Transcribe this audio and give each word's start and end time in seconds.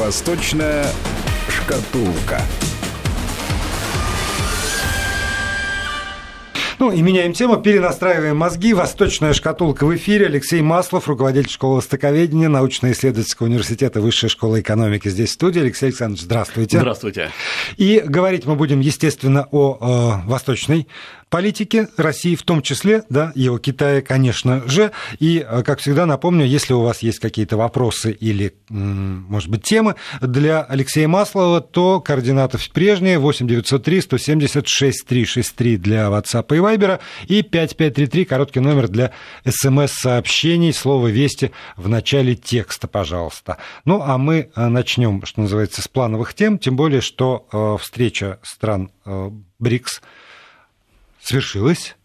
Восточная 0.00 0.86
шкатулка. 1.50 2.40
Ну 6.78 6.90
и 6.90 7.02
меняем 7.02 7.34
тему, 7.34 7.58
перенастраиваем 7.58 8.38
мозги. 8.38 8.72
Восточная 8.72 9.34
шкатулка 9.34 9.84
в 9.84 9.94
эфире. 9.94 10.24
Алексей 10.24 10.62
Маслов, 10.62 11.06
руководитель 11.06 11.50
школы 11.50 11.76
востоковедения, 11.76 12.48
научно-исследовательского 12.48 13.48
университета 13.48 14.00
Высшей 14.00 14.30
школы 14.30 14.62
экономики 14.62 15.10
здесь 15.10 15.28
в 15.28 15.32
студии. 15.34 15.60
Алексей 15.60 15.86
Александрович, 15.88 16.22
здравствуйте. 16.22 16.78
Здравствуйте. 16.78 17.30
И 17.76 18.02
говорить 18.02 18.46
мы 18.46 18.54
будем, 18.54 18.80
естественно, 18.80 19.46
о 19.50 20.22
э, 20.24 20.26
восточной 20.26 20.88
политики 21.30 21.86
России, 21.96 22.34
в 22.34 22.42
том 22.42 22.60
числе, 22.60 23.04
да, 23.08 23.32
и 23.34 23.48
о 23.48 23.58
Китае, 23.58 24.02
конечно 24.02 24.68
же. 24.68 24.90
И, 25.20 25.44
э, 25.48 25.62
как 25.62 25.78
всегда, 25.78 26.04
напомню, 26.04 26.44
если 26.44 26.74
у 26.74 26.82
вас 26.82 27.02
есть 27.02 27.20
какие-то 27.20 27.56
вопросы 27.56 28.10
или, 28.10 28.54
может 28.68 29.48
быть, 29.48 29.62
темы 29.62 29.94
для 30.20 30.62
Алексея 30.62 31.08
Маслова, 31.08 31.60
то 31.60 32.00
координаты 32.00 32.58
прежние 32.74 33.18
8 33.18 33.46
903 33.46 34.00
176 34.02 35.06
363 35.06 35.76
для 35.76 36.08
WhatsApp 36.08 36.46
и 36.54 36.58
Viber 36.58 36.98
и 37.28 37.42
5533, 37.42 38.24
короткий 38.24 38.60
номер 38.60 38.88
для 38.88 39.12
смс-сообщений, 39.48 40.72
слово 40.72 41.08
«Вести» 41.08 41.52
в 41.76 41.88
начале 41.88 42.34
текста, 42.34 42.88
пожалуйста. 42.88 43.58
Ну, 43.84 44.02
а 44.02 44.18
мы 44.18 44.50
э, 44.54 44.66
начнем, 44.66 45.24
что 45.24 45.42
называется, 45.42 45.80
с 45.80 45.86
плановых 45.86 46.34
тем, 46.34 46.58
тем 46.58 46.74
более, 46.74 47.00
что 47.00 47.46
э, 47.52 47.76
встреча 47.80 48.40
стран 48.42 48.90
БРИКС– 49.58 50.02
свершилась. 51.22 51.96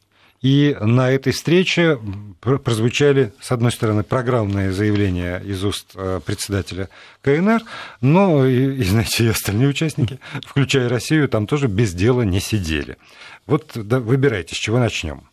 И 0.42 0.78
на 0.80 1.10
этой 1.10 1.34
встрече 1.34 2.00
прозвучали, 2.40 3.34
с 3.42 3.52
одной 3.52 3.72
стороны, 3.72 4.04
программные 4.04 4.72
заявления 4.72 5.40
из 5.40 5.64
уст 5.64 5.94
э, 5.96 6.20
председателя 6.24 6.90
КНР, 7.24 7.62
но, 8.02 8.46
и, 8.46 8.76
и 8.76 8.84
знаете, 8.84 9.26
и 9.26 9.30
остальные 9.30 9.70
участники, 9.70 10.20
включая 10.46 10.88
Россию, 10.88 11.30
там 11.30 11.48
тоже 11.48 11.68
без 11.68 11.96
дела 11.96 12.22
не 12.22 12.40
сидели. 12.40 12.98
Вот 13.48 13.72
да, 13.74 14.00
выбирайте, 14.00 14.54
с 14.54 14.60
чего 14.60 14.78
начнем. 14.78 15.24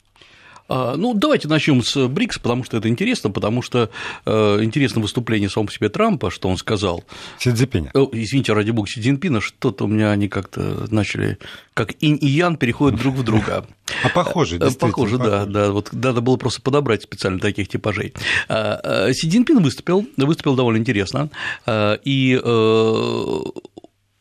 А, 0.68 0.96
ну, 0.96 1.14
давайте 1.14 1.48
начнем 1.48 1.82
с 1.82 2.08
БРИКС, 2.08 2.38
потому 2.38 2.64
что 2.64 2.76
это 2.76 2.88
интересно, 2.88 3.30
потому 3.30 3.62
что 3.62 3.90
э, 4.24 4.58
интересно 4.62 5.00
выступление 5.00 5.48
самого 5.48 5.66
по 5.66 5.72
себе 5.72 5.88
Трампа, 5.88 6.30
что 6.30 6.48
он 6.48 6.56
сказал. 6.56 7.04
Си 7.38 7.52
Цзиньпиня. 7.52 7.90
Извините, 8.12 8.52
ради 8.52 8.70
бога, 8.70 8.88
Си 8.88 9.00
Цзиньпина, 9.00 9.40
что-то 9.40 9.84
у 9.84 9.88
меня 9.88 10.10
они 10.10 10.28
как-то 10.28 10.86
начали, 10.90 11.38
как 11.74 11.94
инь 12.00 12.18
и 12.20 12.26
ян 12.26 12.56
переходят 12.56 12.98
друг 13.00 13.16
в 13.16 13.22
друга. 13.22 13.66
А 14.02 14.08
похоже, 14.08 14.56
э, 14.56 14.58
действительно. 14.60 14.90
Похоже, 14.90 15.18
да, 15.18 15.44
да. 15.46 15.72
Вот 15.72 15.92
надо 15.92 16.20
было 16.20 16.36
просто 16.36 16.62
подобрать 16.62 17.02
специально 17.02 17.38
таких 17.38 17.68
типажей. 17.68 18.14
А, 18.48 19.12
Си 19.12 19.28
Цзиньпин 19.28 19.62
выступил, 19.62 20.06
выступил 20.16 20.56
довольно 20.56 20.78
интересно, 20.78 21.30
и 21.68 22.40
э, 22.42 23.40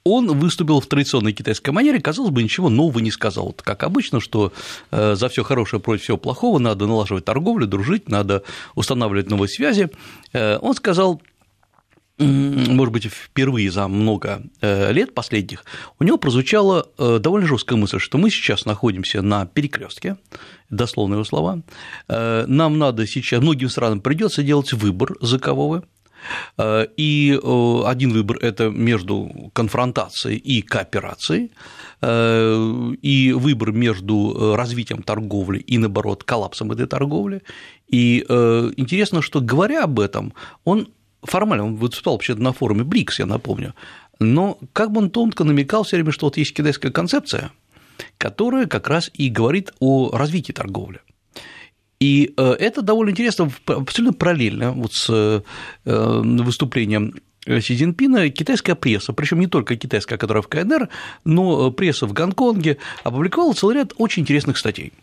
он 0.04 0.28
выступил 0.40 0.80
в 0.80 0.88
традиционной 0.88 1.34
китайской 1.34 1.70
манере, 1.70 2.02
казалось 2.02 2.32
бы, 2.32 2.42
ничего 2.44 2.70
нового 2.70 3.00
не 3.00 3.12
сказал. 3.12 3.48
Вот 3.48 3.62
как 3.62 3.84
обычно, 3.84 4.20
что 4.20 4.52
э, 4.92 5.16
за 5.16 5.30
все 5.30 5.44
хорошее 5.44 5.82
против 5.82 6.04
всего 6.04 6.18
плохого 6.18 6.60
надо 6.60 6.88
налаживать 6.88 7.26
торговлю, 7.26 7.68
дружить, 7.68 8.10
надо 8.10 8.44
устанавливать 8.76 9.30
новые 9.30 9.50
связи. 9.50 9.90
Э, 10.34 10.58
он 10.58 10.76
сказал 10.76 11.22
может 12.18 12.94
быть, 12.94 13.06
впервые 13.06 13.72
за 13.72 13.88
много 13.88 14.44
э, 14.60 14.92
лет 14.92 15.16
последних, 15.16 15.66
у 15.98 16.04
него 16.04 16.18
прозвучала 16.18 16.88
довольно 17.00 17.48
жесткая 17.48 17.80
мысль, 17.80 17.98
что 17.98 18.20
мы 18.20 18.30
сейчас 18.30 18.66
находимся 18.66 19.24
на 19.24 19.48
перекрестке, 19.48 20.18
дословные 20.70 21.16
его 21.16 21.24
слова, 21.24 21.64
нам 22.08 22.78
надо 22.78 23.08
сейчас, 23.08 23.42
многим 23.42 23.70
странам 23.70 24.02
придется 24.02 24.44
делать 24.44 24.72
выбор, 24.72 25.16
за 25.20 25.40
кого 25.40 25.68
вы, 25.68 25.84
и 26.98 27.40
э, 27.42 27.82
один 27.86 28.12
выбор– 28.12 28.38
это 28.42 28.70
между 28.70 29.52
конфронтацией 29.54 30.38
и 30.38 30.62
кооперацией, 30.62 31.52
э, 32.02 32.94
и 33.02 33.34
выбор 33.34 33.72
между 33.72 34.56
развитием 34.56 35.04
торговли 35.04 35.60
и, 35.60 35.78
наоборот, 35.78 36.24
коллапсом 36.24 36.72
этой 36.72 36.88
торговли. 36.88 37.42
И 37.88 38.20
интересно, 38.78 39.22
что 39.22 39.42
говоря 39.42 39.84
об 39.84 40.00
этом, 40.00 40.34
он 40.64 40.88
формально, 41.24 41.66
он 41.66 41.76
выступал 41.76 42.14
вообще 42.14 42.36
на 42.36 42.54
форуме 42.54 42.84
БРИКС, 42.84 43.20
я 43.20 43.26
напомню, 43.26 43.74
но 44.20 44.58
как 44.74 44.92
бы 44.92 45.00
он 45.00 45.10
тонко 45.10 45.44
намекал 45.44 45.84
все 45.84 45.98
время, 45.98 46.12
что 46.12 46.28
вот 46.28 46.38
есть 46.38 46.54
китайская 46.54 46.92
концепция, 46.92 47.52
которая 48.18 48.66
как 48.68 48.88
раз 48.88 49.10
и 49.14 49.30
говорит 49.30 49.74
о 49.80 50.16
развитии 50.16 50.54
торговли. 50.54 51.00
И 52.02 52.34
э, 52.36 52.54
это 52.54 52.82
довольно 52.82 53.12
интересно, 53.12 53.52
абсолютно 53.68 54.18
параллельно 54.18 54.72
вот 54.72 54.92
с 54.94 55.08
э, 55.08 55.42
выступлением 55.86 57.14
Си 57.46 57.76
Цзиньпина 57.76 58.30
китайская 58.32 58.74
пресса, 58.74 59.14
причем 59.14 59.40
не 59.40 59.46
только 59.46 59.76
китайская, 59.76 60.18
которая 60.18 60.42
в 60.42 60.48
КНР, 60.48 60.90
но 61.26 61.70
пресса 61.70 62.08
в 62.08 62.14
Гонконге 62.14 62.78
опубликовала 63.04 63.54
целый 63.54 63.76
ряд 63.76 63.94
очень 63.98 64.24
интересных 64.24 64.58
статей. 64.58 64.94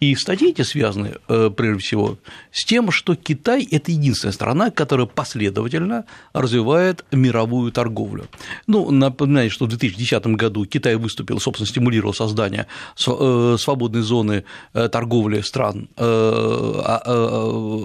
И 0.00 0.14
статьи 0.14 0.50
эти 0.50 0.62
связаны, 0.62 1.16
э, 1.28 1.50
прежде 1.56 1.80
всего, 1.82 2.18
с 2.52 2.64
тем, 2.64 2.92
что 2.92 3.16
Китай– 3.16 3.66
это 3.70 3.90
единственная 3.90 4.32
страна, 4.32 4.70
которая 4.70 5.06
последовательно 5.06 6.04
развивает 6.32 7.04
мировую 7.10 7.72
торговлю. 7.72 8.28
Ну, 8.66 8.90
напоминаю, 8.90 9.50
что 9.50 9.64
в 9.66 9.68
2010 9.68 10.36
году 10.36 10.64
Китай 10.66 10.94
выступил, 10.94 11.40
собственно, 11.40 11.66
стимулировал 11.66 12.14
создание 12.14 12.66
э, 13.06 13.56
свободной 13.58 14.02
зоны 14.02 14.44
э, 14.72 14.88
торговли 14.88 15.40
стран 15.40 15.88
а, 15.96 17.84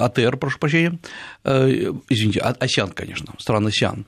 АТР, 0.00 0.36
прошу 0.36 0.58
прощения, 0.58 0.98
извините, 1.44 2.40
а, 2.40 2.56
АСИАН, 2.58 2.90
конечно, 2.90 3.34
стран 3.38 3.66
АСИАН. 3.66 4.06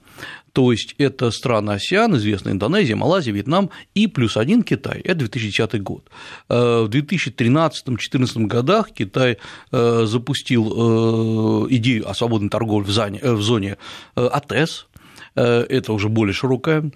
То 0.55 0.71
есть 0.71 0.95
это 0.99 1.33
страны 1.33 1.73
АСИАН, 1.73 2.17
известная 2.17 2.53
Индонезия, 2.53 2.95
Малайзия, 2.95 3.33
Вьетнам 3.35 3.71
и 3.95 4.07
плюс 4.07 4.37
один 4.37 4.63
Китай. 4.63 5.01
Это 5.01 5.19
2010 5.19 5.83
год. 5.83 6.09
Э, 6.49 6.85
в 6.85 6.89
2013-2014 6.91 8.47
годах 8.47 8.93
Китай 8.93 9.39
э, 9.73 10.05
запустил 10.07 11.65
э, 11.67 11.67
идею 11.71 12.09
о 12.09 12.15
свободной 12.15 12.51
торговле 12.51 12.87
в 12.87 13.43
зоне 13.43 13.79
АТЭС, 14.15 14.87
это 15.35 15.93
уже 15.93 16.09
более 16.09 16.33
широкая, 16.33 16.91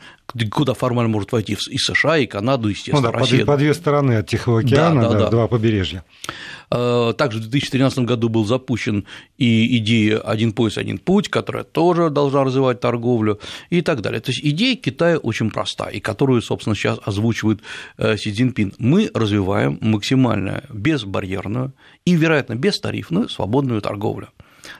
куда 0.50 0.74
формально 0.74 1.10
может 1.10 1.32
войти 1.32 1.56
и 1.70 1.78
США, 1.78 2.18
и 2.18 2.26
Канаду, 2.26 2.68
естественно, 2.68 3.08
ну, 3.08 3.12
да, 3.12 3.18
Россия. 3.18 3.44
По, 3.44 3.56
две 3.56 3.74
стороны 3.74 4.14
от 4.14 4.28
Тихого 4.28 4.60
океана, 4.60 5.02
да, 5.02 5.08
да, 5.10 5.18
да, 5.18 5.30
два 5.30 5.48
побережья. 5.48 6.04
Э, 6.70 7.14
также 7.16 7.38
в 7.38 7.42
2013 7.42 8.00
году 8.00 8.28
был 8.28 8.44
запущен 8.44 9.06
и 9.38 9.78
идея 9.78 10.18
«один 10.18 10.52
пояс, 10.52 10.76
один 10.76 10.98
путь», 10.98 11.28
которая 11.28 11.64
тоже 11.64 12.10
должна 12.10 12.44
развивать 12.44 12.80
торговлю 12.80 13.40
и 13.70 13.80
так 13.80 14.02
далее. 14.02 14.20
То 14.20 14.30
есть 14.30 14.44
идея 14.44 14.76
Китая 14.76 15.18
очень 15.18 15.50
проста, 15.50 15.88
и 15.88 16.00
которую, 16.00 16.42
собственно, 16.42 16.76
сейчас 16.76 16.98
озвучивает 17.04 17.60
э, 17.96 18.16
Си 18.16 18.32
Цзиньпин. 18.32 18.74
Мы 18.78 19.10
развиваем 19.14 19.78
максимально 19.80 20.64
безбарьерную 20.70 21.72
и, 22.04 22.14
вероятно, 22.14 22.54
бестарифную 22.54 23.28
свободную 23.28 23.80
торговлю. 23.80 24.28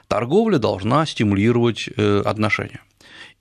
Торговля 0.07 0.59
должна 0.59 1.05
стимулировать 1.05 1.89
э, 1.95 2.21
отношения. 2.23 2.81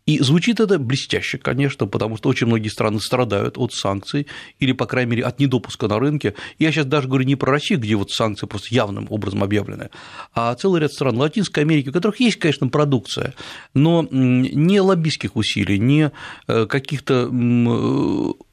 И 0.08 0.20
звучит 0.20 0.58
это 0.58 0.78
блестяще, 0.78 1.36
конечно, 1.36 1.86
потому 1.86 2.16
что 2.16 2.30
очень 2.30 2.46
многие 2.46 2.68
страны 2.68 2.98
страдают 2.98 3.58
от 3.58 3.74
санкций 3.74 4.26
или, 4.58 4.72
по 4.72 4.86
крайней 4.86 5.10
мере, 5.10 5.24
от 5.24 5.38
недопуска 5.38 5.86
на 5.86 5.98
рынке. 5.98 6.32
Я 6.58 6.72
сейчас 6.72 6.86
даже 6.86 7.08
говорю 7.08 7.26
не 7.26 7.36
про 7.36 7.52
Россию, 7.52 7.78
где 7.80 7.94
вот 7.94 8.10
санкции 8.10 8.46
просто 8.46 8.74
явным 8.74 9.06
образом 9.10 9.44
объявлены, 9.44 9.90
а 10.32 10.54
целый 10.54 10.80
ряд 10.80 10.94
стран 10.94 11.18
Латинской 11.18 11.62
Америки, 11.62 11.90
у 11.90 11.92
которых 11.92 12.20
есть, 12.20 12.38
конечно, 12.38 12.68
продукция, 12.68 13.34
но 13.74 14.08
не 14.10 14.80
лоббистских 14.80 15.36
усилий, 15.36 15.78
не 15.78 16.10
э, 16.46 16.64
каких-то 16.64 17.28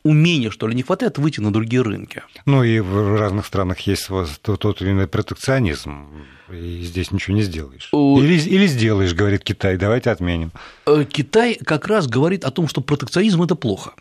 умения, 0.06 0.52
что 0.52 0.68
ли, 0.68 0.76
не 0.76 0.84
хватает 0.84 1.18
выйти 1.18 1.42
на 1.42 1.52
другие 1.52 1.82
рынки. 1.82 2.22
Ну 2.46 2.64
и 2.64 2.80
в 2.80 3.20
разных 3.20 3.46
странах 3.46 3.80
есть 3.82 4.08
тот, 4.42 4.60
тот 4.60 4.82
именно 4.82 5.08
протекционизм, 5.08 6.08
и 6.52 6.81
здесь 6.84 7.12
ничего 7.12 7.36
не 7.36 7.42
сделаешь. 7.42 7.90
Или, 7.92 8.40
или 8.40 8.68
сделаешь, 8.68 9.13
говорит 9.13 9.44
Китай, 9.44 9.78
давайте 9.78 10.12
отменим. 10.12 10.52
Э, 10.86 11.06
Китай 11.12 11.56
как 11.56 11.88
раз 11.88 12.07
говорит 12.07 12.46
о 12.46 12.52
том, 12.52 12.68
что 12.68 12.81
протекционизм– 12.81 13.42
это 13.44 13.56
плохо. 13.56 13.94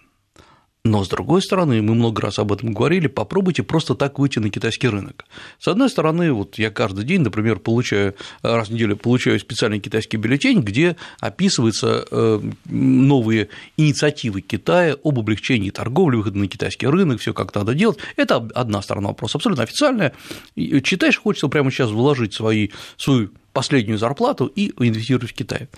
Но, 0.86 1.02
с 1.02 1.08
другой 1.08 1.40
стороны, 1.40 1.80
мы 1.80 1.94
много 1.94 2.20
раз 2.20 2.38
об 2.38 2.52
этом 2.52 2.74
говорили, 2.74 3.06
попробуйте 3.06 3.62
просто 3.62 3.94
так 3.94 4.18
выйти 4.18 4.38
на 4.38 4.50
китайский 4.50 4.88
рынок. 4.88 5.24
С 5.58 5.66
одной 5.66 5.88
стороны, 5.88 6.30
вот 6.30 6.58
я 6.58 6.70
каждый 6.70 7.06
день, 7.06 7.22
например, 7.22 7.58
получаю, 7.58 8.14
раз 8.42 8.68
в 8.68 8.72
неделю 8.72 8.94
получаю 8.94 9.40
специальный 9.40 9.80
китайский 9.80 10.18
бюллетень, 10.18 10.60
где 10.60 10.96
описываются 11.20 12.04
э, 12.10 12.40
новые 12.66 13.48
инициативы 13.78 14.42
Китая 14.42 14.96
об 15.02 15.18
облегчении 15.18 15.70
торговли, 15.70 16.16
выхода 16.16 16.36
на 16.36 16.48
китайский 16.48 16.86
рынок, 16.86 17.18
все 17.18 17.32
как 17.32 17.54
надо 17.54 17.72
делать. 17.72 17.96
Это 18.16 18.36
одна 18.54 18.82
сторона 18.82 19.08
вопроса, 19.08 19.38
абсолютно 19.38 19.64
официальная. 19.64 20.12
Читаешь, 20.54 21.18
хочется 21.18 21.48
прямо 21.48 21.70
сейчас 21.70 21.92
вложить 21.92 22.34
свои, 22.34 22.68
свою 22.98 23.30
последнюю 23.54 23.96
зарплату 23.96 24.52
и 24.54 24.72
инвестировать 24.78 25.30
в 25.30 25.34
Китай. 25.34 25.68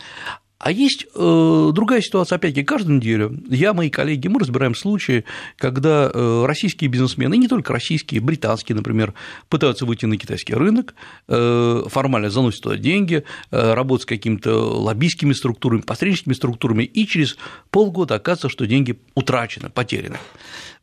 А 0.59 0.71
есть 0.71 1.07
э, 1.15 1.71
другая 1.75 2.01
ситуация, 2.01 2.37
опять-таки, 2.37 2.65
каждую 2.65 2.97
неделю 2.97 3.39
я, 3.51 3.75
мои 3.75 3.91
коллеги, 3.91 4.29
мы 4.29 4.41
разбираем 4.41 4.75
случаи, 4.75 5.25
когда 5.59 6.11
э, 6.13 6.45
российские 6.47 6.89
бизнесмены, 6.89 7.35
и 7.35 7.39
не 7.39 7.49
только 7.49 7.75
российские, 7.75 8.23
британские, 8.23 8.75
например, 8.75 9.13
пытаются 9.51 9.85
выйти 9.85 10.07
на 10.07 10.17
китайский 10.17 10.55
рынок, 10.55 10.95
э, 11.29 11.83
формально 11.89 12.31
заносят 12.31 12.63
туда 12.63 12.77
деньги, 12.79 13.25
э, 13.51 13.75
работают 13.75 14.03
с 14.03 14.07
какими-то 14.07 14.55
лоббистскими 14.81 15.35
структурами, 15.35 15.83
посредническими 15.83 16.33
структурами, 16.33 16.85
и 16.85 17.07
через 17.07 17.37
полгода 17.71 18.15
оказывается, 18.15 18.49
что 18.49 18.67
деньги 18.67 18.99
утрачены, 19.15 19.69
потеряны. 19.69 20.17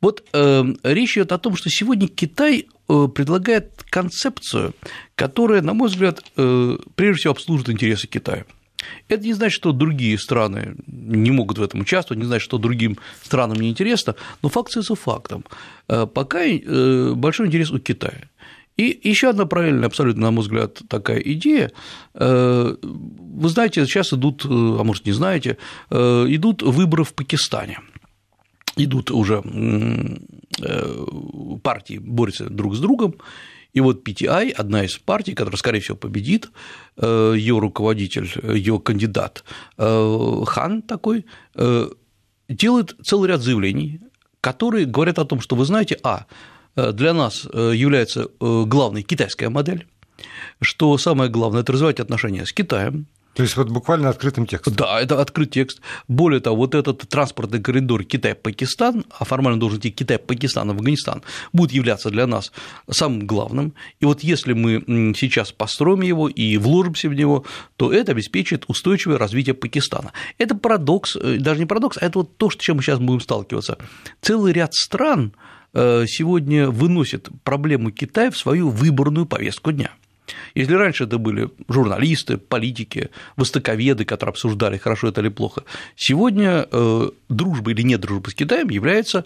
Вот 0.01 0.23
э, 0.33 0.63
речь 0.83 1.17
идет 1.17 1.31
о 1.31 1.39
том, 1.39 1.55
что 1.55 1.71
сегодня 1.71 2.07
Китай 2.07 2.67
э, 2.89 3.07
предлагает 3.07 3.83
концепцию, 3.89 4.75
которая, 5.15 5.63
на 5.63 5.73
мой 5.73 5.87
взгляд, 5.87 6.23
э, 6.37 6.77
прежде 6.95 7.21
всего 7.21 7.31
обслуживает 7.31 7.69
интересы 7.69 8.07
Китая. 8.07 8.45
Это 9.07 9.23
не 9.23 9.33
значит, 9.33 9.55
что 9.55 9.71
другие 9.71 10.17
страны 10.17 10.75
не 10.87 11.31
могут 11.31 11.57
в 11.57 11.63
этом 11.63 11.81
участвовать, 11.81 12.21
не 12.21 12.27
значит, 12.27 12.43
что 12.43 12.57
другим 12.57 12.97
странам 13.23 13.57
не 13.59 13.69
интересно, 13.69 14.15
но 14.41 14.49
факт 14.49 14.69
остается 14.69 14.95
фактом. 14.95 15.45
Э, 15.87 16.05
пока 16.05 16.43
э, 16.45 17.13
большой 17.13 17.47
интерес 17.47 17.71
у 17.71 17.79
Китая. 17.79 18.29
И 18.75 18.99
еще 19.03 19.29
одна 19.29 19.45
правильная, 19.45 19.87
абсолютно, 19.87 20.23
на 20.23 20.31
мой 20.31 20.41
взгляд, 20.41 20.81
такая 20.87 21.19
идея. 21.19 21.71
Э, 22.15 22.75
вы 22.81 23.49
знаете, 23.49 23.85
сейчас 23.85 24.13
идут, 24.13 24.45
а 24.45 24.83
может, 24.83 25.05
не 25.05 25.11
знаете, 25.11 25.57
идут 25.91 26.63
выборы 26.63 27.03
в 27.03 27.13
Пакистане. 27.13 27.79
Идут 28.75 29.11
уже 29.11 29.43
партии 31.61 31.99
борются 31.99 32.49
друг 32.49 32.75
с 32.75 32.79
другом, 32.79 33.15
и 33.73 33.81
вот 33.81 34.07
PTI, 34.07 34.51
одна 34.51 34.83
из 34.83 34.97
партий, 34.97 35.33
которая, 35.33 35.57
скорее 35.57 35.79
всего, 35.79 35.97
победит, 35.97 36.49
э, 36.97 37.33
ее 37.35 37.57
руководитель, 37.59 38.31
ее 38.55 38.79
кандидат 38.79 39.43
э, 39.77 40.41
Хан 40.45 40.83
такой, 40.83 41.25
э, 41.55 41.89
делает 42.47 42.95
целый 43.03 43.29
ряд 43.29 43.41
заявлений, 43.41 43.99
которые 44.41 44.85
говорят 44.85 45.17
о 45.17 45.25
том, 45.25 45.41
что 45.41 45.55
вы 45.55 45.65
знаете, 45.65 45.97
а, 46.03 46.25
для 46.75 47.13
нас 47.13 47.45
является 47.45 48.27
главной 48.39 49.03
китайская 49.03 49.49
модель, 49.49 49.87
что 50.59 50.97
самое 50.97 51.29
главное– 51.29 51.61
это 51.63 51.71
развивать 51.71 51.99
отношения 51.99 52.45
с 52.45 52.51
Китаем, 52.51 53.07
то 53.33 53.41
есть 53.43 53.57
вот 53.57 53.69
буквально 53.69 54.09
открытым 54.09 54.45
текстом. 54.45 54.75
Да, 54.75 55.01
это 55.01 55.19
открыт 55.19 55.51
текст. 55.51 55.81
Более 56.07 56.39
того, 56.39 56.55
вот 56.57 56.75
этот 56.75 57.07
транспортный 57.09 57.61
коридор 57.61 58.03
Китай-Пакистан, 58.03 59.05
а 59.09 59.25
формально 59.25 59.59
должен 59.59 59.79
идти 59.79 59.89
Китай-Пакистан, 59.89 60.69
Афганистан, 60.69 61.23
будет 61.51 61.71
являться 61.71 62.09
для 62.09 62.27
нас 62.27 62.51
самым 62.89 63.25
главным. 63.25 63.73
И 63.99 64.05
вот 64.05 64.21
если 64.21 64.53
мы 64.53 64.83
сейчас 65.17 65.51
построим 65.51 66.01
его 66.01 66.29
и 66.29 66.57
вложимся 66.57 67.09
в 67.09 67.13
него, 67.13 67.45
то 67.75 67.91
это 67.91 68.11
обеспечит 68.11 68.65
устойчивое 68.67 69.17
развитие 69.17 69.55
Пакистана. 69.55 70.11
Это 70.37 70.55
парадокс, 70.55 71.15
э, 71.15 71.37
даже 71.39 71.59
не 71.59 71.65
парадокс, 71.65 71.97
а 71.99 72.05
это 72.05 72.19
вот 72.19 72.37
то, 72.37 72.49
с 72.49 72.55
чем 72.55 72.77
мы 72.77 72.83
сейчас 72.83 72.99
будем 72.99 73.19
сталкиваться. 73.19 73.77
Целый 74.21 74.53
ряд 74.53 74.75
стран 74.75 75.33
э, 75.73 76.05
сегодня 76.07 76.69
выносит 76.69 77.29
проблему 77.43 77.89
Китая 77.89 78.29
в 78.29 78.37
свою 78.37 78.69
выборную 78.69 79.25
повестку 79.25 79.71
дня– 79.71 79.91
если 80.55 80.73
раньше 80.73 81.03
это 81.03 81.17
были 81.17 81.49
журналисты, 81.67 82.37
политики, 82.37 83.09
востоковеды, 83.35 84.05
которые 84.05 84.31
обсуждали, 84.31 84.77
хорошо 84.77 85.09
это 85.09 85.21
или 85.21 85.29
плохо, 85.29 85.63
сегодня 85.95 86.67
э, 86.71 87.09
дружба 87.29 87.71
или 87.71 87.81
нет 87.81 88.01
дружбы 88.01 88.31
с 88.31 88.35
Китаем 88.35 88.69
является 88.69 89.25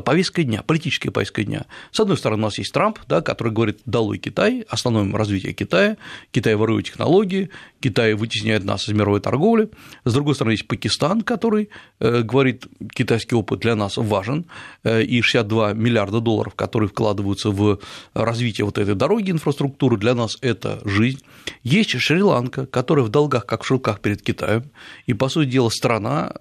повестка 0.00 0.42
дня, 0.42 0.62
политическая 0.62 1.10
повестка 1.10 1.44
дня. 1.44 1.66
С 1.90 2.00
одной 2.00 2.16
стороны, 2.16 2.42
у 2.42 2.46
нас 2.46 2.58
есть 2.58 2.72
Трамп, 2.72 2.98
да, 3.08 3.20
который 3.20 3.52
говорит 3.52 3.80
«долой 3.86 4.18
Китай», 4.18 4.64
остановим 4.68 5.14
развитие 5.14 5.52
Китая, 5.52 5.96
Китай 6.32 6.54
ворует 6.54 6.86
технологии, 6.86 7.50
Китай 7.80 8.14
вытесняет 8.14 8.64
нас 8.64 8.88
из 8.88 8.94
мировой 8.94 9.20
торговли. 9.20 9.68
С 10.04 10.12
другой 10.12 10.34
стороны, 10.34 10.52
есть 10.52 10.66
Пакистан, 10.66 11.20
который 11.20 11.68
э, 12.00 12.22
говорит, 12.22 12.66
китайский 12.94 13.34
опыт 13.34 13.60
для 13.60 13.76
нас 13.76 13.96
важен, 13.98 14.46
э, 14.84 15.02
и 15.02 15.20
62 15.20 15.74
миллиарда 15.74 16.20
долларов, 16.20 16.54
которые 16.54 16.88
вкладываются 16.88 17.50
в 17.50 17.78
развитие 18.14 18.64
вот 18.64 18.78
этой 18.78 18.94
дороги, 18.94 19.30
инфраструктуры, 19.30 19.98
для 19.98 20.14
нас 20.14 20.38
это 20.40 20.80
жизнь. 20.84 21.20
Есть 21.62 21.90
Шри-Ланка, 21.90 22.66
которая 22.66 23.04
в 23.04 23.10
долгах, 23.10 23.44
как 23.44 23.64
в 23.64 23.66
шелках 23.66 24.00
перед 24.00 24.22
Китаем, 24.22 24.64
и, 25.04 25.12
по 25.12 25.28
сути 25.28 25.50
дела, 25.50 25.68
страна, 25.68 26.32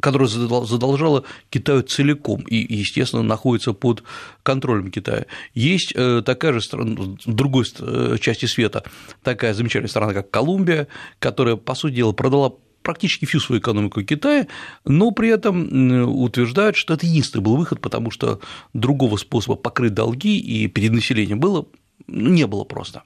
которая 0.00 0.28
задолжала 0.28 1.24
Китаю 1.48 1.82
целиком 1.82 2.42
и, 2.60 2.74
естественно, 2.74 3.22
находится 3.22 3.72
под 3.72 4.02
контролем 4.42 4.90
Китая. 4.90 5.26
Есть 5.54 5.92
э, 5.94 6.22
такая 6.24 6.52
же 6.52 6.60
страна, 6.60 7.16
другой 7.24 7.64
э, 7.78 8.16
части 8.20 8.46
света, 8.46 8.84
такая 9.22 9.54
замечательная 9.54 9.90
страна, 9.90 10.12
как 10.12 10.30
Колумбия, 10.30 10.88
которая, 11.18 11.56
по 11.56 11.74
сути 11.74 11.94
дела, 11.94 12.12
продала 12.12 12.54
практически 12.82 13.24
всю 13.24 13.40
свою 13.40 13.60
экономику 13.60 14.02
Китая, 14.02 14.48
но 14.84 15.12
при 15.12 15.28
этом 15.30 16.22
утверждают, 16.22 16.76
что 16.76 16.94
это 16.94 17.06
единственный 17.06 17.42
был 17.42 17.56
выход, 17.56 17.80
потому 17.80 18.10
что 18.10 18.40
другого 18.72 19.16
способа 19.16 19.56
покрыть 19.56 19.94
долги 19.94 20.38
и 20.38 20.66
перед 20.66 20.92
населением 20.92 21.40
было, 21.40 21.66
ну, 22.06 22.30
не 22.30 22.46
было 22.46 22.64
просто. 22.64 23.02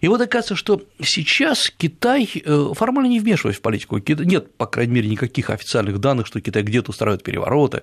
И 0.00 0.08
вот 0.08 0.20
оказывается, 0.20 0.56
что 0.56 0.82
сейчас 1.02 1.70
Китай 1.76 2.28
э, 2.44 2.72
формально 2.74 3.08
не 3.08 3.20
вмешиваясь 3.20 3.58
в 3.58 3.60
политику, 3.60 3.98
нет, 3.98 4.54
по 4.56 4.66
крайней 4.66 4.94
мере, 4.94 5.08
никаких 5.08 5.50
официальных 5.50 5.98
данных, 5.98 6.26
что 6.26 6.40
Китай 6.40 6.62
где-то 6.62 6.90
устраивает 6.90 7.22
перевороты. 7.22 7.82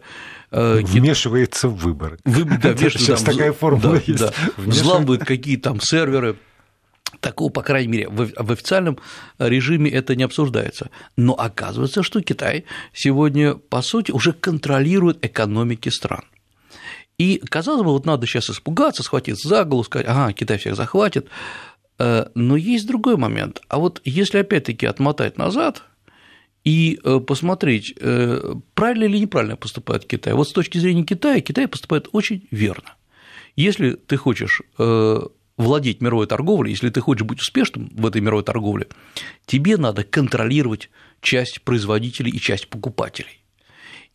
Э, 0.52 0.80
вмешивается 0.82 1.68
в 1.68 1.76
выборы. 1.76 2.20
Вы, 2.26 2.46
да, 2.46 2.76
сейчас 2.78 3.24
там, 3.24 3.36
такая 3.36 3.54
формула 3.54 3.96
да, 3.96 4.02
есть. 4.06 4.20
Да, 4.20 4.34
взламывают 4.58 5.26
какие-то 5.26 5.70
там 5.70 5.82
серверы, 5.82 6.38
Такого, 7.22 7.50
по 7.50 7.64
крайней 7.64 7.88
мере, 7.88 8.10
в 8.10 8.52
официальном 8.52 9.00
режиме 9.40 9.90
это 9.90 10.16
не 10.16 10.24
обсуждается. 10.24 10.90
Но 11.16 11.34
оказывается, 11.34 12.04
что 12.04 12.22
Китай 12.22 12.66
сегодня, 12.94 13.56
по 13.56 13.82
сути, 13.82 14.12
уже 14.12 14.34
контролирует 14.34 15.26
экономики 15.26 15.88
стран. 15.90 16.26
И, 17.18 17.42
казалось 17.50 17.84
бы, 17.84 17.92
вот 17.92 18.06
надо 18.06 18.28
сейчас 18.28 18.50
испугаться, 18.50 19.02
схватиться 19.02 19.48
за 19.48 19.64
голову, 19.64 19.86
сказать, 19.86 20.06
ага, 20.08 20.34
Китай 20.34 20.58
всех 20.58 20.76
захватит. 20.76 21.28
Э, 22.00 22.28
но 22.36 22.56
есть 22.56 22.88
другой 22.88 23.18
момент. 23.18 23.62
А 23.68 23.80
вот 23.80 24.02
если 24.06 24.40
опять-таки 24.40 24.86
отмотать 24.86 25.38
назад 25.38 25.84
и 26.64 27.00
э, 27.04 27.20
посмотреть, 27.20 27.94
э, 28.00 28.56
правильно 28.74 29.06
или 29.06 29.20
неправильно 29.20 29.56
поступает 29.56 30.06
Китай, 30.06 30.34
вот 30.34 30.48
с 30.48 30.54
точки 30.54 30.78
зрения 30.78 31.04
Китая, 31.04 31.42
Китай 31.42 31.68
поступает 31.68 32.08
очень 32.12 32.48
верно. 32.52 32.94
Если 33.56 33.94
ты 33.94 34.18
хочешь 34.18 34.62
владеть 35.58 36.00
мировой 36.00 36.28
торговлей, 36.28 36.70
если 36.70 36.92
ты 36.92 37.02
хочешь 37.02 37.26
быть 37.26 37.42
успешным 37.42 37.90
в 37.92 38.06
этой 38.06 38.22
мировой 38.22 38.44
торговле, 38.44 38.88
тебе 39.48 39.78
надо 39.78 40.04
контролировать 40.04 40.92
часть 41.22 41.64
производителей 41.64 42.30
и 42.30 42.40
часть 42.40 42.68
покупателей. 42.68 43.44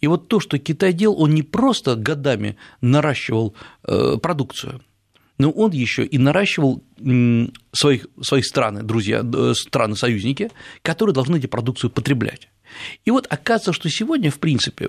И 0.00 0.06
вот 0.06 0.28
то, 0.28 0.38
что 0.38 0.60
Китай 0.60 0.92
делал, 0.92 1.20
он 1.20 1.34
не 1.34 1.42
просто 1.42 1.96
годами 1.96 2.56
наращивал 2.80 3.56
продукцию, 3.82 4.80
но 5.42 5.50
он 5.50 5.72
еще 5.72 6.04
и 6.04 6.18
наращивал 6.18 6.84
своих, 7.72 8.06
своих 8.20 8.46
страны, 8.46 8.84
друзья, 8.84 9.24
страны-союзники, 9.54 10.52
которые 10.82 11.14
должны 11.14 11.38
эти 11.38 11.48
продукцию 11.48 11.90
потреблять. 11.90 12.48
И 13.04 13.10
вот 13.10 13.26
оказывается, 13.28 13.72
что 13.72 13.90
сегодня, 13.90 14.30
в 14.30 14.38
принципе, 14.38 14.88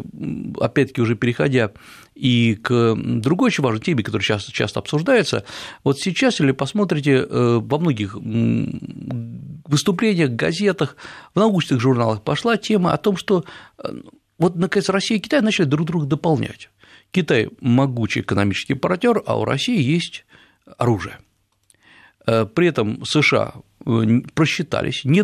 опять-таки 0.59 1.01
уже 1.01 1.15
переходя 1.15 1.71
и 2.13 2.53
к 2.53 2.95
другой 2.95 3.47
очень 3.47 3.63
важной 3.63 3.81
теме, 3.81 4.03
которая 4.03 4.23
часто, 4.23 4.51
часто 4.51 4.79
обсуждается, 4.79 5.43
вот 5.83 5.99
сейчас, 5.99 6.39
если 6.39 6.51
посмотрите 6.51 7.25
э, 7.27 7.59
во 7.59 7.79
многих 7.79 8.15
выступлениях, 9.65 10.29
газетах, 10.29 10.97
в 11.33 11.39
научных 11.39 11.81
журналах 11.81 12.21
пошла 12.21 12.57
тема 12.57 12.93
о 12.93 12.97
том, 12.97 13.17
что 13.17 13.43
э, 13.79 13.91
вот, 14.37 14.55
наконец, 14.55 14.87
Россия 14.89 15.17
и 15.17 15.21
Китай 15.21 15.41
начали 15.41 15.65
друг 15.65 15.87
друга 15.87 16.05
дополнять. 16.05 16.69
Китай– 17.09 17.49
могучий 17.59 18.21
экономический 18.21 18.75
партнер, 18.75 19.23
а 19.25 19.39
у 19.39 19.45
России 19.45 19.81
есть 19.81 20.25
оружие. 20.77 21.17
Э, 22.25 22.45
при 22.45 22.67
этом 22.67 23.03
США 23.05 23.53
э, 23.85 24.21
просчитались, 24.33 25.03
не, 25.03 25.21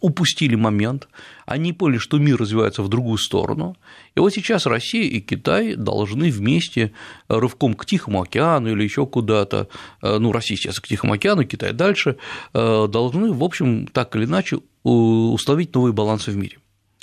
упустили 0.00 0.54
момент, 0.54 1.08
они 1.46 1.72
поняли, 1.72 1.98
что 1.98 2.18
мир 2.18 2.36
развивается 2.36 2.82
в 2.82 2.88
другую 2.88 3.18
сторону, 3.18 3.76
и 4.14 4.20
вот 4.20 4.34
сейчас 4.34 4.66
Россия 4.66 5.04
и 5.04 5.20
Китай 5.20 5.74
должны 5.76 6.30
вместе 6.30 6.92
рывком 7.28 7.74
к 7.74 7.86
Тихому 7.86 8.22
океану 8.22 8.70
или 8.70 8.82
еще 8.82 9.06
куда-то, 9.06 9.68
э, 10.02 10.18
ну, 10.18 10.32
Россия 10.32 10.58
сейчас 10.58 10.78
к 10.78 10.88
Тихому 10.88 11.14
океану, 11.14 11.44
Китай 11.44 11.72
дальше, 11.72 12.16
должны, 12.52 13.32
в 13.32 13.42
общем, 13.42 13.86
так 13.86 14.14
или 14.16 14.24
иначе 14.24 14.58
установить 14.82 15.74
новые 15.74 15.92
балансы 15.92 16.30
в 16.30 16.36
мире. 16.36 16.58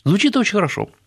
Звучит 0.06 0.36
очень 0.36 0.54
хорошо– 0.54 0.90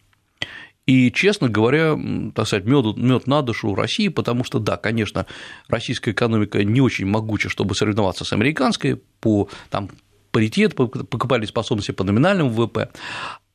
и, 0.87 1.11
честно 1.11 1.49
говоря, 1.49 1.99
так 2.35 2.47
сказать, 2.47 2.64
мед, 2.64 2.97
мед 2.97 3.26
на 3.26 3.43
душу 3.43 3.75
России, 3.75 4.07
потому 4.09 4.45
что, 4.45 4.61
да, 4.61 4.76
конечно, 4.76 5.26
российская 5.69 6.12
экономика 6.12 6.62
не 6.62 6.81
очень 6.81 7.07
могуча, 7.07 7.49
чтобы 7.49 7.75
соревноваться 7.75 8.25
с 8.25 8.33
американской 8.33 9.02
по 9.21 9.49
там, 9.69 9.90
паритет, 10.31 10.76
по 10.76 10.87
покупательной 10.87 11.49
способности 11.49 11.90
по 11.90 12.05
номинальному 12.05 12.50
ВВП, 12.50 12.90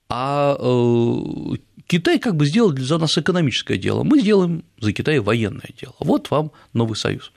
а 0.09 0.57
э, 0.59 1.55
Китай 1.87 2.19
как 2.19 2.35
бы 2.35 2.45
сделал 2.45 2.75
за 2.75 2.97
нас 2.97 3.17
экономическое 3.17 3.77
дело, 3.77 4.03
мы 4.03 4.19
сделаем 4.19 4.65
за 4.79 4.91
Китай 4.91 5.19
военное 5.19 5.69
дело. 5.79 5.95
Вот 5.99 6.29
вам 6.31 6.51
новый 6.73 6.97
союз. 6.97 7.31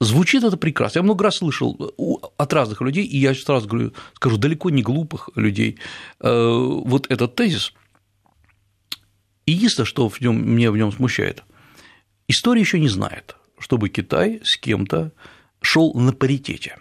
Звучит 0.00 0.44
это 0.44 0.58
прекрасно. 0.58 0.98
Я 0.98 1.02
много 1.02 1.24
раз 1.24 1.38
слышал 1.38 1.94
от 2.36 2.52
разных 2.52 2.82
людей, 2.82 3.04
и 3.04 3.16
я 3.18 3.34
сразу 3.34 3.66
говорю, 3.66 3.94
скажу, 4.14 4.36
далеко 4.36 4.68
не 4.70 4.82
глупых 4.82 5.30
людей, 5.34 5.78
вот 6.20 7.06
этот 7.10 7.34
тезис. 7.34 7.72
Единственное, 9.50 9.86
что 9.86 10.08
в 10.08 10.20
нем, 10.20 10.46
меня 10.46 10.70
в 10.70 10.76
нем 10.76 10.92
смущает, 10.92 11.42
история 12.28 12.60
еще 12.60 12.78
не 12.78 12.88
знает, 12.88 13.36
чтобы 13.58 13.88
Китай 13.88 14.40
с 14.44 14.58
кем-то 14.58 15.12
шел 15.62 15.94
на 15.94 16.12
паритете. 16.12 16.76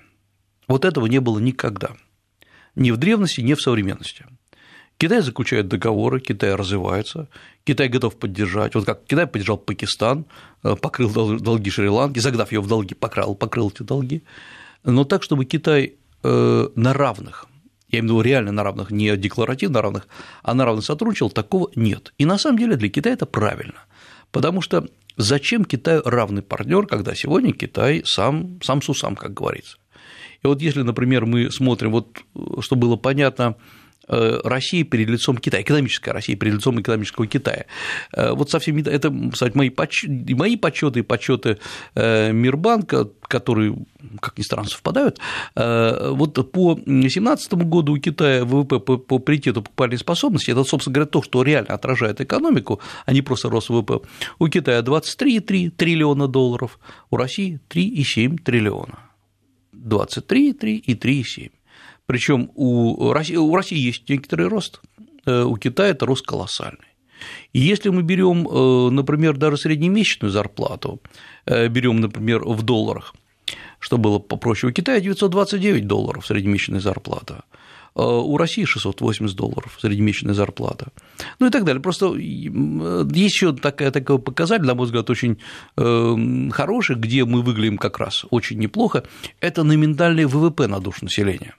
Вот 0.68 0.84
этого 0.84 1.06
не 1.06 1.20
было 1.20 1.40
никогда. 1.40 1.92
Ни 2.76 2.92
в 2.92 2.98
древности, 2.98 3.42
ни 3.42 3.54
в 3.54 3.62
современности. 3.62 4.26
Китай 4.98 5.22
заключает 5.22 5.68
договоры, 5.68 6.20
Китай 6.20 6.56
развивается, 6.56 7.30
Китай 7.64 7.88
готов 7.88 8.18
поддержать. 8.18 8.76
Вот 8.76 8.86
как 8.86 9.06
Китай 9.06 9.28
поддержал 9.28 9.58
Пакистан, 9.58 10.26
э, 10.64 10.76
покрыл 10.76 11.40
долги 11.40 11.70
Шри-Ланки, 11.70 12.20
загнав 12.20 12.52
ее 12.52 12.62
в 12.62 12.68
долги, 12.68 12.96
покрыл, 12.96 13.36
покрыл 13.36 13.70
эти 13.70 13.84
долги. 13.84 14.24
Но 14.84 15.06
так, 15.06 15.24
чтобы 15.24 15.46
Китай 15.46 15.94
э, 16.24 16.70
на 16.76 16.94
равных, 16.94 17.48
я 17.90 18.00
имею 18.00 18.16
в 18.16 18.18
виду 18.18 18.22
реально 18.22 18.52
на 18.52 18.64
равных, 18.64 18.92
не 18.92 19.16
декларативно 19.18 19.82
равных, 19.82 20.08
а 20.44 20.54
на 20.54 20.66
равных 20.66 20.86
сотрудничал, 20.86 21.30
такого 21.30 21.70
нет. 21.76 22.14
И 22.18 22.26
на 22.26 22.38
самом 22.38 22.58
деле 22.58 22.76
для 22.76 22.90
Китая 22.90 23.14
это 23.14 23.26
правильно, 23.26 23.86
потому 24.32 24.62
что 24.62 24.88
зачем 25.16 25.66
Китаю 25.66 26.02
равный 26.04 26.42
партнер, 26.42 26.86
когда 26.88 27.16
сегодня 27.16 27.54
Китай 27.54 28.02
сам, 28.06 28.60
сам 28.62 28.82
с 28.82 29.02
как 29.16 29.34
говорится. 29.34 29.78
И 30.44 30.48
вот 30.48 30.62
если, 30.62 30.84
например, 30.84 31.26
мы 31.26 31.52
смотрим, 31.52 31.92
вот, 31.92 32.20
чтобы 32.62 32.88
было 32.88 32.96
понятно, 32.96 33.56
Э, 33.56 33.87
России 34.08 34.84
перед 34.84 35.10
лицом 35.10 35.38
Китая, 35.38 35.62
экономическая 35.62 36.12
Россия 36.12 36.36
перед 36.36 36.56
лицом 36.56 36.80
экономического 36.80 37.28
Китая. 37.28 37.66
Э, 38.14 38.32
вот 38.32 38.50
совсем 38.50 38.78
это, 38.78 39.14
кстати, 39.32 39.56
мои, 39.56 39.70
поч... 39.70 40.06
мои 40.08 40.56
подсчеты 40.56 41.00
и 41.00 41.04
подсчеты 41.04 41.58
э, 41.96 42.32
Мирбанка, 42.32 43.10
которые, 43.22 43.78
как 44.22 44.38
ни 44.38 44.44
странно, 44.44 44.70
совпадают. 44.70 45.20
Вот 45.56 46.52
по 46.52 46.76
2017 46.76 47.54
году 47.54 47.94
у 47.94 47.98
Китая 47.98 48.46
ВВП 48.46 48.80
по 48.80 49.20
паритету 49.20 49.62
покупательной 49.62 50.00
способности, 50.00 50.52
это, 50.52 50.64
собственно 50.64 50.94
говоря, 50.94 51.10
то, 51.10 51.22
что 51.22 51.44
реально 51.44 51.74
отражает 51.74 52.22
экономику, 52.22 52.80
а 53.06 53.14
не 53.14 53.22
просто 53.22 53.50
рост 53.50 53.70
ВВП, 53.70 54.00
у 54.40 54.48
Китая 54.48 54.82
23,3 54.82 55.72
триллиона 55.72 56.28
долларов, 56.28 56.80
у 57.10 57.18
России 57.18 57.60
3,7 57.70 58.42
триллиона. 58.42 59.00
23,3 59.74 60.76
и 60.78 60.94
3,7. 60.96 61.52
Причем 62.08 62.50
у 62.56 63.12
России, 63.12 63.36
у 63.36 63.54
России 63.56 63.78
есть 63.78 64.10
некоторый 64.10 64.48
рост, 64.48 64.82
э, 65.26 65.44
у 65.44 65.58
Китая 65.58 65.90
это 65.90 66.06
рост 66.06 66.26
колоссальный. 66.26 66.88
И 67.52 67.60
если 67.60 67.90
мы 67.90 68.02
берем, 68.02 68.48
э, 68.48 68.90
например, 68.92 69.36
даже 69.36 69.58
среднемесячную 69.58 70.32
зарплату, 70.32 71.02
э, 71.46 71.68
берем, 71.68 72.00
например, 72.00 72.44
в 72.46 72.64
долларах, 72.64 73.14
что 73.80 73.98
было 73.98 74.20
попроще, 74.20 74.72
у 74.72 74.74
Китая 74.74 75.02
929 75.02 75.86
долларов 75.86 76.26
среднемесячная 76.26 76.80
зарплата, 76.80 77.44
у 78.00 78.38
России 78.38 78.64
680 78.64 79.36
долларов 79.36 79.76
среднемесячная 79.82 80.36
зарплата. 80.36 80.92
Ну 81.40 81.48
и 81.48 81.50
так 81.50 81.64
далее. 81.64 81.82
Просто 81.82 82.14
есть 82.14 83.36
еще 83.36 83.54
такая, 83.54 83.90
такой 83.90 84.20
показатель, 84.20 84.66
на 84.66 84.76
мой 84.76 84.86
взгляд, 84.86 85.10
очень 85.10 85.40
хороший, 85.76 86.96
где 86.96 87.26
мы 87.26 87.42
выглядим 87.42 87.80
как 87.80 87.98
раз 87.98 88.24
очень 88.30 88.60
неплохо, 88.60 89.04
это 89.42 89.64
номинальный 89.64 90.26
ВВП 90.26 90.68
на 90.68 90.80
душу 90.80 91.06
населения. 91.06 91.56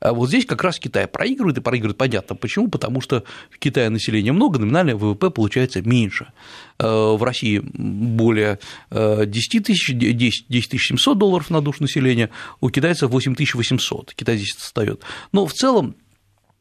А 0.00 0.12
вот 0.12 0.28
здесь 0.28 0.46
как 0.46 0.62
раз 0.62 0.78
Китай 0.78 1.06
проигрывает, 1.08 1.58
и 1.58 1.60
проигрывает 1.60 1.96
понятно 1.96 2.36
почему, 2.36 2.68
потому 2.68 3.00
что 3.00 3.24
в 3.50 3.58
Китае 3.58 3.88
населения 3.88 4.32
много, 4.32 4.58
номинальное 4.58 4.94
ВВП 4.94 5.30
получается 5.30 5.82
меньше. 5.82 6.32
Э, 6.78 6.86
в 6.86 7.22
России 7.22 7.60
более 7.62 8.60
10 8.90 9.64
тысяч, 9.64 9.92
10, 9.92 10.46
10 10.48 10.80
700 10.80 11.18
долларов 11.18 11.50
на 11.50 11.60
душу 11.60 11.82
населения, 11.82 12.30
у 12.60 12.70
китайцев 12.70 13.10
8 13.10 13.34
800, 13.34 14.14
Китай 14.14 14.36
здесь 14.36 14.54
отстает. 14.54 15.02
Но 15.32 15.46
в 15.46 15.52
целом, 15.52 15.96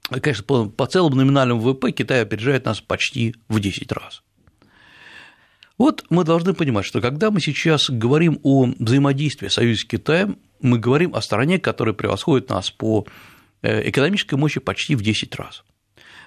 конечно, 0.10 0.44
по, 0.44 0.66
по 0.66 0.88
целому 0.88 1.16
номинальному 1.16 1.62
ВВП 1.62 1.92
Китай 1.92 2.22
опережает 2.22 2.66
нас 2.66 2.82
почти 2.82 3.36
в 3.50 3.60
10 3.60 3.92
раз. 3.92 4.24
Вот 5.78 6.06
мы 6.10 6.24
должны 6.24 6.54
понимать, 6.54 6.86
что 6.86 7.02
когда 7.02 7.30
мы 7.30 7.40
сейчас 7.40 7.90
говорим 7.90 8.40
о 8.44 8.66
взаимодействии 8.80 9.48
Союза 9.48 9.82
с 9.82 9.86
Китаем, 9.86 10.40
мы 10.60 10.80
говорим 10.80 11.14
о 11.14 11.22
стране, 11.22 11.60
которая 11.60 11.94
превосходит 11.94 12.50
нас 12.50 12.72
по 12.72 13.06
э, 13.62 13.88
экономической 13.90 14.36
мощи 14.36 14.60
почти 14.60 14.96
в 14.96 15.04
10 15.04 15.36
раз. 15.36 15.64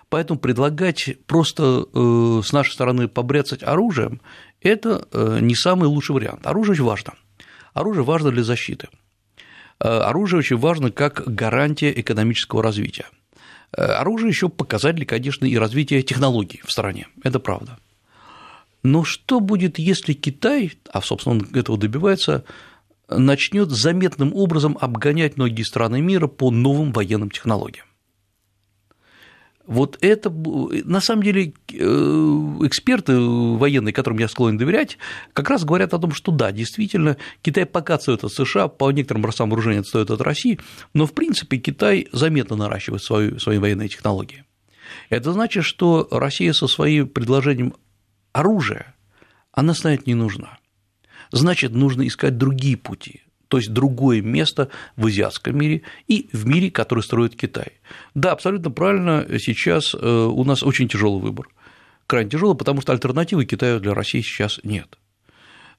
Поэтому 0.09 0.39
предлагать 0.39 1.17
просто 1.27 1.85
э, 1.93 2.43
с 2.45 2.53
нашей 2.53 2.73
стороны 2.73 3.09
побряцать 3.09 3.63
оружием– 3.65 4.21
это 4.61 5.09
э, 5.13 5.39
не 5.41 5.57
самый 5.57 5.89
лучший 5.89 6.15
вариант. 6.15 6.47
Оружие 6.47 6.75
очень 6.75 6.85
важно. 6.85 7.15
Оружие 7.75 8.05
важно 8.05 8.31
для 8.31 8.43
защиты. 8.43 8.89
Оружие 9.79 10.41
очень 10.41 10.59
важно 10.59 10.91
как 10.91 11.23
гарантия 11.25 11.91
экономического 11.99 12.63
развития. 12.63 13.07
Оружие 13.73 14.29
еще 14.29 14.51
показатель, 14.51 15.07
конечно, 15.07 15.47
и 15.47 15.57
развития 15.57 16.03
технологий 16.03 16.61
в 16.65 16.71
стране. 16.71 17.07
Это 17.23 17.39
правда. 17.41 17.79
Но 18.83 19.05
что 19.05 19.41
будет, 19.41 19.79
если 19.79 20.13
Китай, 20.13 20.73
а, 20.91 21.03
собственно, 21.03 21.37
он 21.37 21.49
этого 21.55 21.77
добивается, 21.77 22.45
начнет 23.09 23.71
заметным 23.71 24.35
образом 24.35 24.79
обгонять 24.81 25.37
многие 25.37 25.63
страны 25.63 26.01
мира 26.01 26.27
по 26.29 26.51
новым 26.51 26.93
военным 26.93 27.31
технологиям. 27.31 27.87
Вот 29.67 29.99
это, 30.01 30.31
на 30.31 31.01
самом 31.01 31.23
деле, 31.23 31.53
э, 31.73 31.75
эксперты 32.65 33.17
военные, 33.21 33.93
которым 33.93 34.19
я 34.19 34.27
склонен 34.27 34.59
доверять, 34.59 34.99
как 35.33 35.49
раз 35.49 35.65
говорят 35.65 35.95
о 35.95 35.99
том, 35.99 36.13
что 36.13 36.33
да, 36.33 36.51
действительно, 36.51 37.19
Китай 37.41 37.67
пока 37.67 37.95
отстает 37.95 38.25
от 38.25 38.33
США, 38.33 38.67
по 38.67 38.91
некоторым 38.91 39.21
образцам 39.21 39.49
вооружения 39.49 39.81
отстает 39.81 40.11
от 40.11 40.21
России, 40.23 40.59
но, 40.93 41.07
в 41.07 41.13
принципе, 41.13 41.59
Китай 41.59 42.09
заметно 42.11 42.57
наращивает 42.57 43.05
свою, 43.05 43.39
свои 43.39 43.59
военные 43.59 43.89
технологии. 43.89 44.45
Это 45.09 45.33
значит, 45.33 45.65
что 45.65 46.09
Россия 46.11 46.53
со 46.53 46.67
своим 46.67 47.07
предложением 47.07 47.75
оружия, 48.33 48.95
она 49.53 49.75
станет 49.75 50.07
не 50.07 50.15
нужна 50.15 50.61
значит, 51.33 51.73
нужно 51.73 52.07
искать 52.07 52.37
другие 52.37 52.77
пути, 52.77 53.23
то 53.49 53.57
есть 53.59 53.73
другое 53.73 54.21
место 54.23 54.69
в 54.97 55.07
азиатском 55.07 55.57
мире 55.57 55.83
и 56.07 56.29
в 56.33 56.47
мире, 56.47 56.71
который 56.71 57.03
строит 57.03 57.37
Китай. 57.37 57.73
Да, 58.15 58.33
абсолютно 58.33 58.71
правильно, 58.71 59.27
сейчас 59.39 59.95
э, 59.95 59.99
у 59.99 60.45
нас 60.45 60.63
очень 60.63 60.89
тяжелый 60.89 61.21
выбор. 61.21 61.49
Крайне 62.07 62.31
тяжелый, 62.31 62.57
потому 62.57 62.81
что 62.81 62.93
альтернативы 62.93 63.45
Китаю 63.45 63.81
для 63.81 63.95
России 63.95 64.21
сейчас 64.21 64.61
нет. 64.65 64.99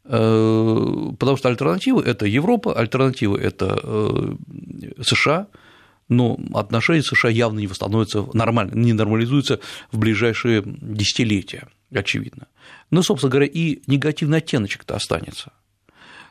Э, 0.06 1.12
потому 1.18 1.38
что 1.38 1.50
альтернативы– 1.50 2.04
это 2.06 2.26
Европа, 2.26 2.74
альтернативы– 2.74 3.40
это 3.42 3.80
э, 3.82 4.36
США, 5.02 5.48
но 6.10 6.38
отношения 6.54 7.04
США 7.04 7.30
явно 7.30 7.60
не 7.60 7.68
восстановятся 7.68 8.28
нормально, 8.34 8.76
не 8.76 8.92
нормализуются 8.92 9.62
в 9.92 9.98
ближайшие 9.98 10.62
десятилетия, 10.66 11.70
очевидно. 12.00 12.48
Ну, 12.90 13.04
собственно 13.04 13.32
говоря, 13.32 13.48
и 13.48 13.82
негативный 13.88 14.40
оттеночек-то 14.40 14.96
останется. 14.96 15.52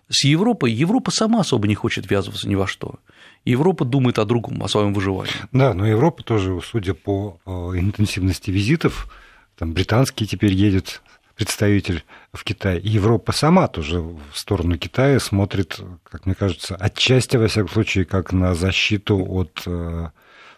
С 0.08 0.24
Европой 0.24 0.72
Европа 0.72 1.12
сама 1.12 1.40
особо 1.40 1.68
не 1.68 1.76
хочет 1.76 2.10
ввязываться 2.10 2.48
ни 2.48 2.56
во 2.56 2.66
что. 2.66 2.96
Европа 3.44 3.84
думает 3.84 4.18
о 4.18 4.24
другом, 4.24 4.62
о 4.62 4.68
своем 4.68 4.92
выживании. 4.92 5.32
Да, 5.52 5.72
но 5.72 5.86
Европа 5.86 6.22
тоже, 6.22 6.60
судя 6.62 6.94
по 6.94 7.40
э, 7.46 7.50
интенсивности 7.50 8.50
визитов, 8.50 9.08
там 9.56 9.72
британский 9.72 10.26
теперь 10.26 10.52
едет 10.52 11.00
представитель 11.36 12.04
в 12.32 12.44
Китае. 12.44 12.80
Европа 12.82 13.32
сама 13.32 13.66
тоже 13.68 14.00
в 14.00 14.18
сторону 14.34 14.76
Китая 14.76 15.18
смотрит, 15.20 15.80
как 16.02 16.26
мне 16.26 16.34
кажется, 16.34 16.76
отчасти, 16.76 17.38
во 17.38 17.46
всяком 17.46 17.70
случае, 17.70 18.04
как 18.04 18.32
на 18.32 18.54
защиту 18.54 19.24
от 19.24 19.62
э, 19.64 20.08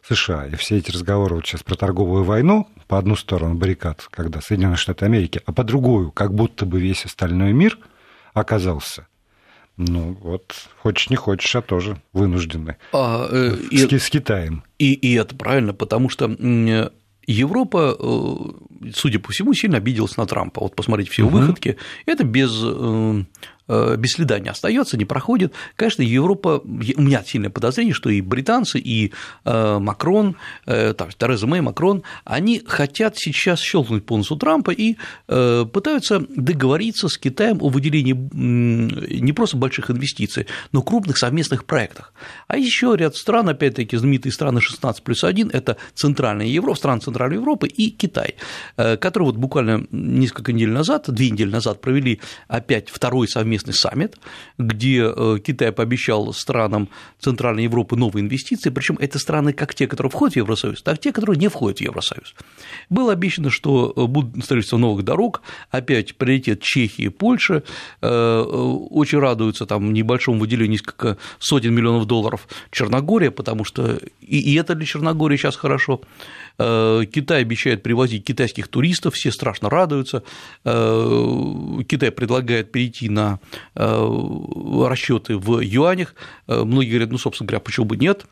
США. 0.02 0.47
И 0.47 0.56
все 0.56 0.78
эти 0.78 0.90
разговоры 0.90 1.37
вот 1.37 1.47
сейчас 1.47 1.62
про 1.62 1.76
торговую 1.76 2.25
войну, 2.25 2.68
по 2.93 2.99
одну 2.99 3.17
сторону 3.17 3.55
баррикад, 3.55 4.07
когда 4.11 4.43
Соединенные 4.43 4.77
Штаты 4.77 5.07
Америки, 5.07 5.41
а 5.47 5.53
по 5.55 5.65
другую, 5.65 6.11
как 6.13 6.35
будто 6.35 6.67
бы 6.67 6.79
весь 6.79 7.07
остальной 7.07 7.55
мир 7.55 7.79
оказался 8.35 9.07
ну 9.79 10.19
вот, 10.21 10.53
хочешь 10.77 11.09
не 11.09 11.17
хочешь, 11.17 11.57
а 11.57 11.63
тоже 11.63 12.03
вынуждены 12.13 12.77
а, 12.93 13.27
э, 13.31 13.57
с, 13.71 13.91
и, 13.91 13.99
с 13.99 14.11
Китаем. 14.11 14.65
И, 14.79 14.93
и 14.93 15.15
это 15.15 15.35
правильно, 15.35 15.73
потому 15.73 16.11
что 16.11 16.27
Европа, 17.27 17.97
э, 17.99 18.91
судя 18.93 19.19
по 19.21 19.33
всему, 19.33 19.55
сильно 19.55 19.79
обиделась 19.79 20.19
на 20.19 20.27
Трампа. 20.27 20.61
Вот 20.61 20.77
посмотрите 20.77 21.11
все 21.11 21.25
угу. 21.25 21.39
выходки. 21.39 21.79
Это 22.05 22.25
без 22.25 22.53
э, 22.63 23.25
без 23.69 24.12
следа 24.12 24.38
не 24.38 24.49
остается, 24.49 24.97
не 24.97 25.04
проходит. 25.04 25.52
Конечно, 25.76 26.02
Европа, 26.02 26.61
у 26.64 26.69
меня 26.69 27.23
сильное 27.25 27.50
подозрение, 27.50 27.95
что 27.95 28.11
и 28.11 28.21
британцы, 28.21 28.78
и 28.78 29.12
э, 29.45 29.78
Макрон, 29.78 30.37
э, 30.66 30.95
так, 30.95 31.14
Тереза 31.14 31.47
Мэй, 31.47 31.61
Макрон, 31.61 32.02
они 32.25 32.62
хотят 32.66 33.16
сейчас 33.16 33.61
щелкнуть 33.61 34.04
по 34.04 34.16
носу 34.16 34.37
Трампа 34.37 34.71
и 34.71 34.97
пытаются 35.26 36.21
договориться 36.21 37.09
с 37.09 37.19
Китаем 37.19 37.59
о 37.61 37.69
выделении 37.69 38.12
не 38.12 39.33
просто 39.33 39.57
больших 39.57 39.90
инвестиций, 39.90 40.47
но 40.73 40.83
крупных 40.83 41.19
совместных 41.19 41.64
проектах. 41.64 42.12
А 42.49 42.57
еще 42.57 42.95
ряд 42.97 43.16
стран, 43.16 43.49
опять-таки, 43.49 43.97
знаменитые 43.97 44.33
страны 44.33 44.61
16 44.61 45.02
плюс 45.02 45.25
1, 45.25 45.50
это 45.52 45.76
Центральная 45.95 46.47
Европа, 46.47 46.76
страны 46.76 47.00
Центральной 47.00 47.37
Европы 47.37 47.69
и 47.69 47.90
Китай, 47.90 48.37
которые 48.76 49.26
вот 49.26 49.37
буквально 49.37 49.87
несколько 49.90 50.52
недель 50.52 50.71
назад, 50.71 51.04
две 51.09 51.31
недели 51.31 51.50
назад 51.50 51.81
провели 51.81 52.21
опять 52.49 52.88
второй 52.90 53.28
совместный 53.28 53.51
совместный 53.52 53.75
саммит, 53.75 54.16
где 54.59 55.12
э, 55.14 55.38
Китай 55.44 55.73
пообещал 55.73 56.32
странам 56.32 56.88
Центральной 57.21 57.64
Европы 57.64 57.97
новые 57.97 58.23
инвестиции, 58.23 58.71
причем 58.71 58.97
это 59.00 59.18
страны 59.18 59.52
как 59.52 59.75
те, 59.75 59.87
которые 59.87 60.11
входят 60.11 60.35
в 60.35 60.37
Евросоюз, 60.37 60.82
так 60.82 60.97
и 60.97 61.00
те, 61.00 61.12
которые 61.12 61.38
не 61.38 61.49
входят 61.49 61.78
в 61.78 61.80
Евросоюз. 61.82 62.35
Было 62.88 63.12
обещано, 63.12 63.50
что 63.50 63.92
э, 63.94 64.06
будет 64.06 64.44
строительство 64.44 64.78
новых 64.78 65.04
дорог, 65.04 65.42
опять 65.71 66.16
приоритет 66.16 66.62
Чехии 66.62 67.04
и 67.04 67.09
Польши, 67.09 67.62
очень 68.00 69.18
радуются 69.18 69.66
там 69.66 69.92
небольшому 69.92 70.38
выделению 70.38 70.73
несколько 70.73 71.18
сотен 71.38 71.75
миллионов 71.75 72.06
долларов 72.06 72.49
Черногория, 72.71 73.30
потому 73.30 73.64
что 73.64 73.99
и 74.21 74.54
это 74.54 74.75
для 74.75 74.87
Черногории 74.87 75.37
сейчас 75.37 75.56
хорошо. 75.56 76.00
Китай 76.59 77.40
обещает 77.40 77.82
привозить 77.82 78.25
китайских 78.25 78.68
туристов, 78.68 79.14
все 79.14 79.32
страшно 79.32 79.71
радуются. 79.71 80.23
Китай 80.64 82.11
предлагает 82.11 82.73
перейти 82.73 83.09
на 83.09 83.40
э, 83.75 84.87
расчеты 84.88 85.37
в 85.37 85.61
юанях, 85.61 86.14
э, 86.47 86.62
многие 86.62 86.90
говорят, 86.90 87.11
ну, 87.11 87.18
собственно 87.18 87.47
говоря, 87.49 87.61
почему 87.61 87.87
бы 87.87 87.97
нет, 87.97 88.26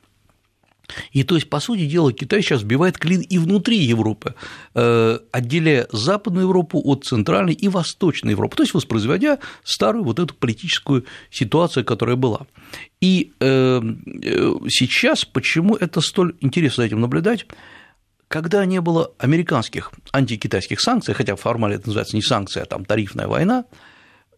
и 1.13 1.23
то 1.23 1.37
есть, 1.37 1.49
по 1.49 1.61
сути 1.61 1.87
дела, 1.87 2.13
Китай 2.13 2.43
сейчас 2.43 2.63
сбивает 2.63 2.99
клин 2.99 3.21
и 3.21 3.39
внутри 3.39 3.79
Европы, 3.79 4.35
э, 4.75 5.19
отделяя 5.31 5.87
Западную 5.93 6.47
Европу 6.47 6.81
от 6.85 7.05
Центральной 7.05 7.53
и 7.53 7.69
Восточной 7.69 8.33
Европы, 8.33 8.57
то 8.57 8.65
есть 8.65 8.75
воспроизводя 8.75 9.39
старую 9.63 10.05
вот 10.05 10.19
эту 10.19 10.35
политическую 10.35 11.05
ситуацию, 11.31 11.85
которая 11.85 12.17
была. 12.17 12.47
И 13.01 13.33
сейчас, 13.39 15.25
почему 15.25 15.75
это 15.75 16.01
столь 16.01 16.35
интересно 16.41 16.83
за 16.83 16.87
этим 16.89 17.01
наблюдать, 17.01 17.47
когда 18.31 18.65
не 18.65 18.81
было 18.81 19.11
американских 19.19 19.91
антикитайских 20.13 20.81
санкций, 20.81 21.15
хотя 21.15 21.35
формально 21.35 21.75
это 21.75 21.89
называется 21.89 22.15
не 22.15 22.23
санкция, 22.23 22.63
а 22.63 22.67
там 22.67 22.85
тарифная 22.85 23.27
война, 23.27 23.65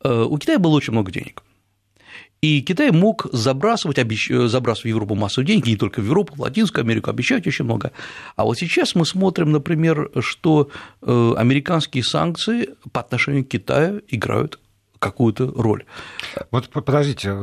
э, 0.03 0.11
у 0.11 0.39
Китая 0.39 0.59
было 0.59 0.73
очень 0.73 0.95
много 0.95 1.13
денег. 1.13 1.43
И 2.41 2.63
Китай 2.63 2.91
мог 2.91 3.27
забрасывать, 3.33 3.99
обещ... 3.99 4.31
забрасывать 4.31 4.87
в 4.87 4.89
Европу 4.89 5.15
массу 5.15 5.45
денег, 5.45 5.67
не 5.67 5.77
только 5.77 6.01
в 6.01 6.07
Европу, 6.07 6.35
в 6.35 6.41
Латинскую 6.41 6.85
Америку, 6.85 7.11
обещать 7.11 7.47
очень 7.47 7.67
много. 7.67 7.93
А 8.35 8.45
вот 8.45 8.59
сейчас 8.59 8.95
мы 8.95 9.05
смотрим, 9.05 9.53
например, 9.53 10.11
что 10.21 10.71
э, 11.03 11.35
американские 11.37 12.03
санкции 12.03 12.71
по 12.93 13.01
отношению 13.01 13.45
к 13.45 13.49
Китаю 13.49 14.01
играют 14.09 14.59
какую-то 14.99 15.53
роль. 15.55 15.85
Вот 16.51 16.71
подождите, 16.71 17.43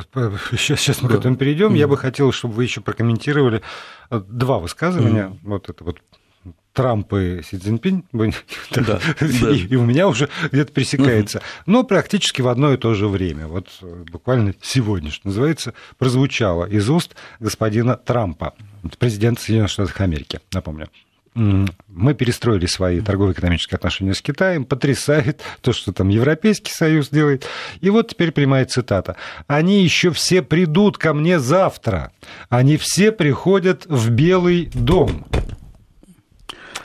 сейчас, 0.52 0.80
сейчас 0.80 1.02
мы 1.04 1.10
да. 1.10 1.16
к 1.16 1.20
этому 1.20 1.36
перейдем. 1.36 1.74
Mm-hmm. 1.74 1.78
Я 1.78 1.88
бы 1.88 1.96
хотел, 1.96 2.32
чтобы 2.32 2.56
вы 2.56 2.64
еще 2.64 2.82
прокомментировали 2.82 3.62
э, 4.10 4.20
два 4.28 4.58
высказывания. 4.58 5.28
Mm-hmm. 5.28 5.40
Вот 5.44 5.70
это 5.70 5.84
вот 5.84 6.00
Трамп 6.80 7.12
и 7.12 7.42
Си 7.44 7.58
Цзиньпинь, 7.58 8.06
да, 8.14 9.02
и, 9.20 9.68
и 9.68 9.76
у 9.76 9.84
меня 9.84 10.08
уже 10.08 10.30
где-то 10.50 10.72
пересекается, 10.72 11.42
но 11.66 11.84
практически 11.84 12.42
в 12.42 12.48
одно 12.48 12.72
и 12.72 12.78
то 12.78 12.94
же 12.94 13.10
время. 13.10 13.48
Вот 13.48 13.68
э, 13.82 14.06
буквально 14.10 14.54
сегодня, 14.62 15.12
что 15.12 15.28
называется, 15.28 15.74
прозвучало 15.98 16.64
из 16.64 16.90
уст 16.90 17.18
господина 17.42 17.98
Трампа, 17.98 18.54
президента 18.98 19.42
Соединенных 19.42 19.72
Штатов 19.72 20.00
Америки, 20.00 20.40
напомню. 20.54 20.88
Мы 21.36 22.14
перестроили 22.14 22.66
свои 22.66 23.02
торгово-экономические 23.02 23.76
отношения 23.76 24.14
с 24.14 24.22
Китаем, 24.22 24.64
потрясает 24.64 25.42
то, 25.60 25.74
что 25.74 25.92
там 25.92 26.08
Европейский 26.08 26.72
Союз 26.72 27.10
делает. 27.10 27.46
И 27.82 27.90
вот 27.90 28.08
теперь 28.10 28.32
прямая 28.32 28.66
цитата. 28.66 29.18
«Они 29.48 29.84
еще 29.84 30.12
все 30.12 30.42
придут 30.42 30.98
ко 30.98 31.14
мне 31.14 31.40
завтра. 31.40 32.14
Они 32.48 32.78
все 32.78 33.12
приходят 33.12 33.86
в 33.86 34.10
Белый 34.12 34.72
дом». 34.74 35.26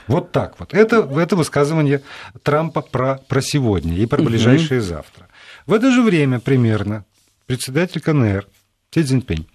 Вот 0.07 0.31
так 0.31 0.59
вот. 0.59 0.73
Это, 0.73 0.97
это 0.97 1.35
высказывание 1.35 2.01
Трампа 2.43 2.81
про, 2.81 3.17
про 3.27 3.41
сегодня 3.41 3.95
и 3.95 4.05
про 4.05 4.21
ближайшее 4.21 4.79
угу. 4.79 4.87
завтра. 4.87 5.27
В 5.65 5.73
это 5.73 5.91
же 5.91 6.01
время 6.01 6.39
примерно 6.39 7.05
председатель 7.47 8.01
КНР 8.01 8.47
Си 8.93 9.03
Цзиньпинь 9.03 9.47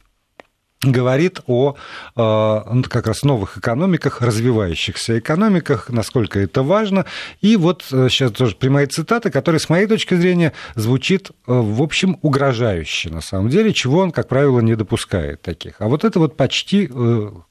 говорит 0.83 1.41
о 1.47 1.77
э, 2.17 2.83
как 2.89 3.07
раз 3.07 3.23
новых 3.23 3.59
экономиках, 3.59 4.23
развивающихся 4.23 5.19
экономиках, 5.19 5.91
насколько 5.91 6.41
это 6.41 6.63
важно. 6.63 7.05
И 7.43 7.57
вот 7.57 7.85
сейчас 7.89 8.31
э, 8.31 8.35
тоже 8.35 8.57
прямая 8.57 8.87
цитата, 8.87 9.31
которая, 9.31 9.59
с 9.59 9.69
моей 9.69 9.87
точки 9.87 10.15
зрения, 10.15 10.55
звучит, 10.77 11.31
э, 11.31 11.33
в 11.47 11.83
общем, 11.83 12.19
угрожающе 12.23 13.11
на 13.11 13.21
самом 13.21 13.51
деле, 13.51 13.75
чего 13.75 13.99
он, 13.99 14.11
как 14.11 14.29
правило, 14.29 14.61
не 14.61 14.75
допускает 14.75 15.43
таких. 15.43 15.75
А 15.81 15.89
вот 15.89 16.05
это 16.05 16.19
вот 16.19 16.37
почти, 16.39 16.89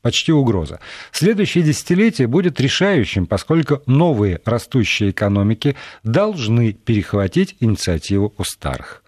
почти 0.02 0.32
угроза. 0.32 0.80
Следующее 1.12 1.64
десятилетие 1.64 2.28
будет 2.28 2.60
решающим, 2.60 3.28
поскольку 3.28 3.84
новые 3.86 4.42
растущие 4.44 5.12
экономики 5.12 5.76
должны 6.04 6.74
перехватить 6.74 7.56
инициативу 7.60 8.34
у 8.38 8.44
старых. 8.44 9.04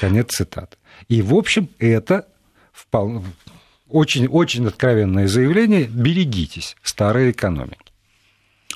Конец 0.00 0.28
цитаты. 0.30 0.78
И, 1.08 1.20
в 1.20 1.34
общем, 1.34 1.68
это 1.78 2.26
вполне, 2.72 3.22
очень, 3.90 4.26
очень 4.26 4.66
откровенное 4.66 5.28
заявление 5.28 5.84
«берегитесь 5.84 6.76
старой 6.82 7.30
экономики». 7.30 7.90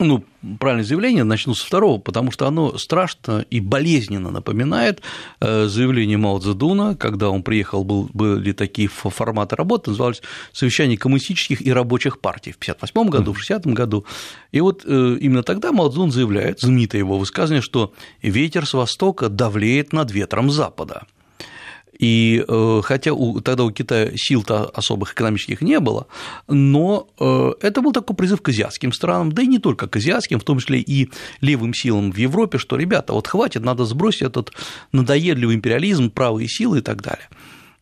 Ну, 0.00 0.24
правильное 0.58 0.84
заявление, 0.84 1.22
начну 1.22 1.54
со 1.54 1.64
второго, 1.64 2.00
потому 2.00 2.32
что 2.32 2.48
оно 2.48 2.76
страшно 2.78 3.44
и 3.48 3.60
болезненно 3.60 4.32
напоминает 4.32 5.02
э, 5.40 5.66
заявление 5.66 6.18
Мао 6.18 6.40
Цзэдуна, 6.40 6.96
когда 6.96 7.30
он 7.30 7.44
приехал, 7.44 7.84
был, 7.84 8.10
были 8.12 8.50
такие 8.50 8.88
форматы 8.88 9.54
работы, 9.54 9.90
назывались 9.90 10.20
«Совещание 10.52 10.98
коммунистических 10.98 11.64
и 11.64 11.72
рабочих 11.72 12.18
партий» 12.18 12.50
в 12.50 12.56
1958 12.56 13.08
году, 13.08 13.32
в 13.32 13.38
1960 13.38 13.66
году. 13.66 14.04
И 14.50 14.60
вот 14.60 14.82
э, 14.84 15.16
именно 15.20 15.44
тогда 15.44 15.70
Мао 15.70 15.88
Цзэдун 15.88 16.10
заявляет, 16.10 16.58
знаменитое 16.58 16.98
его 16.98 17.16
высказывание, 17.16 17.62
что 17.62 17.94
«ветер 18.20 18.66
с 18.66 18.74
востока 18.74 19.28
давлеет 19.28 19.92
над 19.92 20.10
ветром 20.10 20.50
запада». 20.50 21.04
И 21.98 22.44
э, 22.46 22.80
хотя 22.82 23.12
у, 23.12 23.40
тогда 23.40 23.64
у 23.64 23.70
Китая 23.70 24.10
сил-то 24.14 24.64
особых 24.66 25.12
экономических 25.12 25.60
не 25.60 25.80
было, 25.80 26.06
но 26.48 27.08
э, 27.18 27.52
это 27.60 27.82
был 27.82 27.92
такой 27.92 28.16
призыв 28.16 28.42
к 28.42 28.48
азиатским 28.48 28.92
странам, 28.92 29.32
да 29.32 29.42
и 29.42 29.46
не 29.46 29.58
только 29.58 29.86
к 29.86 29.96
азиатским, 29.96 30.40
в 30.40 30.44
том 30.44 30.58
числе 30.58 30.80
и 30.80 31.10
левым 31.40 31.74
силам 31.74 32.10
в 32.12 32.16
Европе, 32.16 32.58
что, 32.58 32.76
ребята, 32.76 33.12
вот 33.12 33.26
хватит, 33.26 33.62
надо 33.62 33.84
сбросить 33.84 34.22
этот 34.22 34.52
надоедливый 34.92 35.54
империализм, 35.54 36.10
правые 36.10 36.48
силы 36.48 36.78
и 36.78 36.82
так 36.82 37.02
далее. 37.02 37.28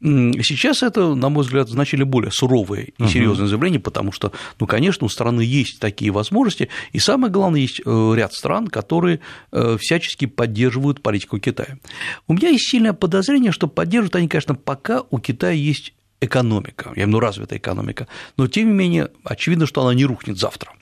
Сейчас 0.02 0.82
это, 0.82 1.14
на 1.14 1.28
мой 1.28 1.44
взгляд, 1.44 1.68
значили 1.68 2.02
более 2.02 2.32
суровые 2.32 2.92
и 2.98 3.06
серьезные 3.06 3.46
заявления, 3.46 3.78
потому 3.78 4.10
что, 4.10 4.32
ну, 4.58 4.66
конечно, 4.66 5.04
у 5.04 5.08
страны 5.08 5.42
есть 5.42 5.78
такие 5.78 6.10
возможности, 6.10 6.68
и 6.92 6.98
самое 6.98 7.32
главное, 7.32 7.60
есть 7.60 7.80
э, 7.84 8.12
ряд 8.16 8.32
стран, 8.34 8.66
которые 8.66 9.20
э, 9.52 9.76
всячески 9.78 10.26
поддерживают 10.26 11.02
политику 11.02 11.38
Китая. 11.38 11.78
У 12.26 12.34
меня 12.34 12.48
есть 12.48 12.68
сильное 12.68 12.94
подозрение, 12.94 13.52
что 13.52 13.68
поддерживают 13.68 14.16
они, 14.16 14.26
конечно, 14.26 14.56
пока 14.56 15.04
у 15.10 15.20
Китая 15.20 15.52
есть 15.52 15.94
экономика, 16.20 16.90
я 16.96 17.04
имею 17.04 17.06
в 17.06 17.08
виду 17.10 17.20
развитая 17.20 17.58
экономика, 17.60 18.08
но 18.36 18.48
тем 18.48 18.68
не 18.68 18.74
менее 18.74 19.10
очевидно, 19.22 19.66
что 19.66 19.82
она 19.82 19.94
не 19.94 20.04
рухнет 20.04 20.36
завтра. 20.36 20.72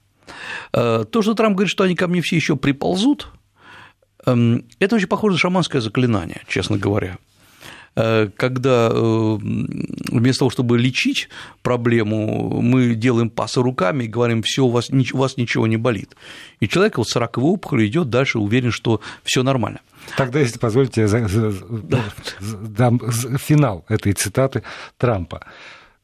Э, 0.72 1.04
то, 1.04 1.20
что 1.20 1.35
Трамп 1.35 1.56
говорит, 1.56 1.70
что 1.70 1.85
они 1.85 1.94
ко 1.94 2.09
мне 2.09 2.22
все 2.22 2.37
еще 2.37 2.56
приползут, 2.56 3.28
эм, 4.24 4.64
это 4.78 4.96
очень 4.96 5.09
похоже 5.09 5.35
на 5.35 5.38
шаманское 5.38 5.83
заклинание, 5.83 6.40
честно 6.48 6.78
говоря. 6.78 7.18
Э, 7.96 8.29
когда 8.37 8.88
э, 8.92 9.38
вместо 9.40 10.40
того, 10.40 10.50
чтобы 10.50 10.79
лечить 10.79 11.29
проблему, 11.62 12.61
мы 12.61 12.94
делаем 12.94 13.31
пасы 13.31 13.61
руками 13.61 14.05
и 14.05 14.09
говорим, 14.09 14.42
все, 14.42 14.64
у 14.64 14.70
вас, 14.70 14.90
у 14.90 15.18
вас 15.18 15.37
ничего 15.37 15.66
не 15.66 15.76
болит. 15.76 16.16
И 16.61 16.68
человек 16.68 16.98
вот 16.98 17.09
с 17.09 17.16
раковой 17.16 17.53
опухолью 17.53 17.87
идет 17.87 18.09
дальше, 18.09 18.38
уверен, 18.38 18.70
что 18.70 19.00
все 19.24 19.42
нормально. 19.42 19.81
Тогда, 20.16 20.40
если 20.40 20.59
позволите, 20.59 21.03
я 21.03 21.09
дам 22.40 23.00
финал 23.38 23.85
этой 23.88 24.12
цитаты 24.12 24.62
Трампа. 24.96 25.44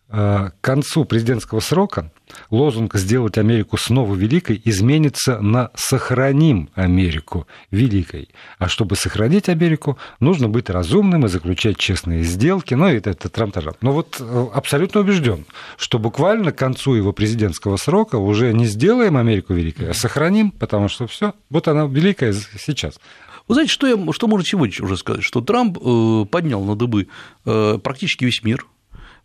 Э, 0.08 0.50
к 0.60 0.64
концу 0.64 1.04
президентского 1.04 1.58
срока 1.58 2.12
лозунг 2.50 2.94
«Сделать 2.94 3.38
Америку 3.38 3.76
снова 3.76 4.14
великой» 4.14 4.62
изменится 4.64 5.40
на 5.40 5.70
«Сохраним 5.74 6.70
Америку 6.74 7.48
великой». 7.72 8.28
А 8.58 8.68
чтобы 8.68 8.94
сохранить 8.94 9.48
Америку, 9.48 9.98
нужно 10.20 10.48
быть 10.48 10.70
разумным 10.70 11.26
и 11.26 11.28
заключать 11.28 11.76
честные 11.78 12.22
сделки. 12.22 12.74
Ну, 12.74 12.86
это, 12.86 13.10
это 13.10 13.28
трам-тарам. 13.28 13.74
Но 13.80 13.90
вот 13.90 14.18
э, 14.20 14.46
абсолютно 14.54 15.00
убежден, 15.00 15.44
что 15.76 15.98
буквально 15.98 16.52
к 16.52 16.56
концу 16.56 16.94
его 16.94 17.12
президентского 17.12 17.76
срока 17.76 18.14
уже 18.14 18.52
не 18.52 18.66
сделаем 18.66 19.16
Америку 19.16 19.54
великой, 19.54 19.90
а 19.90 19.94
сохраним, 19.94 20.52
потому 20.52 20.88
что 20.88 21.08
все, 21.08 21.34
вот 21.50 21.66
она 21.66 21.86
великая 21.86 22.32
сейчас. 22.32 23.00
Вы 23.48 23.54
знаете, 23.54 23.72
что, 23.72 23.88
я, 23.88 24.12
что 24.12 24.28
можно 24.28 24.46
сегодня 24.46 24.84
уже 24.84 24.96
сказать? 24.96 25.24
Что 25.24 25.40
Трамп 25.40 25.78
э, 25.78 26.26
поднял 26.30 26.62
на 26.62 26.76
дыбы 26.76 27.08
практически 27.42 28.24
весь 28.24 28.44
мир– 28.44 28.66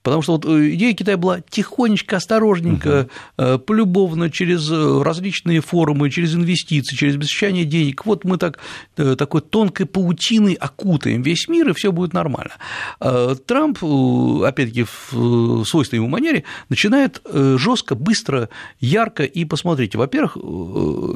Потому 0.03 0.21
что 0.21 0.33
вот 0.33 0.45
э, 0.45 0.73
идея 0.75 0.93
Китая 0.93 1.17
была 1.17 1.41
тихонечко, 1.41 2.17
осторожненько, 2.17 3.07
угу. 3.37 3.59
полюбовно, 3.59 4.29
через 4.29 4.69
различные 4.69 5.61
форумы, 5.61 6.09
через 6.09 6.35
инвестиции, 6.35 6.95
через 6.95 7.15
обещание 7.15 7.65
денег. 7.65 8.05
Вот 8.05 8.23
мы 8.23 8.37
так, 8.37 8.59
такой 8.95 9.41
тонкой 9.41 9.85
паутиной 9.85 10.53
окутаем 10.53 11.21
весь 11.21 11.47
мир, 11.47 11.69
и 11.69 11.73
все 11.73 11.91
будет 11.91 12.13
нормально. 12.13 12.53
Трамп, 12.99 13.83
опять-таки, 13.83 14.83
в 14.83 15.63
свойственной 15.65 15.99
ему 15.99 16.07
манере, 16.07 16.43
начинает 16.69 17.21
жестко, 17.31 17.95
быстро, 17.95 18.49
ярко, 18.79 19.23
и 19.23 19.45
посмотрите, 19.45 19.97
во-первых, 19.97 20.37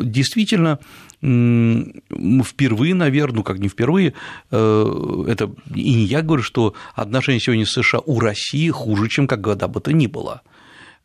действительно, 0.03 0.79
впервые, 2.43 2.93
наверное, 2.93 3.37
ну 3.37 3.43
как 3.43 3.59
не 3.59 3.67
впервые, 3.67 4.13
это 4.49 5.51
и 5.73 5.95
не 5.95 6.05
я 6.05 6.21
говорю, 6.21 6.43
что 6.43 6.73
отношения 6.93 7.39
сегодня 7.39 7.65
с 7.65 7.71
США 7.71 7.99
у 8.05 8.19
России 8.19 8.69
хуже, 8.69 9.09
чем 9.09 9.27
когда 9.27 9.67
бы 9.67 9.81
то 9.81 9.91
ни 9.91 10.07
было. 10.07 10.41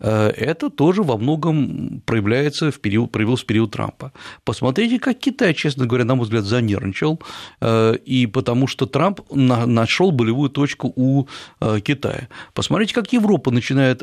Э, 0.00 0.28
это 0.28 0.70
тоже 0.70 1.02
во 1.02 1.16
многом 1.16 2.02
проявляется 2.06 2.70
в 2.70 2.80
период, 2.80 3.12
проявилось 3.12 3.42
в 3.42 3.46
период 3.46 3.70
Трампа. 3.70 4.12
Посмотрите, 4.44 4.98
как 4.98 5.18
Китай, 5.18 5.54
честно 5.54 5.86
говоря, 5.86 6.04
на 6.04 6.14
мой 6.14 6.24
взгляд, 6.24 6.44
занервничал, 6.44 7.20
э, 7.60 7.96
и 8.04 8.26
потому 8.26 8.66
что 8.66 8.86
Трамп 8.86 9.20
нашел 9.30 10.10
болевую 10.10 10.50
точку 10.50 10.92
у 10.96 11.26
э, 11.60 11.80
Китая. 11.80 12.28
Посмотрите, 12.54 12.94
как 12.94 13.12
Европа 13.12 13.50
начинает 13.50 14.02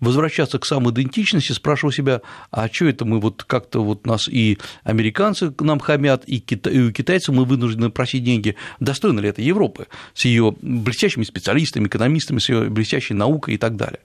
возвращаться 0.00 0.58
к 0.58 0.66
самоидентичности, 0.66 1.52
спрашивая 1.52 1.92
себя, 1.92 2.20
а 2.50 2.68
что 2.68 2.86
это 2.86 3.04
мы 3.04 3.20
вот 3.20 3.44
как-то 3.44 3.82
вот 3.84 4.06
нас 4.06 4.28
и 4.28 4.58
американцы 4.82 5.50
к 5.50 5.62
нам 5.62 5.78
хамят, 5.78 6.24
и, 6.26 6.40
кита... 6.40 6.70
и 6.70 6.80
у 6.80 6.92
китайцев 6.92 7.34
мы 7.34 7.44
вынуждены 7.44 7.90
просить 7.90 8.24
деньги. 8.24 8.56
Достойно 8.80 9.20
ли 9.20 9.28
это 9.28 9.42
Европы 9.42 9.86
с 10.14 10.24
ее 10.24 10.54
блестящими 10.60 11.24
специалистами, 11.24 11.86
экономистами, 11.86 12.38
с 12.38 12.48
ее 12.48 12.68
блестящей 12.68 13.14
наукой 13.14 13.54
и 13.54 13.58
так 13.58 13.76
далее? 13.76 14.00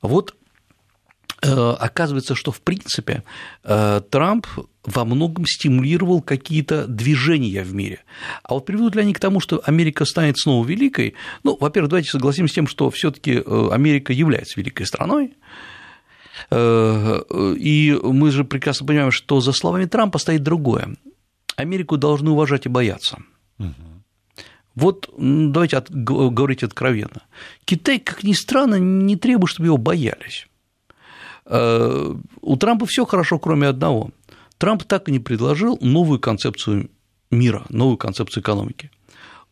Вот 0.00 0.34
оказывается, 1.50 2.34
что 2.34 2.52
в 2.52 2.60
принципе 2.60 3.24
э, 3.64 4.00
Трамп 4.10 4.46
во 4.84 5.04
многом 5.04 5.44
стимулировал 5.46 6.22
какие-то 6.22 6.86
движения 6.86 7.62
в 7.62 7.74
мире. 7.74 8.00
А 8.42 8.54
вот 8.54 8.64
приведут 8.64 8.94
ли 8.94 9.02
они 9.02 9.12
к 9.12 9.20
тому, 9.20 9.40
что 9.40 9.60
Америка 9.64 10.04
станет 10.04 10.38
снова 10.38 10.66
великой? 10.66 11.14
Ну, 11.42 11.56
во-первых, 11.60 11.90
давайте 11.90 12.10
согласимся 12.10 12.52
с 12.52 12.54
тем, 12.54 12.66
что 12.66 12.90
все 12.90 13.10
таки 13.10 13.42
э, 13.44 13.68
Америка 13.72 14.12
является 14.12 14.58
великой 14.58 14.86
страной, 14.86 15.34
и 16.50 17.98
мы 18.02 18.30
же 18.30 18.44
прекрасно 18.44 18.86
понимаем, 18.86 19.10
что 19.10 19.40
за 19.40 19.52
словами 19.52 19.84
Трампа 19.84 20.18
стоит 20.18 20.42
другое. 20.42 20.96
Америку 21.56 21.96
должны 21.98 22.30
уважать 22.30 22.66
и 22.66 22.68
бояться. 22.68 23.18
Вот 24.74 25.10
давайте 25.16 25.76
от, 25.76 25.90
говорить 25.90 26.62
откровенно. 26.62 27.22
Китай, 27.64 27.98
как 27.98 28.22
ни 28.22 28.32
странно, 28.32 28.76
не 28.76 29.16
требует, 29.16 29.50
чтобы 29.50 29.66
его 29.68 29.76
боялись. 29.76 30.46
Э, 31.52 32.14
у 32.40 32.56
Трампа 32.56 32.86
все 32.86 33.04
хорошо, 33.04 33.38
кроме 33.38 33.68
одного. 33.68 34.10
Трамп 34.56 34.84
так 34.84 35.08
и 35.08 35.12
не 35.12 35.18
предложил 35.18 35.78
новую 35.82 36.18
концепцию 36.18 36.90
мира, 37.30 37.64
новую 37.68 37.98
концепцию 37.98 38.42
экономики. 38.42 38.90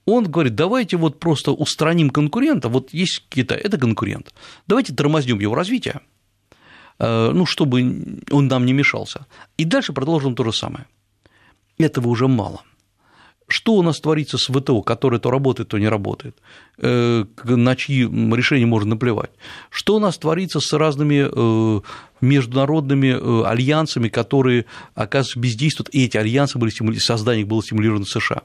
Он 0.06 0.24
говорит, 0.24 0.54
давайте 0.54 0.96
вот 0.96 1.20
просто 1.20 1.52
устраним 1.52 2.08
конкурента, 2.08 2.68
вот 2.68 2.94
есть 2.94 3.26
Китай, 3.28 3.58
это 3.58 3.76
конкурент, 3.76 4.32
давайте 4.66 4.94
тормознем 4.94 5.40
его 5.40 5.54
развитие, 5.54 6.00
э, 6.98 7.32
ну, 7.34 7.44
чтобы 7.44 8.22
он 8.30 8.46
нам 8.48 8.64
не 8.64 8.72
мешался, 8.72 9.26
и 9.58 9.64
дальше 9.64 9.92
продолжим 9.92 10.34
то 10.34 10.44
же 10.44 10.52
самое. 10.52 10.86
Этого 11.76 12.08
уже 12.08 12.28
мало 12.28 12.62
что 13.50 13.74
у 13.74 13.82
нас 13.82 14.00
творится 14.00 14.38
с 14.38 14.46
ВТО, 14.46 14.82
которое 14.82 15.18
то 15.18 15.30
работает, 15.30 15.68
то 15.68 15.78
не 15.78 15.88
работает, 15.88 16.36
э, 16.78 17.24
на 17.44 17.76
чьи 17.76 18.04
решения 18.04 18.66
можно 18.66 18.90
наплевать, 18.90 19.30
что 19.70 19.96
у 19.96 19.98
нас 19.98 20.18
творится 20.18 20.60
с 20.60 20.72
разными 20.72 21.28
э, 21.28 21.80
международными 22.20 23.08
э, 23.08 23.46
альянсами, 23.46 24.08
которые, 24.08 24.66
оказывается, 24.94 25.40
бездействуют, 25.40 25.88
и 25.92 26.04
эти 26.04 26.16
альянсы 26.16 26.58
были 26.58 26.70
стимули... 26.70 26.98
создание 26.98 27.42
их 27.42 27.48
было 27.48 27.62
стимулировано 27.62 28.04
США. 28.04 28.42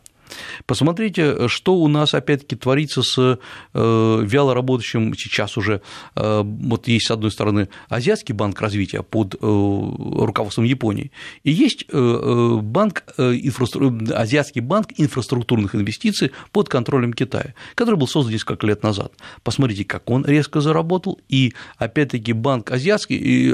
Посмотрите, 0.66 1.48
что 1.48 1.76
у 1.76 1.88
нас 1.88 2.14
опять-таки 2.14 2.56
творится 2.56 3.02
с 3.02 3.40
э, 3.74 4.20
вяло 4.24 4.54
работающим 4.54 5.14
сейчас 5.16 5.58
уже, 5.58 5.82
э, 6.16 6.42
вот 6.44 6.88
есть, 6.88 7.08
с 7.08 7.12
одной 7.12 7.32
стороны, 7.32 7.70
Азиатский 7.90 8.34
банк 8.34 8.60
развития 8.62 9.04
под 9.04 9.36
э, 9.36 9.38
руководством 9.40 10.66
Японии, 10.66 11.12
и 11.44 11.52
есть 11.52 11.86
банк, 11.92 13.04
Азиатский 13.18 14.62
банк 14.62 14.88
инфраструктурных 14.98 15.76
инвестиций 15.76 16.32
под 16.52 16.70
контролем 16.70 17.14
Китая, 17.14 17.54
который 17.76 17.96
был 17.96 18.08
создан 18.08 18.34
несколько 18.34 18.66
лет 18.68 18.84
назад. 18.84 19.14
Посмотрите, 19.44 19.86
как 19.86 20.10
он 20.10 20.26
резко 20.26 20.62
заработал, 20.62 21.20
и 21.30 21.54
опять-таки 21.78 22.34
банк 22.34 22.72
Азиатский, 22.72 23.52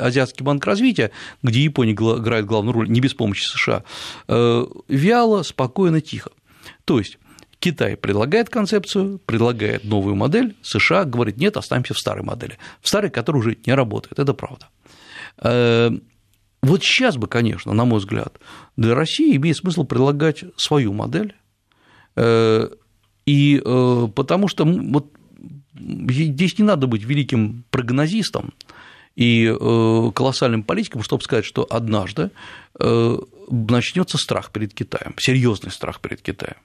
Азиатский 0.00 0.44
банк 0.44 0.66
развития, 0.66 1.10
где 1.42 1.60
Япония 1.60 1.92
играет 1.92 2.46
главную 2.46 2.74
роль, 2.74 2.88
не 2.88 3.00
без 3.00 3.14
помощи 3.14 3.44
США, 3.44 3.84
вяло, 4.88 5.42
спокойно, 5.42 6.00
тихо. 6.00 6.30
То 6.84 6.98
есть 6.98 7.18
Китай 7.62 7.96
предлагает 7.96 8.50
концепцию, 8.50 9.20
предлагает 9.24 9.84
новую 9.84 10.16
модель, 10.16 10.56
США 10.62 11.04
говорит, 11.04 11.36
нет, 11.36 11.56
останемся 11.56 11.94
в 11.94 11.98
старой 11.98 12.24
модели, 12.24 12.58
в 12.80 12.88
старой, 12.88 13.08
которая 13.08 13.40
уже 13.40 13.56
не 13.64 13.72
работает, 13.72 14.18
это 14.18 14.34
правда. 14.34 14.68
Э, 15.40 15.90
вот 16.60 16.82
сейчас 16.82 17.16
бы, 17.16 17.28
конечно, 17.28 17.72
на 17.72 17.84
мой 17.84 18.00
взгляд, 18.00 18.40
для 18.76 18.96
России 18.96 19.36
имеет 19.36 19.56
смысл 19.56 19.84
предлагать 19.84 20.42
свою 20.56 20.92
модель, 20.92 21.36
э, 22.16 22.68
и 23.26 23.62
э, 23.64 24.08
потому 24.12 24.48
что 24.48 24.64
вот 24.64 25.12
здесь 25.74 26.58
не 26.58 26.64
надо 26.64 26.88
быть 26.88 27.04
великим 27.04 27.64
прогнозистом 27.70 28.54
и 29.14 29.46
колоссальным 30.14 30.64
политиком, 30.64 31.02
чтобы 31.02 31.22
сказать, 31.22 31.44
что 31.44 31.66
однажды 31.68 32.30
начнется 33.50 34.18
страх 34.18 34.50
перед 34.50 34.74
Китаем, 34.74 35.14
серьезный 35.18 35.70
страх 35.70 36.00
перед 36.00 36.22
Китаем. 36.22 36.56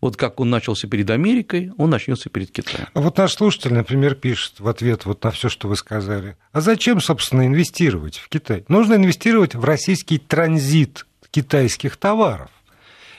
Вот 0.00 0.16
как 0.16 0.40
он 0.40 0.48
начался 0.48 0.88
перед 0.88 1.10
Америкой, 1.10 1.72
он 1.76 1.90
начнется 1.90 2.30
перед 2.30 2.50
Китаем. 2.50 2.88
А 2.94 3.00
вот 3.00 3.18
наш 3.18 3.34
слушатель, 3.34 3.74
например, 3.74 4.14
пишет 4.14 4.58
в 4.58 4.66
ответ 4.66 5.04
вот 5.04 5.22
на 5.22 5.30
все, 5.30 5.48
что 5.50 5.68
вы 5.68 5.76
сказали. 5.76 6.36
А 6.52 6.62
зачем, 6.62 7.00
собственно, 7.00 7.46
инвестировать 7.46 8.16
в 8.16 8.28
Китай? 8.28 8.64
Нужно 8.68 8.94
инвестировать 8.94 9.54
в 9.54 9.62
российский 9.62 10.18
транзит 10.18 11.06
китайских 11.30 11.96
товаров. 11.96 12.50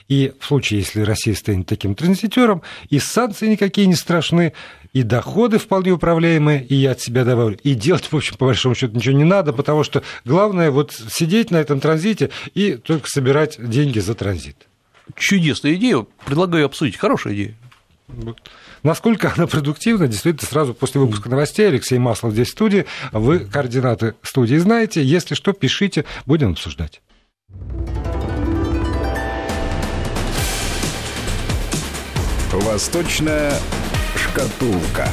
И 0.08 0.32
в 0.38 0.46
случае, 0.46 0.80
если 0.80 1.02
Россия 1.02 1.34
станет 1.34 1.66
таким 1.66 1.94
транзитером, 1.94 2.62
и 2.90 2.98
санкции 2.98 3.48
никакие 3.48 3.86
не 3.86 3.94
страшны, 3.94 4.52
и 4.92 5.02
доходы 5.02 5.58
вполне 5.58 5.90
управляемые, 5.92 6.64
и 6.64 6.74
я 6.74 6.92
от 6.92 7.00
себя 7.00 7.24
добавлю, 7.24 7.58
и 7.62 7.74
делать, 7.74 8.04
в 8.10 8.14
общем, 8.14 8.36
по 8.36 8.46
большому 8.46 8.74
счету 8.74 8.96
ничего 8.96 9.16
не 9.16 9.24
надо, 9.24 9.52
потому 9.52 9.84
что 9.84 10.02
главное 10.24 10.70
вот 10.70 10.92
сидеть 10.92 11.50
на 11.50 11.56
этом 11.56 11.80
транзите 11.80 12.30
и 12.54 12.74
только 12.74 13.08
собирать 13.08 13.56
деньги 13.58 14.00
за 14.00 14.14
транзит. 14.14 14.56
Чудесная 15.16 15.74
идея, 15.74 16.06
предлагаю 16.26 16.66
обсудить, 16.66 16.96
хорошая 16.96 17.34
идея. 17.34 17.54
Насколько 18.82 19.32
она 19.34 19.46
продуктивна, 19.46 20.08
действительно, 20.08 20.48
сразу 20.48 20.74
после 20.74 21.00
выпуска 21.00 21.28
новостей 21.28 21.68
Алексей 21.68 21.98
Маслов 21.98 22.32
здесь 22.32 22.48
в 22.48 22.52
студии. 22.52 22.84
Вы 23.12 23.40
координаты 23.40 24.14
студии 24.22 24.56
знаете. 24.56 25.02
Если 25.02 25.34
что, 25.34 25.52
пишите, 25.52 26.04
будем 26.26 26.52
обсуждать. 26.52 27.00
Восточная 32.52 33.50
шкатулка. 34.14 35.08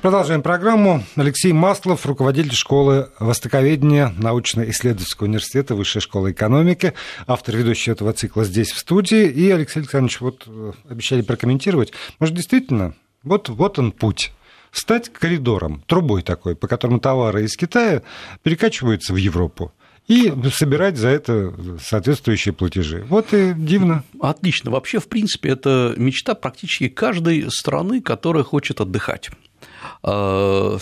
Продолжаем 0.00 0.42
программу. 0.42 1.02
Алексей 1.16 1.52
Маслов, 1.52 2.06
руководитель 2.06 2.54
школы 2.54 3.10
Востоковедения 3.18 4.14
научно-исследовательского 4.16 5.26
университета 5.26 5.74
Высшей 5.74 6.00
школы 6.00 6.30
экономики, 6.30 6.94
автор 7.26 7.56
ведущий 7.56 7.90
этого 7.90 8.12
цикла 8.12 8.44
здесь 8.44 8.70
в 8.70 8.78
студии. 8.78 9.26
И 9.26 9.50
Алексей 9.50 9.80
Александрович, 9.80 10.20
вот 10.20 10.44
э, 10.46 10.72
обещали 10.88 11.22
прокомментировать. 11.22 11.92
Может, 12.20 12.36
действительно, 12.36 12.94
вот, 13.24 13.48
вот 13.48 13.80
он 13.80 13.90
путь 13.90 14.30
стать 14.70 15.12
коридором, 15.12 15.82
трубой 15.88 16.22
такой, 16.22 16.54
по 16.54 16.68
которому 16.68 17.00
товары 17.00 17.44
из 17.44 17.56
Китая 17.56 18.02
перекачиваются 18.44 19.12
в 19.12 19.16
Европу 19.16 19.72
и 20.10 20.32
собирать 20.50 20.96
за 20.96 21.08
это 21.08 21.54
соответствующие 21.80 22.52
платежи. 22.52 23.06
Вот 23.08 23.32
и 23.32 23.54
дивно. 23.56 24.02
Отлично. 24.20 24.70
Вообще, 24.70 24.98
в 24.98 25.08
принципе, 25.08 25.50
это 25.50 25.94
мечта 25.96 26.34
практически 26.34 26.88
каждой 26.88 27.50
страны, 27.50 28.00
которая 28.00 28.42
хочет 28.42 28.80
отдыхать. 28.80 29.30
Э, 30.02 30.78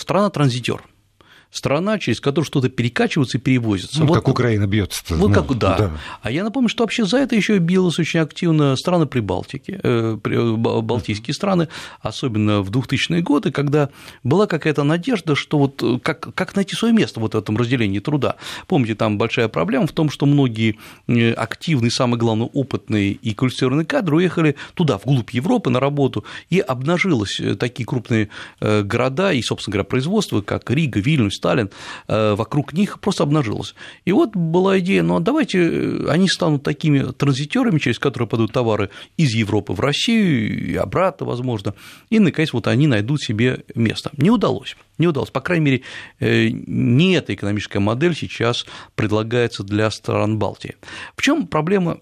страна 1.51 1.97
через 1.97 2.19
которую 2.19 2.45
что-то 2.45 2.69
перекачивается 2.69 3.37
и 3.37 3.41
перевозится. 3.41 3.99
Ну, 3.99 4.07
вот, 4.07 4.15
как 4.15 4.27
Украина 4.27 4.67
бьется. 4.67 5.03
Вот 5.09 5.29
ну, 5.29 5.33
как, 5.33 5.57
да. 5.57 5.77
да. 5.77 5.91
А 6.21 6.31
я 6.31 6.43
напомню, 6.43 6.69
что 6.69 6.83
вообще 6.83 7.05
за 7.05 7.17
это 7.17 7.35
еще 7.35 7.57
билось 7.57 7.99
очень 7.99 8.19
активно 8.19 8.75
страны 8.75 9.07
Прибалтики, 9.07 9.79
э, 9.81 10.15
балтийские 10.15 11.33
страны, 11.33 11.67
особенно 12.01 12.61
в 12.61 12.69
2000-е 12.69 13.21
годы, 13.21 13.51
когда 13.51 13.89
была 14.23 14.45
какая-то 14.45 14.83
надежда, 14.83 15.35
что 15.35 15.57
вот 15.57 15.81
э, 15.81 15.99
как, 16.03 16.33
как 16.35 16.55
найти 16.55 16.75
свое 16.75 16.93
место 16.93 17.19
вот 17.19 17.33
в 17.33 17.37
этом 17.37 17.57
разделении 17.57 17.99
труда. 17.99 18.35
Помните, 18.67 18.95
там 18.95 19.17
большая 19.17 19.47
проблема 19.47 19.87
в 19.87 19.91
том, 19.91 20.11
что 20.11 20.25
многие 20.27 20.77
э, 21.07 21.33
активные, 21.33 21.89
самое 21.89 22.19
главное, 22.19 22.47
опытные 22.47 23.13
и 23.13 23.33
квалифицированные 23.33 23.85
кадры 23.85 24.17
уехали 24.17 24.55
туда, 24.75 24.97
вглубь 24.97 25.31
Европы 25.31 25.71
на 25.71 25.79
работу, 25.79 26.23
и 26.49 26.59
обнажилось 26.59 27.41
такие 27.59 27.85
крупные 27.85 28.29
города 28.59 29.31
и, 29.31 29.41
собственно 29.41 29.73
говоря, 29.73 29.85
производства, 29.85 30.41
как 30.41 30.69
Рига, 30.69 30.99
Вильнюс, 30.99 31.38
Сталин, 31.39 31.69
э, 32.07 32.35
вокруг 32.35 32.73
них 32.73 32.99
просто 32.99 33.23
обнажилось. 33.23 33.75
И 34.05 34.11
вот 34.11 34.35
была 34.35 34.79
идея, 34.79 35.03
ну 35.03 35.15
а 35.15 35.19
давайте 35.19 35.59
э, 35.59 36.09
они 36.09 36.27
станут 36.27 36.63
такими 36.63 36.99
транзитерами, 37.11 37.79
через 37.79 37.97
которые 37.97 38.27
пойдут 38.27 38.51
товары 38.51 38.89
из 39.17 39.33
Европы 39.33 39.73
в 39.73 39.79
Россию 39.79 40.71
и 40.71 40.75
обратно, 40.75 41.25
возможно, 41.25 41.73
и, 42.09 42.19
наконец, 42.19 42.53
вот 42.53 42.67
они 42.67 42.87
найдут 42.87 43.21
себе 43.21 43.63
место. 43.73 44.11
Не 44.17 44.29
удалось. 44.29 44.75
Не 44.97 45.07
удалось. 45.07 45.31
По 45.31 45.41
крайней 45.41 45.65
мере, 45.65 45.81
э, 46.19 46.49
не 46.49 47.13
эта 47.13 47.33
экономическая 47.33 47.79
модель 47.79 48.15
сейчас 48.15 48.65
предлагается 48.95 49.63
для 49.63 49.89
стран 49.91 50.37
Балтии. 50.37 50.75
В 51.15 51.21
чем 51.21 51.47
проблема 51.47 51.99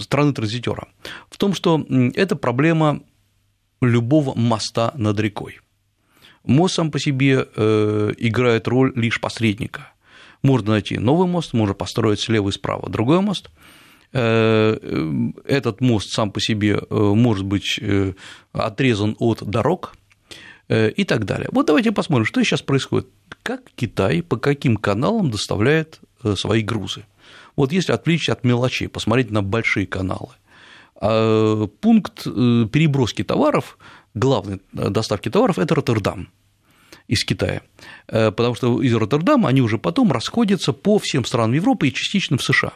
страны 0.00 0.32
транзитера? 0.32 0.88
В 1.28 1.36
том, 1.36 1.54
что 1.54 1.84
это 2.14 2.36
проблема 2.36 3.00
любого 3.80 4.38
моста 4.38 4.92
над 4.96 5.18
рекой. 5.20 5.60
Мост 6.48 6.76
сам 6.76 6.90
по 6.90 6.98
себе 6.98 7.46
э, 7.56 8.12
играет 8.16 8.68
роль 8.68 8.90
лишь 8.96 9.20
посредника. 9.20 9.92
Можно 10.42 10.72
найти 10.72 10.96
новый 10.98 11.28
мост, 11.28 11.52
можно 11.52 11.74
построить 11.74 12.20
слева 12.20 12.48
и 12.48 12.52
справа 12.52 12.88
другой 12.88 13.20
мост. 13.20 13.50
Э, 14.14 14.78
этот 15.44 15.82
мост 15.82 16.10
сам 16.10 16.32
по 16.32 16.40
себе 16.40 16.80
э, 16.80 16.94
может 16.94 17.44
быть 17.44 17.78
отрезан 18.52 19.14
от 19.18 19.42
дорог 19.44 19.94
и 20.70 21.04
так 21.04 21.26
далее. 21.26 21.48
Вот 21.52 21.66
давайте 21.66 21.92
посмотрим, 21.92 22.24
что 22.24 22.42
сейчас 22.42 22.62
происходит. 22.62 23.08
Как 23.42 23.60
Китай 23.74 24.22
по 24.22 24.38
каким 24.38 24.78
каналам 24.78 25.30
доставляет 25.30 26.00
свои 26.34 26.62
грузы. 26.62 27.04
Вот 27.56 27.72
если 27.72 27.92
отвлечься 27.92 28.32
от 28.32 28.44
мелочей, 28.44 28.88
посмотреть 28.88 29.30
на 29.30 29.42
большие 29.42 29.86
каналы. 29.86 30.30
А, 31.00 31.66
пункт 31.80 32.24
переброски 32.24 33.22
товаров, 33.22 33.78
главной 34.14 34.60
доставки 34.72 35.28
товаров– 35.30 35.58
это 35.60 35.74
Роттердам 35.74 36.28
из 37.08 37.24
Китая, 37.24 37.62
э, 38.06 38.30
потому 38.30 38.54
что 38.54 38.82
из 38.82 38.94
Роттердама 38.94 39.48
они 39.48 39.62
уже 39.62 39.78
потом 39.78 40.12
расходятся 40.12 40.72
по 40.72 40.98
всем 40.98 41.24
странам 41.24 41.54
Европы 41.54 41.88
и 41.88 41.92
частично 41.92 42.36
в 42.36 42.42
США. 42.42 42.72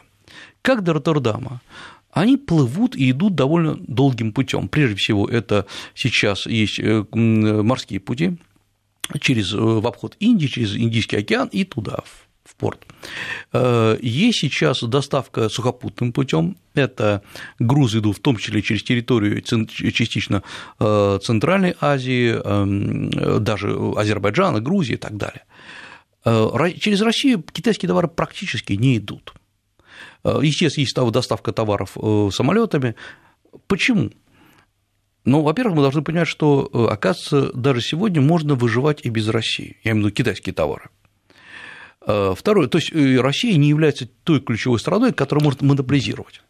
Как 0.61 0.83
до 0.83 0.93
Роттердама? 0.93 1.61
Они 2.11 2.37
плывут 2.37 2.95
и 2.95 3.09
идут 3.09 3.35
довольно 3.35 3.75
долгим 3.75 4.33
путем. 4.33 4.67
Прежде 4.67 4.95
всего, 4.95 5.27
это 5.27 5.65
сейчас 5.95 6.45
есть 6.45 6.79
э, 6.79 7.05
морские 7.13 7.99
пути 7.99 8.37
через 9.19 9.53
э, 9.53 9.57
в 9.57 9.85
обход 9.85 10.15
Индии, 10.19 10.47
через 10.47 10.75
Индийский 10.75 11.17
океан 11.17 11.47
и 11.51 11.63
туда, 11.63 11.99
порт. 12.63 12.79
Э, 13.51 13.97
есть 14.01 14.39
сейчас 14.39 14.83
доставка 14.83 15.49
сухопутным 15.49 16.13
путем. 16.13 16.55
Это 16.75 17.21
грузы 17.59 17.99
идут 17.99 18.17
в 18.17 18.21
том 18.21 18.37
числе 18.37 18.61
через 18.61 18.83
территорию 18.83 19.41
частично 19.41 20.43
э, 20.79 21.19
Центральной 21.21 21.75
Азии, 21.81 22.29
эм, 22.31 23.43
даже 23.43 23.77
Азербайджана, 23.97 24.61
Грузии 24.61 24.93
и 24.93 24.97
так 24.97 25.17
далее. 25.17 25.43
Э, 26.23 26.71
через 26.79 27.01
Россию 27.01 27.43
китайские 27.51 27.89
товары 27.89 28.07
практически 28.07 28.73
не 28.73 28.97
идут. 28.97 29.33
Естественно, 30.23 30.83
есть 30.83 31.11
доставка 31.11 31.51
товаров 31.51 31.97
самолетами. 32.31 32.95
Почему? 33.67 34.09
Ну, 35.25 35.41
во-первых, 35.41 35.75
мы 35.75 35.81
должны 35.81 36.01
понимать, 36.01 36.29
что, 36.29 36.69
оказывается, 36.89 37.51
даже 37.53 37.81
сегодня 37.81 38.21
можно 38.21 38.55
выживать 38.55 39.05
и 39.05 39.09
без 39.09 39.27
России, 39.27 39.75
я 39.83 39.91
имею 39.91 40.03
в 40.03 40.07
виду 40.07 40.15
китайские 40.15 40.53
товары. 40.53 40.89
Э, 42.05 42.33
второе, 42.35 42.67
то 42.67 42.77
есть 42.77 42.91
э, 42.93 43.19
Россия 43.21 43.55
не 43.57 43.69
является 43.69 44.07
той 44.23 44.41
ключевой 44.41 44.79
страной, 44.79 45.13
которая 45.13 45.43
может 45.43 45.61
монополизировать. 45.61 46.41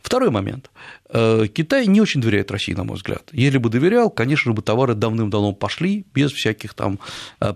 Второй 0.00 0.30
момент. 0.30 0.70
Э, 1.10 1.46
Китай 1.52 1.86
не 1.86 2.00
очень 2.00 2.20
доверяет 2.20 2.50
России, 2.50 2.72
на 2.72 2.84
мой 2.84 2.96
взгляд. 2.96 3.28
Если 3.32 3.58
бы 3.58 3.68
доверял, 3.68 4.10
конечно 4.10 4.52
бы 4.52 4.62
товары 4.62 4.94
давным-давно 4.94 5.52
пошли 5.52 6.06
без 6.14 6.32
всяких 6.32 6.74
там 6.74 6.98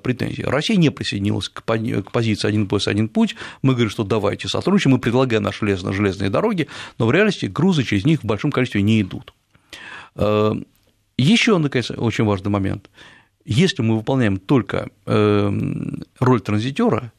претензий. 0.03 0.45
Россия 0.45 0.77
не 0.77 0.91
присоединилась 0.91 1.49
к 1.49 1.63
позиции 1.63 2.49
«один 2.49 2.69
пояс, 2.69 2.89
один 2.89 3.09
путь». 3.09 3.37
Мы 3.63 3.73
говорим, 3.73 3.91
что 3.91 4.05
давайте 4.05 4.49
сотрудничаем, 4.49 4.95
мы 4.95 5.01
предлагаем 5.01 5.43
наши 5.43 5.77
железные 5.77 6.31
дороги, 6.31 6.69
но 6.99 7.07
в 7.07 7.13
реальности 7.13 7.47
грузы 7.47 7.85
через 7.85 8.05
них 8.05 8.23
в 8.23 8.27
большом 8.27 8.51
количестве 8.51 8.83
не 8.83 9.01
идут. 9.01 9.33
Еще, 11.19 11.57
наконец, 11.57 11.91
очень 11.91 12.25
важный 12.25 12.51
момент. 12.51 12.91
Если 13.47 13.83
мы 13.83 13.97
выполняем 13.97 14.39
только 14.39 14.91
эм, 15.07 16.03
роль 16.19 16.41
транзитера, 16.41 17.13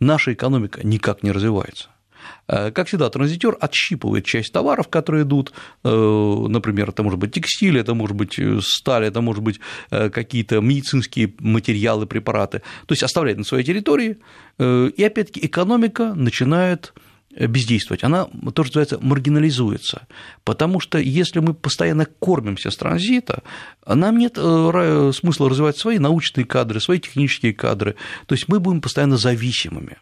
наша 0.00 0.32
экономика 0.32 0.84
никак 0.84 1.22
не 1.22 1.30
развивается. 1.30 1.88
Э, 2.48 2.70
как 2.70 2.88
всегда, 2.88 3.10
транзитер 3.10 3.56
отщипывает 3.60 4.24
часть 4.24 4.52
товаров, 4.52 4.88
которые 4.88 5.22
идут, 5.22 5.52
э, 5.84 5.88
например, 5.88 6.90
это 6.90 7.04
может 7.04 7.20
быть 7.20 7.32
текстиль, 7.32 7.78
это 7.78 7.94
может 7.94 8.16
быть 8.16 8.38
э, 8.38 8.58
сталь, 8.62 9.04
это 9.04 9.20
может 9.20 9.42
быть 9.42 9.60
какие-то 9.90 10.60
медицинские 10.60 11.32
материалы, 11.38 12.06
препараты, 12.06 12.62
то 12.86 12.92
есть 12.92 13.02
оставляет 13.02 13.38
на 13.38 13.44
своей 13.44 13.64
территории, 13.64 14.18
и 14.58 15.04
опять-таки 15.04 15.46
экономика 15.46 16.14
начинает 16.14 16.92
бездействовать, 17.46 18.04
она 18.04 18.26
тоже 18.54 18.70
называется 18.70 18.98
маргинализуется, 19.00 20.06
потому 20.44 20.80
что 20.80 20.98
если 20.98 21.40
мы 21.40 21.54
постоянно 21.54 22.06
кормимся 22.06 22.70
с 22.70 22.76
транзита, 22.76 23.42
нам 23.86 24.18
нет 24.18 24.34
э, 24.36 25.12
смысла 25.14 25.48
развивать 25.48 25.78
свои 25.78 25.98
научные 25.98 26.44
кадры, 26.44 26.80
свои 26.80 26.98
технические 26.98 27.54
кадры, 27.54 27.94
то 28.26 28.34
есть 28.34 28.48
мы 28.48 28.60
будем 28.60 28.80
постоянно 28.80 29.16
зависимыми, 29.16 29.98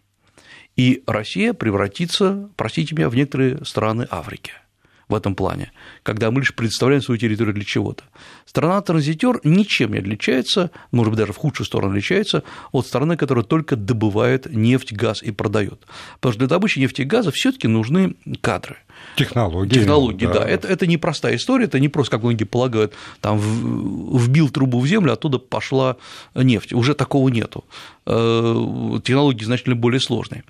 и 0.77 1.03
Россия 1.07 1.53
превратится, 1.53 2.49
простите 2.57 2.95
меня, 2.95 3.09
в 3.09 3.15
некоторые 3.15 3.65
страны 3.65 4.07
Африки– 4.11 4.53
в 5.09 5.15
этом 5.15 5.35
плане, 5.37 5.71
когда 6.03 6.31
мы 6.31 6.41
лишь 6.41 6.55
представляем 6.55 7.01
свою 7.01 7.19
территорию 7.19 7.55
для 7.55 7.65
чего-то. 7.65 8.05
Страна-транзитер 8.45 9.41
ничем 9.45 9.93
не 9.93 9.99
отличается, 9.99 10.71
может 10.91 11.13
быть, 11.13 11.19
даже 11.19 11.33
в 11.33 11.37
худшую 11.37 11.67
сторону 11.67 11.93
отличается 11.93 12.43
от 12.73 12.87
страны, 12.87 13.17
которая 13.17 13.45
только 13.45 13.77
добывает 13.77 14.53
нефть, 14.53 14.93
газ 14.93 15.23
и 15.23 15.31
продает. 15.31 15.87
Потому 16.15 16.33
что 16.33 16.39
для 16.41 16.49
добычи 16.49 16.81
нефти 16.81 17.03
и 17.03 17.05
газа 17.05 17.31
все 17.31 17.53
таки 17.53 17.69
нужны 17.69 18.17
кадры. 18.41 18.79
Технологии. 19.17 19.75
Технологии, 19.75 20.27
да. 20.27 20.35
да. 20.35 20.49
Это, 20.49 20.67
это 20.67 20.87
не 20.87 20.97
простая 20.97 21.37
история, 21.37 21.67
это 21.67 21.79
не 21.79 21.89
просто, 21.89 22.13
как 22.13 22.23
многие 22.23 22.45
полагают, 22.45 22.95
там 23.21 23.39
вбил 23.39 24.49
трубу 24.49 24.81
в 24.81 24.87
землю, 24.87 25.13
оттуда 25.13 25.39
пошла 25.39 25.97
нефть. 26.35 26.73
Уже 26.73 26.95
такого 26.95 27.29
нету. 27.29 27.65
Э, 28.07 28.99
технологии 29.05 29.45
значительно 29.45 29.77
более 29.77 30.01
сложные. 30.01 30.45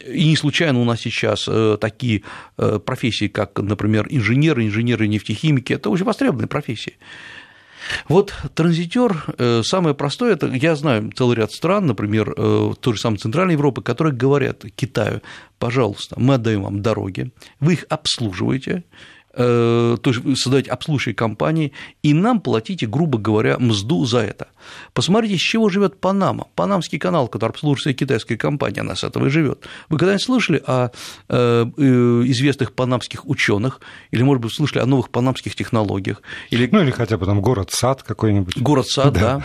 И 0.00 0.28
не 0.28 0.36
случайно 0.36 0.80
у 0.80 0.84
нас 0.84 1.00
сейчас 1.00 1.46
э, 1.48 1.78
такие 1.80 2.22
э, 2.58 2.78
профессии, 2.84 3.28
как, 3.28 3.58
например, 3.58 4.06
инженеры, 4.10 4.64
инженеры-нефтехимики, 4.66 5.72
это 5.72 5.88
очень 5.88 6.04
востребованные 6.04 6.48
профессии. 6.48 6.98
Вот 8.08 8.34
транзитер 8.54 9.24
э, 9.38 9.62
самое 9.62 9.94
простое, 9.94 10.32
это 10.32 10.48
я 10.48 10.74
знаю 10.74 11.12
целый 11.14 11.36
ряд 11.36 11.52
стран, 11.52 11.86
например, 11.86 12.34
той 12.34 12.94
же 12.94 13.00
самой 13.00 13.18
Центральной 13.18 13.52
Европы, 13.52 13.82
которые 13.82 14.14
говорят 14.14 14.64
Китаю, 14.74 15.20
пожалуйста, 15.58 16.16
мы 16.18 16.34
отдаем 16.34 16.62
вам 16.62 16.82
дороги, 16.82 17.30
вы 17.60 17.74
их 17.74 17.86
обслуживаете, 17.88 18.84
то 19.36 20.00
есть 20.04 20.20
создать 20.38 20.68
обслуживающие 20.68 21.14
компании, 21.14 21.72
и 22.02 22.14
нам 22.14 22.40
платите, 22.40 22.86
грубо 22.86 23.18
говоря, 23.18 23.58
мзду 23.58 24.04
за 24.04 24.20
это. 24.20 24.48
Посмотрите, 24.92 25.36
с 25.36 25.40
чего 25.40 25.68
живет 25.68 26.00
Панама. 26.00 26.46
Панамский 26.54 26.98
канал, 26.98 27.28
который 27.28 27.50
обслуживается 27.50 27.92
китайской 27.92 28.36
компанией, 28.36 28.80
она 28.80 28.94
с 28.94 29.04
этого 29.04 29.26
и 29.26 29.30
живет. 29.30 29.66
Вы 29.88 29.98
когда-нибудь 29.98 30.24
слышали 30.24 30.62
о 30.66 30.90
э, 31.28 31.66
э, 31.76 32.22
известных 32.26 32.72
панамских 32.72 33.26
ученых, 33.26 33.80
или, 34.10 34.22
может 34.22 34.42
быть, 34.42 34.54
слышали 34.54 34.80
о 34.80 34.86
новых 34.86 35.10
панамских 35.10 35.54
технологиях? 35.54 36.22
Или... 36.50 36.68
Ну, 36.70 36.82
или 36.82 36.90
хотя 36.90 37.18
бы 37.18 37.26
там 37.26 37.40
город-сад 37.40 38.02
какой-нибудь. 38.02 38.60
Город-сад, 38.60 39.12
да. 39.12 39.20
да. 39.20 39.42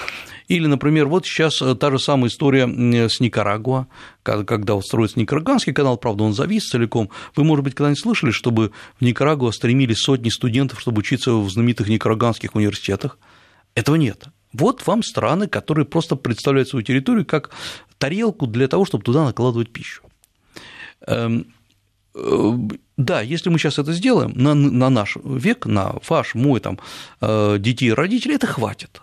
Или, 0.50 0.66
например, 0.66 1.08
вот 1.08 1.28
сейчас 1.28 1.62
э, 1.62 1.76
та 1.76 1.92
же 1.92 2.00
самая 2.00 2.30
история 2.30 2.68
с 3.08 3.20
Никарагуа, 3.20 3.88
когда 4.24 4.74
вот 4.74 4.84
строится 4.84 5.20
Никараганский 5.20 5.74
канал, 5.74 5.98
правда, 5.98 6.24
он 6.24 6.34
завис 6.34 6.68
целиком. 6.68 7.12
Вы, 7.36 7.44
может 7.44 7.64
быть, 7.64 7.76
когда-нибудь 7.76 8.02
слышали, 8.02 8.32
чтобы 8.32 8.72
в 9.00 9.04
Никарагуа 9.04 9.52
стремились 9.52 10.00
сотни 10.00 10.30
студентов, 10.30 10.82
чтобы 10.82 11.00
учиться 11.00 11.34
в 11.34 11.48
знаменитых 11.50 11.88
никараганских 11.88 12.56
университетах? 12.56 13.20
Этого 13.76 13.96
нет. 13.96 14.26
Вот 14.52 14.86
вам 14.88 15.04
страны, 15.04 15.48
которые 15.48 15.86
просто 15.86 16.16
представляют 16.16 16.68
свою 16.68 16.84
территорию 16.84 17.28
как 17.28 17.52
тарелку 18.00 18.48
для 18.48 18.68
того, 18.68 18.86
чтобы 18.86 19.04
туда 19.04 19.26
накладывать 19.26 19.72
пищу. 19.72 20.02
Эм, 21.06 21.54
э, 22.16 22.54
да, 22.98 23.22
если 23.22 23.52
мы 23.52 23.60
сейчас 23.60 23.78
это 23.78 23.94
сделаем 23.94 24.32
на, 24.34 24.56
на 24.56 24.90
наш 24.90 25.16
век, 25.24 25.68
на 25.68 25.94
ваш, 26.10 26.34
мой, 26.34 26.60
там, 26.60 26.80
э, 27.22 27.58
детей 27.60 27.90
и 27.90 27.94
родителей, 27.94 28.34
это 28.34 28.48
хватит 28.48 29.00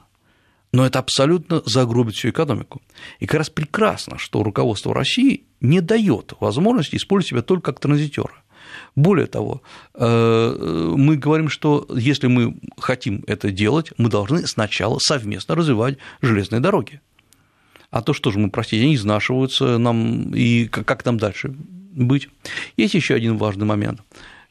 но 0.73 0.85
это 0.85 0.99
абсолютно 0.99 1.63
загробит 1.65 2.15
всю 2.15 2.31
экономику. 2.31 2.83
И 3.19 3.27
как 3.27 3.39
раз 3.39 3.51
прекрасно, 3.51 4.19
что 4.19 4.43
руководство 4.43 4.95
России 4.95 5.45
не 5.61 5.81
дает 5.81 6.35
возможности 6.41 6.97
использовать 6.97 7.31
себя 7.31 7.43
только 7.43 7.73
как 7.73 7.81
транзитера. 7.81 8.35
Более 8.95 9.27
того, 9.27 9.63
э, 9.95 10.95
мы 10.97 11.17
говорим, 11.17 11.49
что 11.49 11.87
если 11.95 12.27
мы 12.27 12.57
хотим 12.79 13.25
это 13.27 13.51
делать, 13.51 13.93
мы 13.97 14.09
должны 14.09 14.47
сначала 14.47 14.99
совместно 14.99 15.55
развивать 15.55 15.99
железные 16.21 16.61
дороги. 16.61 17.01
А 17.91 18.03
то 18.03 18.13
что 18.13 18.31
же 18.31 18.39
мы, 18.39 18.51
простите, 18.51 18.83
они 18.83 18.97
изнашиваются 18.97 19.79
нам, 19.79 20.35
и 20.35 20.67
как 20.67 21.05
нам 21.05 21.19
дальше 21.19 21.49
быть? 21.49 22.29
Есть 22.77 22.95
еще 22.95 23.15
один 23.15 23.37
важный 23.37 23.67
момент 23.67 24.01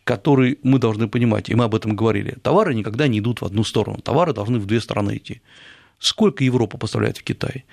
который 0.05 0.59
мы 0.61 0.77
должны 0.77 1.07
понимать, 1.07 1.49
и 1.49 1.55
мы 1.55 1.63
об 1.63 1.73
этом 1.73 1.95
говорили, 1.95 2.37
товары 2.43 2.75
никогда 2.75 3.07
не 3.07 3.17
идут 3.17 3.41
в 3.41 3.45
одну 3.45 3.63
сторону, 3.63 3.97
товары 3.97 4.33
должны 4.33 4.59
в 4.59 4.67
две 4.67 4.79
стороны 4.79 5.17
идти. 5.17 5.41
Сколько 5.99 6.43
Европа 6.43 6.77
поставляет 6.77 7.17
в 7.17 7.23
Китай? 7.23 7.65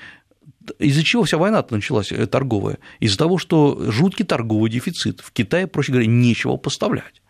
Из-за 0.78 1.02
чего 1.02 1.24
вся 1.24 1.38
война 1.38 1.64
началась 1.70 2.12
э, 2.12 2.26
торговая? 2.26 2.78
Из-за 3.00 3.18
того, 3.18 3.38
что 3.38 3.90
жуткий 3.90 4.24
торговый 4.24 4.70
дефицит. 4.70 5.20
В 5.20 5.32
Китае, 5.32 5.66
проще 5.66 5.92
говоря, 5.92 6.06
нечего 6.06 6.56
поставлять. 6.56 7.22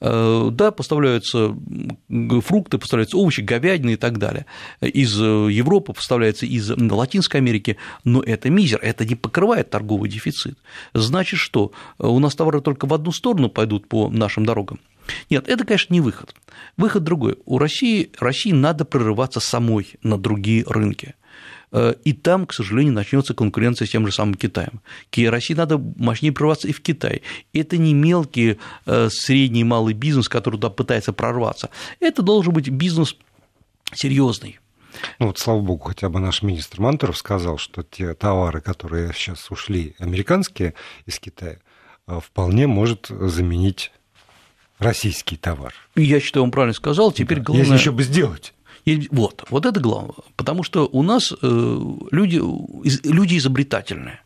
Э, 0.00 0.48
да, 0.50 0.72
поставляются 0.72 1.56
фрукты, 2.42 2.78
поставляются 2.78 3.16
овощи, 3.16 3.40
говядина 3.40 3.90
и 3.90 3.96
так 3.96 4.18
далее. 4.18 4.46
Из 4.80 5.16
э, 5.20 5.48
Европы 5.50 5.92
поставляется 5.92 6.44
из 6.44 6.70
Латинской 6.70 7.40
Америки, 7.40 7.76
но 8.04 8.20
это 8.20 8.50
мизер, 8.50 8.80
это 8.82 9.04
не 9.04 9.14
покрывает 9.14 9.70
торговый 9.70 10.10
дефицит. 10.10 10.58
Значит, 10.92 11.38
что 11.38 11.72
у 11.98 12.18
нас 12.18 12.34
товары 12.34 12.60
только 12.60 12.86
в 12.86 12.94
одну 12.94 13.12
сторону 13.12 13.48
пойдут 13.48 13.88
по 13.88 14.10
нашим 14.10 14.44
дорогам. 14.44 14.80
Нет, 15.30 15.48
это, 15.48 15.64
конечно, 15.64 15.92
не 15.92 16.00
выход. 16.00 16.34
Выход 16.76 17.04
другой. 17.04 17.36
У 17.44 17.58
России, 17.58 18.10
России 18.18 18.52
надо 18.52 18.84
прорываться 18.84 19.40
самой 19.40 19.94
на 20.02 20.18
другие 20.18 20.64
рынки. 20.66 21.14
Э, 21.72 21.94
и 22.04 22.12
там, 22.12 22.46
к 22.46 22.52
сожалению, 22.52 22.92
начнется 22.92 23.34
конкуренция 23.34 23.86
с 23.86 23.90
тем 23.90 24.06
же 24.06 24.12
самым 24.12 24.34
Китаем. 24.34 24.80
России 25.16 25.54
надо 25.54 25.78
мощнее 25.78 26.32
прорваться 26.32 26.68
и 26.68 26.72
в 26.72 26.82
Китай. 26.82 27.22
Это 27.52 27.78
не 27.78 27.94
мелкий 27.94 28.58
э, 28.86 29.08
средний 29.10 29.64
малый 29.64 29.94
бизнес, 29.94 30.28
который 30.28 30.56
туда 30.56 30.70
пытается 30.70 31.12
прорваться. 31.12 31.70
Это 31.98 32.22
должен 32.22 32.52
быть 32.52 32.68
бизнес 32.68 33.16
серьезный. 33.94 34.58
Ну 35.18 35.28
вот, 35.28 35.38
слава 35.38 35.60
богу, 35.60 35.88
хотя 35.88 36.10
бы 36.10 36.20
наш 36.20 36.42
министр 36.42 36.80
Мантуров 36.82 37.16
сказал, 37.16 37.56
что 37.56 37.82
те 37.82 38.14
товары, 38.14 38.60
которые 38.60 39.12
сейчас 39.14 39.50
ушли 39.50 39.94
американские 39.98 40.74
из 41.06 41.18
Китая, 41.18 41.58
э, 42.06 42.20
вполне 42.22 42.66
может 42.66 43.06
заменить 43.08 43.90
российский 44.82 45.36
товар. 45.36 45.74
Я 45.96 46.20
считаю, 46.20 46.44
он 46.44 46.50
правильно 46.50 46.74
сказал. 46.74 47.12
Теперь 47.12 47.38
да. 47.38 47.44
главное... 47.44 47.64
Если 47.64 47.78
еще 47.78 47.92
бы 47.92 48.02
сделать. 48.02 48.54
Вот, 49.10 49.44
вот 49.48 49.64
это 49.64 49.78
главное, 49.78 50.16
потому 50.34 50.64
что 50.64 50.88
у 50.90 51.02
нас 51.04 51.32
э, 51.40 51.78
люди, 52.10 52.40
люди 53.04 53.38
изобретательные, 53.38 54.20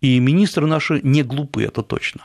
и 0.00 0.18
министры 0.18 0.66
наши 0.66 1.00
не 1.02 1.22
глупые, 1.22 1.68
это 1.68 1.82
точно. 1.82 2.22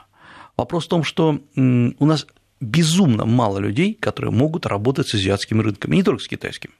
Вопрос 0.55 0.85
в 0.85 0.87
том, 0.87 1.03
что 1.03 1.41
у 1.55 2.05
нас 2.05 2.25
безумно 2.61 3.25
мало 3.25 3.59
людей, 3.59 3.93
которые 3.93 4.31
могут 4.31 4.65
работать 4.65 5.07
с 5.09 5.15
азиатскими 5.15 5.61
рынками, 5.61 5.97
не 5.97 6.03
только 6.03 6.23
с 6.23 6.27
китайскими. 6.27 6.73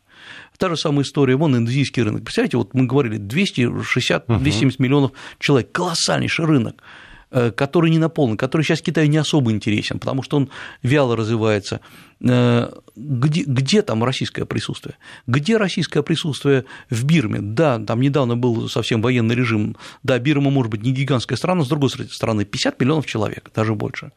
Та 0.58 0.70
же 0.70 0.78
самая 0.78 1.04
история, 1.04 1.36
вон 1.36 1.56
индийский 1.56 2.02
рынок. 2.02 2.24
Представляете, 2.24 2.58
вот 2.58 2.74
мы 2.74 2.86
говорили, 2.86 3.20
260-270 3.20 4.76
миллионов 4.80 5.12
человек, 5.40 5.72
колоссальнейший 5.72 6.46
рынок. 6.46 6.82
Э, 7.30 7.52
который 7.52 7.90
не 7.90 7.98
наполнен, 7.98 8.38
который 8.38 8.62
сейчас 8.62 8.82
Китаю 8.82 9.10
не 9.10 9.18
особо 9.18 9.52
интересен, 9.52 10.00
потому 10.00 10.24
что 10.24 10.38
он 10.38 10.50
вяло 10.82 11.18
развивается. 11.18 11.82
Э, 12.22 12.72
где, 12.96 13.44
где 13.44 13.82
там 13.82 14.02
российское 14.06 14.46
присутствие? 14.46 14.96
Где 15.28 15.58
российское 15.58 16.04
присутствие 16.04 16.64
в 16.90 17.04
Бирме? 17.04 17.40
Да, 17.42 17.80
там 17.80 18.00
недавно 18.00 18.38
был 18.38 18.70
совсем 18.70 19.02
военный 19.02 19.36
режим. 19.36 19.76
Да, 20.04 20.18
Бирма 20.20 20.52
может 20.52 20.72
быть 20.72 20.84
не 20.84 20.94
гигантская 20.94 21.38
страна, 21.38 21.66
с 21.66 21.68
другой 21.68 21.90
стороны, 21.90 22.46
50 22.46 22.80
миллионов 22.80 23.06
человек, 23.06 23.52
даже 23.54 23.76
больше. 23.76 24.14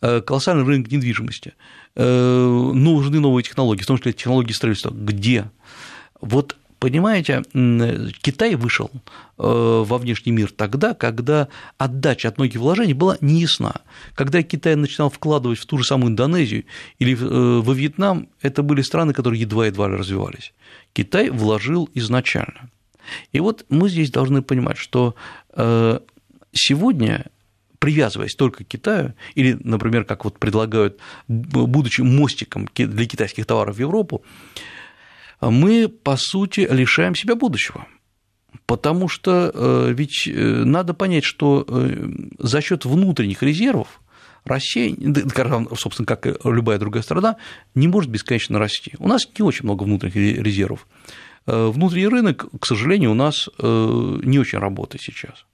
Э, 0.00 0.20
колоссальный 0.20 0.64
рынок 0.64 0.90
недвижимости. 0.92 1.54
Нужны 1.96 3.20
новые 3.20 3.42
технологии, 3.42 3.82
в 3.82 3.86
том 3.86 3.98
числе 3.98 4.14
технологии 4.14 4.52
строительства. 4.52 4.90
Где? 4.94 5.50
Вот 6.22 6.56
Понимаете, 6.82 7.42
Китай 8.22 8.56
вышел 8.56 8.90
э, 8.92 9.00
во 9.38 9.98
внешний 9.98 10.32
мир 10.32 10.50
тогда, 10.50 10.94
когда 10.94 11.46
отдача 11.78 12.26
от 12.26 12.38
многих 12.38 12.58
вложений 12.58 12.94
была 12.94 13.16
неясна. 13.20 13.82
Когда 14.16 14.42
Китай 14.42 14.74
начинал 14.74 15.08
вкладывать 15.08 15.60
в 15.60 15.66
ту 15.66 15.78
же 15.78 15.84
самую 15.84 16.10
Индонезию 16.10 16.64
или 16.98 17.12
э, 17.12 17.60
во 17.60 17.72
Вьетнам, 17.72 18.26
это 18.40 18.64
были 18.64 18.82
страны, 18.82 19.12
которые 19.12 19.42
едва-едва 19.42 19.86
развивались. 19.86 20.52
Китай 20.92 21.30
вложил 21.30 21.88
изначально. 21.94 22.68
И 23.30 23.38
вот 23.38 23.64
мы 23.68 23.88
здесь 23.88 24.10
должны 24.10 24.42
понимать, 24.42 24.76
что 24.76 25.14
э, 25.54 26.00
сегодня 26.52 27.26
привязываясь 27.78 28.34
только 28.34 28.64
к 28.64 28.66
Китаю, 28.68 29.14
или, 29.36 29.56
например, 29.62 30.04
как 30.04 30.24
вот 30.24 30.40
предлагают, 30.40 30.98
будучи 31.28 32.00
мостиком 32.00 32.68
для 32.74 33.06
китайских 33.06 33.46
товаров 33.46 33.76
в 33.76 33.80
Европу, 33.80 34.24
мы, 35.50 35.88
по 35.88 36.16
сути, 36.16 36.66
лишаем 36.70 37.14
себя 37.14 37.34
будущего. 37.34 37.86
Потому 38.66 39.08
что 39.08 39.50
э, 39.52 39.92
ведь 39.92 40.26
э, 40.26 40.32
надо 40.32 40.94
понять, 40.94 41.24
что 41.24 41.64
э, 41.66 42.08
за 42.38 42.60
счет 42.60 42.84
внутренних 42.84 43.42
резервов 43.42 44.00
Россия, 44.44 44.94
собственно, 45.76 46.06
как 46.06 46.26
и 46.26 46.34
любая 46.44 46.78
другая 46.78 47.02
страна, 47.02 47.36
не 47.74 47.88
может 47.88 48.10
бесконечно 48.10 48.58
расти. 48.58 48.92
У 48.98 49.08
нас 49.08 49.28
не 49.38 49.44
очень 49.44 49.64
много 49.64 49.84
внутренних 49.84 50.16
резервов. 50.16 50.86
Внутренний 51.44 52.06
рынок, 52.06 52.46
к 52.60 52.64
сожалению, 52.66 53.10
у 53.10 53.14
нас 53.14 53.48
не 53.58 54.38
очень 54.38 54.58
работает 54.58 55.02
сейчас. 55.02 55.44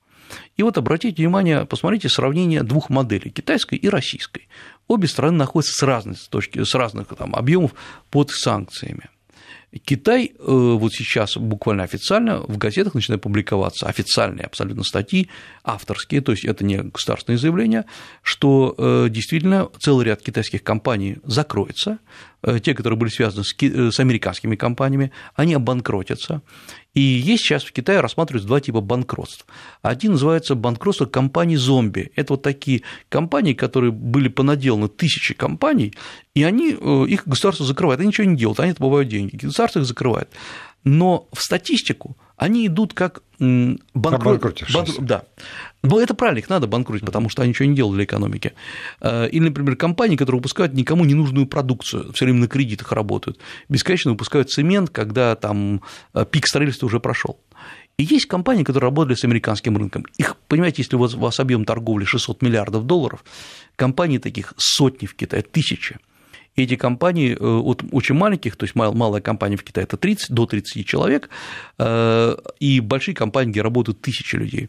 И 0.58 0.62
вот 0.62 0.76
обратите 0.76 1.22
внимание, 1.22 1.64
посмотрите 1.64 2.10
сравнение 2.10 2.62
двух 2.62 2.90
моделей, 2.90 3.30
китайской 3.30 3.76
и 3.76 3.88
российской. 3.88 4.48
Обе 4.86 5.08
страны 5.08 5.38
находятся 5.38 5.72
с 5.72 5.82
разных, 5.82 6.18
точки, 6.28 6.62
с 6.62 6.74
разных 6.74 7.08
там, 7.08 7.34
объемов 7.34 7.72
под 8.10 8.30
санкциями. 8.30 9.08
Китай 9.84 10.32
э, 10.32 10.32
вот 10.38 10.92
сейчас 10.94 11.36
буквально 11.36 11.82
официально 11.82 12.40
в 12.40 12.56
газетах 12.56 12.94
начинает 12.94 13.22
публиковаться 13.22 13.86
официальные 13.86 14.46
абсолютно 14.46 14.82
статьи, 14.82 15.28
авторские, 15.62 16.22
то 16.22 16.32
есть 16.32 16.44
это 16.44 16.64
не 16.64 16.78
государственные 16.78 17.38
заявления, 17.38 17.84
что 18.22 18.74
э, 18.78 19.08
действительно 19.10 19.68
целый 19.78 20.06
ряд 20.06 20.22
китайских 20.22 20.62
компаний 20.62 21.18
закроется, 21.22 21.98
те, 22.62 22.74
которые 22.74 22.98
были 22.98 23.10
связаны 23.10 23.44
с 23.44 24.00
американскими 24.00 24.56
компаниями, 24.56 25.12
они 25.34 25.54
обанкротятся, 25.54 26.42
и 26.94 27.00
есть 27.00 27.44
сейчас 27.44 27.64
в 27.64 27.72
Китае 27.72 28.00
рассматриваются 28.00 28.48
два 28.48 28.60
типа 28.60 28.80
банкротств. 28.80 29.46
Один 29.82 30.12
называется 30.12 30.54
банкротство 30.54 31.06
компаний 31.06 31.56
зомби. 31.56 32.10
Это 32.16 32.32
вот 32.32 32.42
такие 32.42 32.82
компании, 33.08 33.52
которые 33.52 33.92
были 33.92 34.28
понаделаны 34.28 34.88
тысячи 34.88 35.34
компаний, 35.34 35.94
и 36.34 36.42
они, 36.42 36.76
э, 36.78 37.04
их 37.08 37.26
государство 37.26 37.66
закрывает, 37.66 38.00
они 38.00 38.08
ничего 38.08 38.26
не 38.26 38.36
делают, 38.36 38.60
они 38.60 38.72
добывают 38.72 39.08
деньги, 39.08 39.36
государство 39.36 39.80
их 39.80 39.86
закрывает. 39.86 40.28
Но 40.84 41.28
в 41.32 41.40
статистику 41.42 42.16
они 42.38 42.66
идут 42.66 42.94
как 42.94 43.22
банкрот. 43.38 44.62
Банк... 44.72 44.88
Да. 45.00 45.24
Но 45.82 46.00
это 46.00 46.14
правильно, 46.14 46.38
их 46.38 46.48
надо 46.48 46.66
банкротить, 46.66 47.04
потому 47.04 47.28
что 47.28 47.42
они 47.42 47.50
ничего 47.50 47.68
не 47.68 47.76
делают 47.76 47.96
для 47.96 48.04
экономики. 48.04 48.52
Э, 49.00 49.28
или, 49.28 49.44
например, 49.44 49.76
компании, 49.76 50.16
которые 50.16 50.38
выпускают 50.38 50.74
никому 50.74 51.04
не 51.04 51.14
нужную 51.14 51.46
продукцию, 51.46 52.12
все 52.12 52.24
время 52.24 52.40
на 52.40 52.48
кредитах 52.48 52.90
работают, 52.92 53.38
бесконечно 53.68 54.12
выпускают 54.12 54.50
цемент, 54.50 54.90
когда 54.90 55.34
там 55.36 55.82
э, 56.14 56.24
пик 56.30 56.46
строительства 56.46 56.86
уже 56.86 57.00
прошел. 57.00 57.38
И 57.96 58.04
есть 58.04 58.26
компании, 58.26 58.62
которые 58.62 58.88
работали 58.88 59.16
с 59.16 59.24
американским 59.24 59.76
рынком. 59.76 60.04
Их, 60.16 60.36
понимаете, 60.48 60.82
если 60.82 60.96
у 60.96 61.00
вас, 61.00 61.14
у 61.14 61.18
вас 61.18 61.40
объем 61.40 61.64
торговли 61.64 62.04
600 62.04 62.42
миллиардов 62.42 62.86
долларов, 62.86 63.24
компаний 63.76 64.18
таких 64.18 64.54
сотни 64.56 65.06
в 65.06 65.14
Китае, 65.14 65.42
тысячи. 65.42 65.98
Эти 66.58 66.76
компании 66.76 67.36
э, 67.38 67.44
от 67.44 67.84
очень 67.92 68.14
маленьких, 68.16 68.56
то 68.56 68.64
есть 68.64 68.74
малая 68.74 69.20
компания 69.20 69.56
в 69.56 69.62
Китае 69.62 69.84
это 69.84 69.96
30 69.96 70.30
до 70.30 70.46
30 70.46 70.86
человек, 70.86 71.30
и 72.60 72.80
большие 72.80 73.14
компании, 73.14 73.52
где 73.52 73.62
работают 73.62 74.00
тысячи 74.00 74.36
людей 74.36 74.68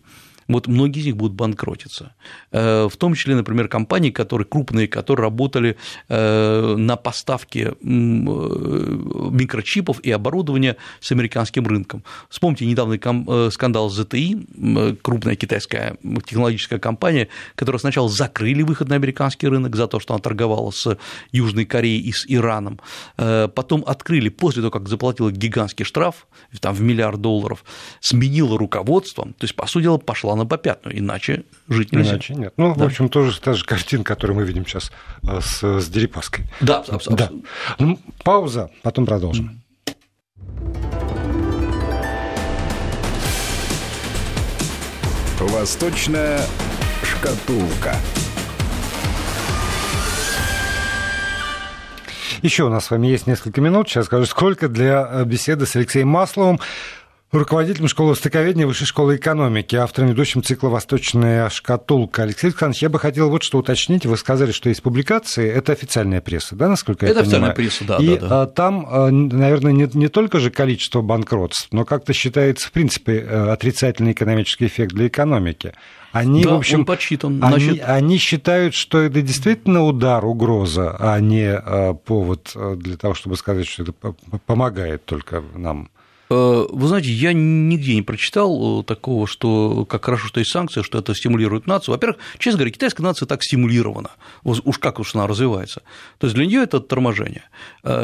вот 0.50 0.68
многие 0.68 1.00
из 1.02 1.06
них 1.06 1.16
будут 1.16 1.34
банкротиться. 1.34 2.14
Э, 2.52 2.90
в 2.92 2.98
том 2.98 3.14
числе, 3.14 3.36
например, 3.36 3.68
компании, 3.68 4.10
которые 4.10 4.48
крупные, 4.48 4.88
которые 4.88 5.26
работали 5.26 5.78
э, 6.10 6.76
на 6.76 6.96
поставке 6.96 7.70
э, 7.70 7.74
микрочипов 7.82 10.00
и 10.00 10.10
оборудования 10.12 10.78
с 11.00 11.12
американским 11.12 11.68
рынком. 11.68 12.04
Вспомните 12.30 12.66
недавний 12.66 13.00
скандал 13.52 13.92
с 13.92 14.00
ZTE, 14.00 14.98
крупная 15.02 15.36
китайская 15.36 15.98
технологическая 16.26 16.80
компания, 16.80 17.28
которая 17.56 17.80
сначала 17.80 18.10
закрыли 18.10 18.64
выход 18.64 18.90
на 18.90 18.96
американский 18.96 19.48
рынок 19.48 19.76
за 19.76 19.88
то, 19.88 20.00
что 20.00 20.16
она 20.16 20.22
торговала 20.22 20.72
с 20.72 20.98
Южной 21.32 21.66
Кореей 21.66 22.02
и 22.02 22.12
с 22.12 22.26
Ираном, 22.28 22.80
потом 23.16 23.84
открыли 23.86 24.30
после 24.30 24.62
того, 24.62 24.72
как 24.72 24.90
заплатила 24.90 25.32
гигантский 25.32 25.86
штраф 25.86 26.26
там, 26.60 26.74
в 26.74 26.82
миллиард 26.82 27.22
долларов, 27.22 27.64
сменила 28.00 28.58
руководство, 28.58 29.26
то 29.26 29.44
есть, 29.44 29.56
по 29.56 29.68
сути 29.68 29.84
дела, 29.84 29.98
пошла 29.98 30.39
на 30.40 30.46
попятную, 30.46 30.98
иначе 30.98 31.44
жить 31.68 31.92
нельзя. 31.92 32.12
Иначе 32.12 32.34
нет. 32.34 32.54
Ну, 32.58 32.74
да. 32.76 32.84
в 32.84 32.88
общем, 32.88 33.10
тоже 33.10 33.40
та 33.40 33.54
же 33.54 33.64
картина, 33.64 34.04
которую 34.04 34.38
мы 34.38 34.46
видим 34.46 34.66
сейчас 34.66 34.92
э, 35.24 35.40
с, 35.42 35.82
с 35.82 35.88
Дерипаской. 35.90 36.46
Да, 36.62 36.80
абсолютно. 36.88 37.16
Да. 37.16 37.30
Ну, 37.78 38.00
пауза, 38.24 38.72
потом 38.82 39.06
продолжим. 39.06 39.62
Восточная 45.40 46.42
шкатулка. 47.04 47.96
Еще 52.42 52.64
у 52.64 52.70
нас 52.70 52.86
с 52.86 52.92
вами 52.92 53.08
есть 53.08 53.28
несколько 53.28 53.60
минут. 53.60 53.90
Сейчас 53.90 54.06
скажу, 54.06 54.26
сколько 54.26 54.70
для 54.70 55.08
э, 55.12 55.26
беседы 55.26 55.66
с 55.66 55.76
Алексеем 55.76 56.08
Масловым 56.08 56.60
руководителем 57.38 57.88
школы 57.88 58.12
востоковедения 58.12 58.66
Высшей 58.66 58.88
школы 58.88 59.18
экономики, 59.18 59.76
автором 59.76 60.10
ведущим 60.10 60.42
цикла 60.42 60.70
«Восточная 60.70 61.50
шкатулка». 61.50 62.24
Алексей 62.24 62.48
Александрович, 62.48 62.82
я 62.82 62.90
бы 62.90 63.00
хотел 63.00 63.30
вот 63.30 63.44
что 63.44 63.60
уточнить. 63.60 64.06
Вы 64.06 64.18
сказали, 64.18 64.52
что 64.52 64.70
есть 64.70 64.82
публикации. 64.82 65.48
Это 65.48 65.74
официальная 65.74 66.22
пресса, 66.22 66.56
да, 66.56 66.68
насколько 66.68 67.06
это 67.06 67.20
я 67.20 67.26
понимаю? 67.26 67.52
Это 67.52 67.62
официальная 67.62 67.72
пресса, 67.72 67.86
да. 67.86 67.98
И 67.98 68.20
да, 68.20 68.28
да. 68.28 68.42
А, 68.42 68.46
там, 68.48 68.88
а, 68.90 69.12
наверное, 69.12 69.72
не, 69.72 69.90
не 69.94 70.08
только 70.08 70.40
же 70.40 70.50
количество 70.50 71.02
банкротств, 71.02 71.68
но 71.72 71.86
как-то 71.86 72.14
считается, 72.14 72.68
в 72.68 72.72
принципе, 72.72 73.20
э, 73.20 73.50
отрицательный 73.52 74.14
экономический 74.14 74.66
эффект 74.66 74.94
для 74.94 75.08
экономики. 75.08 75.74
Они, 76.12 76.44
да, 76.44 76.52
в 76.52 76.54
общем, 76.56 76.80
он 76.80 76.86
подсчитан. 76.86 77.44
Они, 77.44 77.66
Значит... 77.66 77.84
они 77.88 78.18
считают, 78.18 78.74
что 78.74 79.02
это 79.02 79.22
действительно 79.22 79.84
удар, 79.84 80.26
угроза, 80.26 80.96
а 80.98 81.20
не 81.20 81.52
а, 81.54 81.94
повод 81.94 82.52
для 82.78 82.98
того, 82.98 83.14
чтобы 83.14 83.38
сказать, 83.38 83.68
что 83.68 83.84
это 83.84 83.94
помогает 84.48 85.06
только 85.06 85.44
нам. 85.54 85.92
Вы 86.30 86.88
знаете, 86.88 87.12
я 87.12 87.34
нигде 87.34 87.96
не 87.96 88.04
прочитал 88.04 88.84
такого, 88.84 89.26
что 89.26 89.86
как 89.86 90.06
хорошо, 90.06 90.28
что 90.28 90.40
есть 90.40 90.52
санкции, 90.52 90.84
что 90.84 91.00
это 91.00 91.16
стимулирует 91.16 91.66
нацию. 91.66 91.94
Во-первых, 91.94 92.20
честно 92.38 92.60
говоря, 92.60 92.72
китайская 92.72 93.02
нация 93.02 93.26
так 93.26 93.44
стимулирована, 93.44 94.12
уж 94.44 94.78
как 94.78 95.00
уж 95.00 95.16
она 95.16 95.26
развивается. 95.26 95.82
То 96.20 96.28
есть 96.28 96.36
для 96.36 96.46
нее 96.46 96.62
это 96.62 96.80
торможение. 96.80 97.44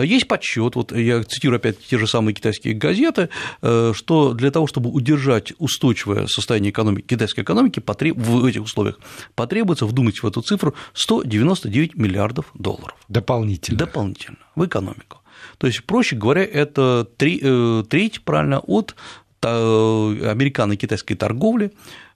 Есть 0.04 0.28
подсчет, 0.28 0.76
вот 0.76 0.92
я 0.92 1.24
цитирую 1.24 1.58
опять 1.58 1.86
те 1.86 2.00
же 2.00 2.08
самые 2.08 2.34
китайские 2.34 2.74
газеты, 2.74 3.30
что 3.60 4.34
для 4.34 4.50
того, 4.50 4.66
чтобы 4.66 4.90
удержать 4.90 5.54
устойчивое 5.60 6.28
состояние 6.28 6.72
экономики, 6.72 7.06
китайской 7.06 7.42
экономики 7.42 7.82
в 8.16 8.46
этих 8.46 8.64
условиях 8.64 9.00
потребуется, 9.36 9.86
вдумайтесь 9.86 10.24
в 10.24 10.28
эту 10.28 10.42
цифру, 10.42 10.74
199 10.94 11.96
миллиардов 11.96 12.46
долларов. 12.56 12.96
Дополнительно. 13.08 13.78
Дополнительно 13.78 14.38
в 14.56 14.66
экономику. 14.66 15.20
То 15.58 15.68
есть, 15.68 15.84
проще 15.84 16.16
говоря, 16.16 16.43
это 16.43 17.08
э, 17.20 17.84
треть, 17.88 18.22
правильно, 18.22 18.60
от 18.60 18.96
американо-китайской 19.41 21.14
торговли, 21.16 21.72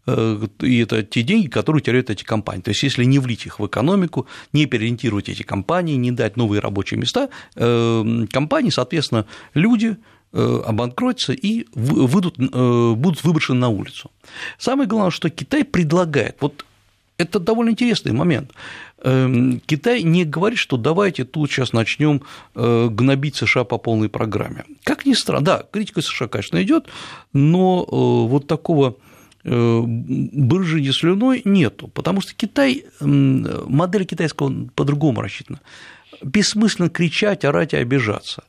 э, 0.07 0.47
и 0.61 0.79
это 0.79 1.03
те 1.03 1.21
деньги, 1.21 1.47
которые 1.47 1.83
теряют 1.83 2.09
эти 2.09 2.23
компании. 2.23 2.61
То 2.61 2.71
есть, 2.71 2.81
если 2.81 3.03
не 3.03 3.19
влить 3.19 3.45
их 3.45 3.59
в 3.59 3.67
экономику, 3.67 4.25
не 4.51 4.65
переориентировать 4.65 5.29
эти 5.29 5.43
компании, 5.43 5.95
не 5.95 6.11
дать 6.11 6.37
новые 6.37 6.59
рабочие 6.59 6.99
места, 6.99 7.29
э, 7.55 8.25
компании, 8.31 8.71
соответственно, 8.71 9.25
люди 9.53 9.97
обанкротятся 10.31 11.33
и 11.33 11.65
выйдут, 11.73 12.37
будут 12.37 13.23
выброшены 13.23 13.59
на 13.61 13.69
улицу. 13.69 14.11
Самое 14.59 14.87
главное, 14.87 15.09
что 15.09 15.31
Китай 15.31 15.63
предлагает, 15.63 16.37
вот 16.39 16.65
это 17.19 17.39
довольно 17.39 17.71
интересный 17.71 18.13
момент. 18.13 18.51
Эм, 19.03 19.61
Китай 19.65 20.03
не 20.03 20.23
говорит, 20.23 20.57
что 20.57 20.77
давайте 20.77 21.25
тут 21.25 21.51
сейчас 21.51 21.73
начнем 21.73 22.21
э, 22.55 22.87
гнобить 22.89 23.35
США 23.35 23.65
по 23.65 23.77
полной 23.77 24.09
программе. 24.09 24.63
Как 24.83 25.05
ни 25.05 25.13
странно, 25.13 25.45
да, 25.45 25.63
критика 25.69 26.01
США, 26.01 26.27
конечно, 26.29 26.63
идет, 26.63 26.87
но 27.33 27.83
э, 27.83 28.29
вот 28.29 28.47
такого 28.47 28.95
э, 29.43 29.81
брыжения 29.85 30.93
слюной 30.93 31.41
нету, 31.43 31.89
потому 31.89 32.21
что 32.21 32.33
Китай, 32.33 32.85
модель 33.01 34.05
китайского 34.05 34.69
по-другому 34.73 35.21
рассчитана. 35.21 35.59
Бессмысленно 36.23 36.89
кричать, 36.89 37.43
орать 37.43 37.73
и 37.73 37.77
обижаться. 37.77 38.43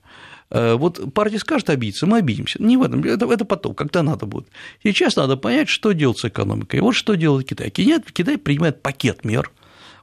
Вот 0.51 1.15
партия 1.15 1.39
скажет 1.39 1.71
обидеться, 1.71 2.07
мы 2.07 2.19
обидимся. 2.19 2.61
Не 2.61 2.77
в 2.77 2.83
этом, 2.83 3.05
это, 3.05 3.25
это 3.33 3.45
потом, 3.45 3.73
когда 3.75 4.03
надо 4.03 4.27
будет. 4.27 4.49
Сейчас 4.83 5.15
надо 5.15 5.37
понять, 5.37 5.69
что 5.69 5.93
делать 5.93 6.19
с 6.19 6.25
экономикой. 6.25 6.81
Вот 6.81 6.97
что 6.97 7.15
делает 7.15 7.47
Китай. 7.49 7.71
Китай, 7.71 8.37
принимает 8.37 8.83
пакет 8.83 9.25
мер, 9.25 9.53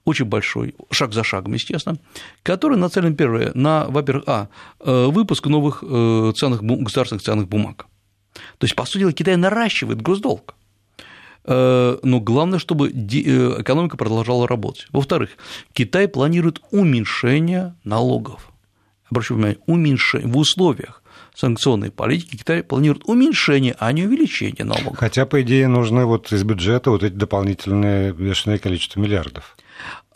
очень 0.06 0.24
большой, 0.24 0.74
шаг 0.90 1.12
за 1.12 1.26
шагом, 1.26 1.54
естественно, 1.54 1.98
который 2.44 2.78
нацелен, 2.78 3.16
первое, 3.18 3.52
на, 3.56 3.88
во-первых, 3.90 4.24
а, 4.26 4.48
выпуск 4.80 5.48
новых 5.48 5.82
ценных, 5.82 6.64
государственных 6.64 7.24
ценных 7.24 7.50
бумаг. 7.50 7.88
То 8.58 8.66
есть, 8.66 8.76
по 8.76 8.86
сути 8.86 9.00
дела, 9.00 9.12
Китай 9.12 9.36
наращивает 9.36 10.02
госдолг. 10.02 10.56
Но 11.46 11.98
главное, 12.22 12.60
чтобы 12.60 12.90
экономика 12.90 13.98
продолжала 13.98 14.48
работать. 14.48 14.88
Во-вторых, 14.92 15.32
Китай 15.74 16.08
планирует 16.08 16.62
уменьшение 16.72 17.76
налогов 17.84 18.52
обращу 19.10 19.36
внимание, 19.36 19.60
уменьшение 19.66 20.28
в 20.28 20.38
условиях 20.38 21.02
санкционной 21.36 21.92
политики 21.92 22.38
Китай 22.38 22.64
планирует 22.64 23.04
уменьшение, 23.06 23.76
а 23.80 23.92
не 23.92 24.04
увеличение 24.06 24.66
налогов. 24.66 24.98
Хотя, 24.98 25.26
по 25.26 25.42
идее, 25.42 25.68
нужны 25.68 26.06
вот 26.06 26.32
из 26.32 26.44
бюджета 26.44 26.92
вот 26.92 27.04
эти 27.04 27.14
дополнительные 27.14 28.14
бешеное 28.14 28.58
количество 28.58 29.00
миллиардов. 29.00 29.57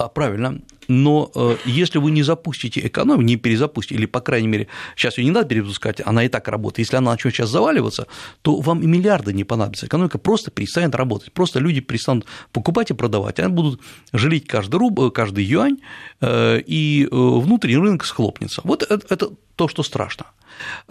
А, 0.02 0.10
правильно. 0.10 0.60
Но 0.88 1.32
э, 1.36 1.58
если 1.66 2.00
вы 2.00 2.10
не 2.10 2.24
запустите 2.24 2.86
экономику, 2.88 3.22
не 3.22 3.36
перезапустите, 3.36 3.96
или, 3.96 4.08
по 4.08 4.20
крайней 4.20 4.48
мере, 4.48 4.68
сейчас 4.96 5.18
ее 5.20 5.26
не 5.26 5.32
надо 5.32 5.48
перезапускать, 5.48 6.02
она 6.04 6.24
и 6.24 6.28
так 6.28 6.48
работает, 6.48 6.80
если 6.80 6.98
она 6.98 7.12
начнет 7.12 7.34
сейчас 7.34 7.50
заваливаться, 7.50 8.08
то 8.42 8.60
вам 8.60 8.82
и 8.82 8.88
миллиарды 8.88 9.32
не 9.32 9.44
понадобятся. 9.44 9.86
Экономика 9.86 10.18
просто 10.18 10.50
перестанет 10.50 10.96
работать. 10.96 11.32
Просто 11.34 11.60
люди 11.60 11.82
перестанут 11.82 12.26
покупать 12.52 12.90
и 12.90 12.94
продавать. 12.96 13.40
Они 13.40 13.54
будут 13.54 13.80
жалеть 14.12 14.48
каждый 14.48 14.78
рубль, 14.78 15.12
каждый 15.12 15.46
юань, 15.46 15.78
э, 16.20 16.62
и 16.66 17.04
э, 17.04 17.08
внутренний 17.12 17.78
рынок 17.78 18.04
схлопнется. 18.04 18.62
Вот 18.64 18.82
это, 18.82 19.06
это 19.14 19.30
то, 19.56 19.68
что 19.68 19.84
страшно. 19.84 20.26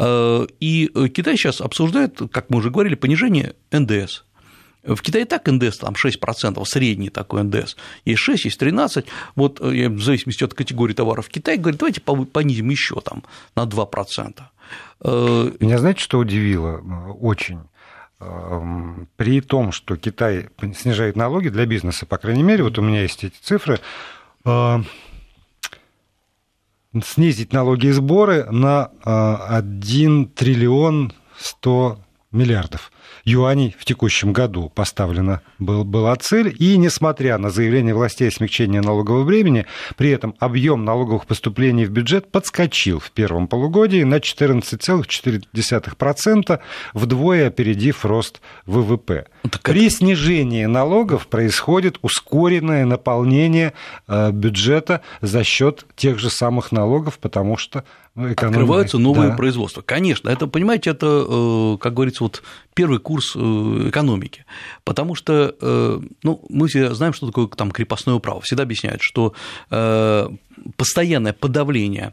И 0.00 0.90
Китай 1.14 1.36
сейчас 1.36 1.60
обсуждает, 1.60 2.20
как 2.30 2.50
мы 2.50 2.58
уже 2.58 2.70
говорили, 2.70 2.94
понижение 2.94 3.54
НДС 3.72 4.22
в 4.82 5.02
Китае 5.02 5.24
так 5.26 5.46
НДС 5.46 5.78
там 5.78 5.94
6%, 5.94 6.64
средний 6.64 7.10
такой 7.10 7.42
НДС, 7.44 7.76
есть 8.04 8.20
6, 8.20 8.44
есть 8.46 8.58
13, 8.58 9.06
вот 9.34 9.60
э, 9.60 9.88
в 9.88 10.02
зависимости 10.02 10.44
от 10.44 10.54
категории 10.54 10.94
товаров 10.94 11.28
Китай 11.28 11.58
говорит, 11.58 11.80
давайте 11.80 12.00
понизим 12.00 12.70
еще 12.70 13.00
там 13.00 13.24
на 13.54 13.64
2%. 13.64 14.40
Э, 15.02 15.52
Меня 15.60 15.78
знаете, 15.78 16.00
что 16.00 16.18
удивило 16.18 16.78
э, 16.78 17.10
очень? 17.12 17.60
При 19.16 19.40
том, 19.40 19.72
что 19.72 19.96
Китай 19.96 20.50
снижает 20.76 21.16
налоги 21.16 21.48
для 21.48 21.64
бизнеса, 21.64 22.04
по 22.04 22.18
крайней 22.18 22.42
мере, 22.42 22.64
вот 22.64 22.78
у 22.78 22.82
меня 22.82 23.00
есть 23.00 23.24
эти 23.24 23.36
цифры, 23.40 23.80
снизить 27.02 27.54
налоги 27.54 27.86
и 27.86 27.92
сборы 27.92 28.44
на 28.50 28.90
1 29.04 30.28
триллион 30.28 31.14
100 31.38 31.98
миллиардов 32.30 32.92
юаней 33.24 33.74
в 33.78 33.84
текущем 33.84 34.32
году 34.32 34.72
поставлена 34.74 35.42
был, 35.58 35.84
была 35.84 36.16
цель, 36.16 36.54
и 36.58 36.76
несмотря 36.76 37.38
на 37.38 37.50
заявление 37.50 37.94
властей 37.94 38.28
о 38.28 38.30
смягчении 38.30 38.78
налогового 38.78 39.24
бремени, 39.24 39.66
при 39.96 40.10
этом 40.10 40.34
объем 40.38 40.84
налоговых 40.84 41.26
поступлений 41.26 41.86
в 41.86 41.90
бюджет 41.90 42.30
подскочил 42.30 42.98
в 42.98 43.10
первом 43.10 43.48
полугодии 43.48 44.02
на 44.02 44.16
14,4%, 44.16 46.60
вдвое 46.94 47.48
опередив 47.48 48.04
рост 48.04 48.40
ВВП. 48.66 49.26
При 49.62 49.88
снижении 49.90 50.66
налогов 50.66 51.26
происходит 51.26 51.98
ускоренное 52.02 52.84
наполнение 52.84 53.72
э, 54.08 54.30
бюджета 54.32 55.00
за 55.20 55.44
счет 55.44 55.86
тех 55.96 56.18
же 56.18 56.30
самых 56.30 56.72
налогов, 56.72 57.18
потому 57.18 57.56
что 57.56 57.84
ну, 58.16 58.28
Открываются 58.28 58.98
новые 58.98 59.30
да. 59.30 59.36
производства. 59.36 59.82
Конечно, 59.82 60.28
это, 60.28 60.48
понимаете, 60.48 60.90
это, 60.90 61.24
э, 61.28 61.76
как 61.80 61.94
говорится, 61.94 62.24
вот 62.24 62.42
первый 62.74 62.98
курс 62.98 63.34
э, 63.36 63.38
экономики, 63.88 64.44
потому 64.82 65.14
что 65.14 65.54
э, 65.60 66.00
ну, 66.24 66.44
мы 66.48 66.66
все 66.66 66.92
знаем, 66.92 67.12
что 67.12 67.28
такое 67.28 67.46
там 67.46 67.70
крепостное 67.70 68.18
право. 68.18 68.40
Всегда 68.40 68.64
объясняют, 68.64 69.02
что 69.02 69.34
постоянное 70.76 71.32
подавление 71.32 72.12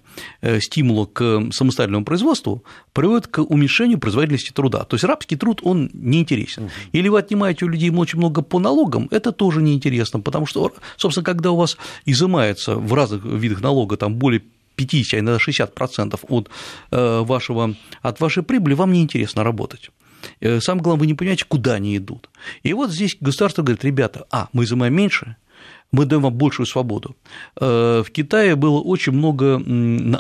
стимула 0.60 1.06
к 1.06 1.52
самостоятельному 1.52 2.06
производству 2.06 2.64
приводит 2.94 3.28
к 3.28 3.42
уменьшению 3.42 4.00
производительности 4.00 4.52
труда. 4.52 4.86
То 4.86 4.96
есть 4.96 5.04
рабский 5.04 5.36
труд, 5.36 5.60
он 5.64 5.90
неинтересен. 5.94 6.70
Или 6.94 7.10
вы 7.10 7.20
отнимаете 7.20 7.66
у 7.66 7.68
людей 7.68 7.90
очень 7.90 8.20
много 8.20 8.42
по 8.44 8.60
налогам, 8.60 9.08
это 9.12 9.32
тоже 9.32 9.62
неинтересно, 9.62 10.22
потому 10.22 10.46
что, 10.46 10.72
собственно, 10.96 11.26
когда 11.26 11.52
у 11.52 11.58
вас 11.58 11.78
изымается 12.06 12.76
в 12.76 12.94
разных 12.94 13.26
видах 13.26 13.62
налога 13.62 13.98
там 13.98 14.16
более 14.16 14.44
50, 14.78 15.20
иногда 15.20 15.40
60% 15.40 16.20
от, 16.30 16.50
э, 16.92 17.20
вашего, 17.22 17.76
от 18.02 18.20
вашей 18.22 18.44
прибыли, 18.44 18.76
вам 18.76 18.94
неинтересно 18.94 19.44
работать. 19.44 19.92
Э, 20.40 20.62
самое 20.62 20.84
главное, 20.84 21.02
вы 21.02 21.08
не 21.08 21.14
понимаете, 21.14 21.46
куда 21.48 21.74
они 21.74 21.98
идут. 21.98 22.30
И 22.64 22.74
вот 22.74 22.92
здесь 22.92 23.18
государство 23.20 23.64
говорит, 23.64 23.84
ребята, 23.84 24.26
а, 24.32 24.48
мы 24.54 24.64
изымаем 24.64 24.94
меньше, 24.94 25.36
мы 25.92 26.06
даем 26.06 26.22
вам 26.22 26.34
большую 26.34 26.68
свободу. 26.68 27.16
Э, 27.60 28.04
в 28.06 28.12
Китае 28.12 28.56
было 28.56 28.80
очень 28.80 29.14
много 29.14 29.62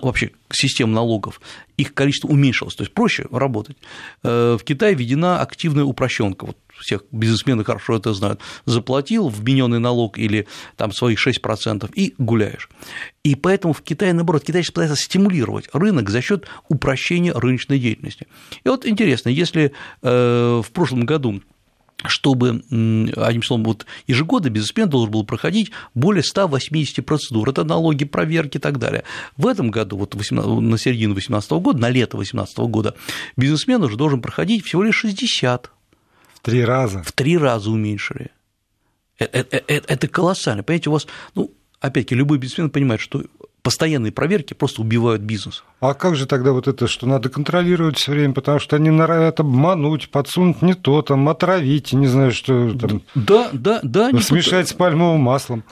вообще 0.01 0.31
систем 0.51 0.91
налогов, 0.91 1.39
их 1.77 1.93
количество 1.93 2.29
уменьшилось, 2.29 2.75
то 2.75 2.83
есть 2.83 2.93
проще 2.93 3.27
работать. 3.31 3.77
В 4.23 4.59
Китае 4.63 4.95
введена 4.95 5.41
активная 5.41 5.83
упрощенка. 5.83 6.47
Вот 6.47 6.57
всех 6.79 7.03
бизнесмены 7.11 7.63
хорошо 7.63 7.97
это 7.97 8.13
знают, 8.13 8.39
заплатил 8.65 9.27
вмененный 9.29 9.79
налог 9.79 10.17
или 10.17 10.47
там 10.75 10.91
свои 10.91 11.15
6% 11.15 11.91
и 11.93 12.13
гуляешь. 12.17 12.69
И 13.23 13.35
поэтому 13.35 13.73
в 13.73 13.81
Китае, 13.81 14.13
наоборот, 14.13 14.43
Китай 14.43 14.63
сейчас 14.63 14.73
пытается 14.73 14.95
стимулировать 14.95 15.69
рынок 15.73 16.09
за 16.09 16.21
счет 16.21 16.47
упрощения 16.69 17.33
рыночной 17.33 17.79
деятельности. 17.79 18.27
И 18.63 18.69
вот 18.69 18.85
интересно, 18.85 19.29
если 19.29 19.73
э, 20.01 20.61
в 20.63 20.71
прошлом 20.71 21.01
году 21.01 21.41
чтобы, 22.05 22.61
одним 22.69 23.43
словом, 23.43 23.63
вот 23.63 23.85
ежегодно 24.05 24.49
бизнесмен 24.49 24.89
должен 24.89 25.11
был 25.11 25.25
проходить 25.25 25.71
более 25.95 26.23
180 26.23 27.03
процедур, 27.05 27.49
это 27.49 27.63
налоги, 27.63 28.05
проверки 28.05 28.57
и 28.57 28.59
так 28.59 28.77
далее. 28.77 29.03
В 29.35 29.47
этом 29.47 29.71
году, 29.71 29.97
вот 29.97 30.13
на 30.13 30.77
середину 30.77 31.13
2018 31.15 31.51
года, 31.51 31.79
на 31.79 31.89
лето 31.89 32.17
2018 32.17 32.57
года, 32.59 32.95
бизнесмен 33.35 33.83
уже 33.83 33.97
должен 33.97 34.21
проходить 34.21 34.63
всего 34.63 34.83
лишь 34.83 34.95
60. 34.95 35.71
Три 36.51 36.63
раза? 36.63 37.03
В 37.03 37.11
три 37.11 37.37
раза 37.37 37.69
уменьшили. 37.69 38.31
Это, 39.17 39.39
это, 39.39 39.57
э, 39.67 39.81
это 39.87 40.07
колоссально. 40.07 40.63
Понимаете, 40.63 40.89
у 40.89 40.93
вас, 40.93 41.07
ну, 41.35 41.51
опять-таки, 41.79 42.15
любой 42.15 42.37
бизнесмен 42.37 42.69
понимает, 42.69 43.01
что 43.01 43.23
постоянные 43.61 44.11
проверки 44.13 44.53
просто 44.53 44.81
убивают 44.81 45.21
бизнес. 45.21 45.63
А 45.81 45.93
как 45.93 46.15
же 46.15 46.25
тогда 46.25 46.53
вот 46.53 46.67
это, 46.67 46.87
что 46.87 47.05
надо 47.05 47.29
контролировать 47.29 47.97
все 47.97 48.11
время, 48.11 48.33
потому 48.33 48.59
что 48.59 48.77
они 48.77 48.91
норовят 48.91 49.39
обмануть, 49.41 50.09
подсунуть 50.09 50.61
не 50.61 50.73
то, 50.73 51.01
там, 51.01 51.27
отравить, 51.27 51.91
не 51.91 52.07
знаю, 52.07 52.31
что 52.31 52.71
там. 52.77 53.01
Да, 53.13 53.49
да, 53.51 53.79
да. 53.83 54.11
Смешать 54.21 54.69
с 54.69 54.73
пальмовым 54.73 55.19
маслом. 55.21 55.63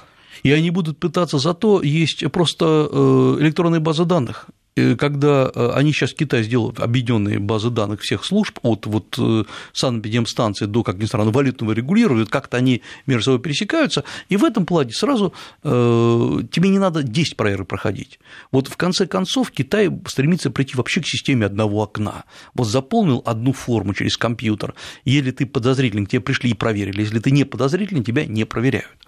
И 0.44 0.52
они 0.52 0.72
будут 0.72 1.00
пытаться, 1.00 1.40
зато 1.40 1.82
есть 1.82 2.30
просто 2.32 2.90
э, 2.92 3.38
электронные 3.40 3.80
базы 3.80 4.04
данных, 4.04 4.50
Э, 4.50 4.55
когда 4.98 5.52
э, 5.54 5.72
они 5.74 5.94
сейчас 5.94 6.12
в 6.12 6.16
Китае 6.16 6.44
сделают 6.44 6.80
объединенные 6.80 7.40
базы 7.40 7.70
данных 7.70 8.02
всех 8.02 8.26
служб, 8.26 8.60
от 8.62 8.86
вот 8.86 9.16
э, 9.18 9.44
санэпидемстанции 9.74 10.66
до, 10.66 10.84
как 10.84 10.98
ни 10.98 11.06
странно, 11.06 11.32
валютного 11.32 11.72
регулирования, 11.72 12.26
как-то 12.26 12.58
они 12.58 12.82
между 13.06 13.24
собой 13.24 13.40
пересекаются, 13.40 14.04
и 14.30 14.38
в 14.38 14.44
этом 14.44 14.66
плане 14.66 14.92
сразу 14.92 15.34
тебе 15.64 16.70
не 16.70 16.80
надо 16.80 17.04
10 17.04 17.38
проверок 17.38 17.68
проходить. 17.68 18.20
Вот 18.52 18.68
в 18.68 18.78
конце 18.78 19.08
концов 19.08 19.52
Китай 19.52 19.90
стремится 20.08 20.52
прийти 20.52 20.76
вообще 20.76 21.02
к 21.02 21.08
системе 21.08 21.46
одного 21.46 21.84
окна. 21.84 22.26
Вот 22.54 22.68
заполнил 22.68 23.22
одну 23.26 23.54
форму 23.54 23.94
через 23.94 24.18
компьютер, 24.18 24.74
если 25.06 25.32
ты 25.32 25.46
подозрительный, 25.46 26.06
к 26.06 26.10
тебе 26.10 26.22
пришли 26.22 26.52
и 26.52 26.54
проверили, 26.54 27.02
если 27.02 27.20
ты 27.20 27.32
не 27.32 27.44
подозрительный, 27.46 28.04
тебя 28.04 28.26
не 28.26 28.46
проверяют. 28.46 29.05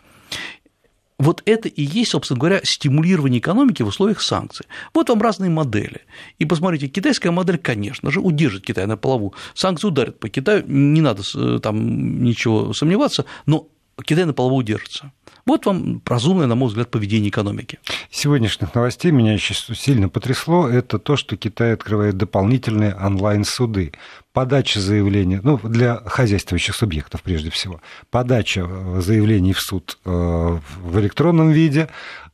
Вот 1.19 1.41
это 1.45 1.67
и 1.67 1.81
есть, 1.81 2.11
собственно 2.11 2.39
говоря, 2.39 2.61
стимулирование 2.63 3.39
экономики 3.39 3.81
в 3.81 3.87
условиях 3.87 4.21
санкций. 4.21 4.67
Вот 4.93 5.09
вам 5.09 5.21
разные 5.21 5.49
модели. 5.49 6.01
И 6.37 6.45
посмотрите, 6.45 6.87
китайская 6.87 7.31
модель, 7.31 7.57
конечно 7.57 8.11
же, 8.11 8.19
удержит 8.19 8.65
Китай 8.65 8.85
на 8.85 8.97
плаву. 8.97 9.33
Санкции 9.55 9.87
ударят 9.87 10.19
по 10.19 10.29
Китаю, 10.29 10.63
не 10.67 11.01
надо 11.01 11.23
э, 11.35 11.59
там 11.61 12.23
ничего 12.23 12.71
сомневаться, 12.73 13.25
но 13.47 13.67
Китай 14.03 14.25
на 14.25 14.33
плаву 14.33 14.55
удержится. 14.55 15.11
Вот 15.47 15.65
вам 15.65 16.01
разумное, 16.05 16.45
на 16.45 16.55
мой 16.55 16.67
взгляд, 16.67 16.91
поведение 16.91 17.29
экономики. 17.29 17.79
Сегодняшних 18.11 18.75
новостей 18.75 19.11
меня 19.11 19.31
еще 19.31 19.53
сильно 19.53 20.09
потрясло, 20.09 20.67
это 20.67 20.99
то, 20.99 21.15
что 21.15 21.37
Китай 21.37 21.71
открывает 21.71 22.17
дополнительные 22.17 22.93
онлайн-суды. 22.93 23.93
Подача 24.33 24.81
заявления, 24.81 25.39
ну, 25.41 25.57
для 25.57 26.01
хозяйствующих 26.05 26.75
субъектов 26.75 27.23
прежде 27.23 27.49
всего, 27.49 27.79
подача 28.11 28.67
э, 28.69 28.99
заявлений 28.99 29.53
в 29.53 29.61
суд 29.61 29.97
э, 30.03 30.09
в 30.09 30.99
электронном 30.99 31.51
виде, 31.51 31.87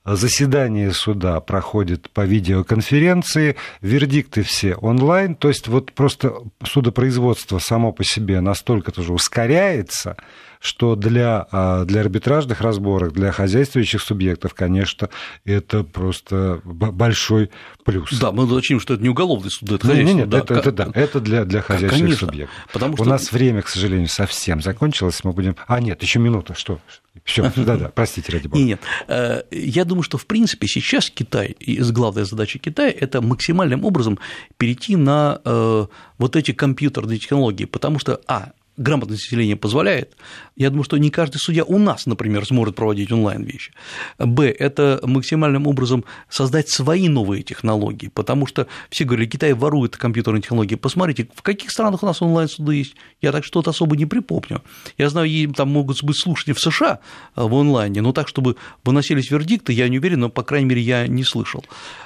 заседание 0.05 0.91
суда 0.91 1.39
проходит 1.39 2.09
по 2.09 2.26
видеоконференции, 2.26 3.55
вердикты 3.82 4.41
все 4.41 4.74
онлайн, 4.76 5.36
то 5.36 5.47
есть 5.47 5.68
вот 5.68 5.93
просто 5.93 6.34
судопроизводство 6.66 7.59
само 7.59 7.91
по 7.91 8.03
себе 8.03 8.41
настолько 8.41 8.91
тоже 8.91 9.14
ускоряется, 9.14 10.18
что 10.64 10.95
для, 10.95 11.45
а, 11.51 11.84
для 11.84 11.99
арбитражных 11.99 12.61
разборок, 12.61 13.11
для 13.11 13.34
хозяйствующих 13.34 14.01
субъектов, 14.01 14.53
конечно, 14.53 15.09
это 15.43 15.84
просто 15.84 16.61
большой 16.64 17.51
плюс. 17.84 18.18
Да, 18.18 18.32
мы 18.32 18.45
уточним, 18.45 18.80
что 18.80 18.93
это 18.93 19.03
не 19.03 19.09
уголовный 19.09 19.51
суд, 19.51 19.70
это 19.74 19.86
хозяйственный. 19.86 20.22
Нет, 20.22 20.28
нет, 20.28 20.30
да, 20.30 20.38
это, 20.38 20.53
это, 20.53 20.72
да, 20.72 20.88
это 20.93 21.20
для, 21.20 21.43
для 21.43 21.61
хозяйствующих 21.61 21.99
конечно, 21.99 22.28
субъектов. 22.28 22.55
Потому 22.72 22.95
что... 22.95 23.03
У 23.03 23.05
нас 23.05 23.30
время, 23.34 23.61
к 23.61 23.68
сожалению, 23.68 24.07
совсем 24.07 24.61
закончилось, 24.61 25.22
мы 25.26 25.34
будем... 25.34 25.57
А, 25.68 25.82
нет, 25.82 26.01
еще 26.01 26.20
минута, 26.20 26.55
что? 26.55 26.80
Все, 27.26 27.51
да-да, 27.57 27.91
простите, 27.93 28.32
ради 28.32 28.47
бога. 28.47 28.64
Нет, 28.64 28.80
э, 29.09 29.43
я 29.51 29.84
думаю, 29.84 30.03
что, 30.03 30.18
в 30.18 30.26
принципе, 30.26 30.68
сейчас 30.68 31.09
Китай, 31.09 31.57
главная 31.91 32.24
задача 32.24 32.57
Китая– 32.57 32.93
это 32.99 33.22
максимальным 33.22 33.84
образом 33.84 34.18
перейти 34.55 34.95
на 34.95 35.41
э, 35.43 35.86
вот 36.18 36.36
эти 36.38 36.53
компьютерные 36.53 37.20
технологии, 37.20 37.66
потому 37.66 37.99
что, 37.99 38.22
а, 38.28 38.53
грамотность 38.78 39.24
населения 39.24 39.55
позволяет, 39.55 40.15
я 40.55 40.69
думаю, 40.69 40.84
что 40.84 40.97
не 40.97 41.09
каждый 41.09 41.38
судья 41.38 41.63
у 41.63 41.78
нас, 41.78 42.05
например, 42.05 42.45
сможет 42.45 42.76
проводить 42.76 43.11
онлайн-вещи. 43.11 43.71
Б– 44.19 44.49
это 44.59 44.99
максимальным 45.03 45.67
образом 45.67 46.05
создать 46.30 46.69
свои 46.69 47.07
новые 47.07 47.43
технологии, 47.43 48.07
потому 48.07 48.45
что 48.45 48.67
все 48.89 49.05
говорили, 49.05 49.30
Китай 49.30 49.53
ворует 49.53 49.97
компьютерные 49.97 50.41
технологии. 50.41 50.76
Посмотрите, 50.76 51.28
в 51.34 51.41
каких 51.41 51.71
странах 51.71 52.03
у 52.03 52.05
нас 52.05 52.21
онлайн-суды 52.21 52.76
есть, 52.76 52.95
я 53.21 53.32
так 53.32 53.43
что-то 53.43 53.71
особо 53.71 53.95
не 53.95 54.05
припомню. 54.05 54.63
Я 54.97 55.09
знаю, 55.09 55.53
там 55.53 55.69
могут 55.69 56.03
быть 56.03 56.19
слушания 56.19 56.53
в 56.53 56.59
США 56.59 56.99
э, 57.36 57.41
в 57.41 57.53
онлайне, 57.53 58.01
но 58.01 58.11
так, 58.11 58.28
чтобы 58.28 58.55
выносились 58.84 59.32
вердикты, 59.32 59.74
я 59.74 59.88
не 59.89 59.99
уверен, 59.99 60.21
но, 60.21 60.30
по 60.30 60.43
крайней 60.43 60.67
мере, 60.67 60.82
я 60.82 61.07
не 61.07 61.24
слышал. 61.24 61.63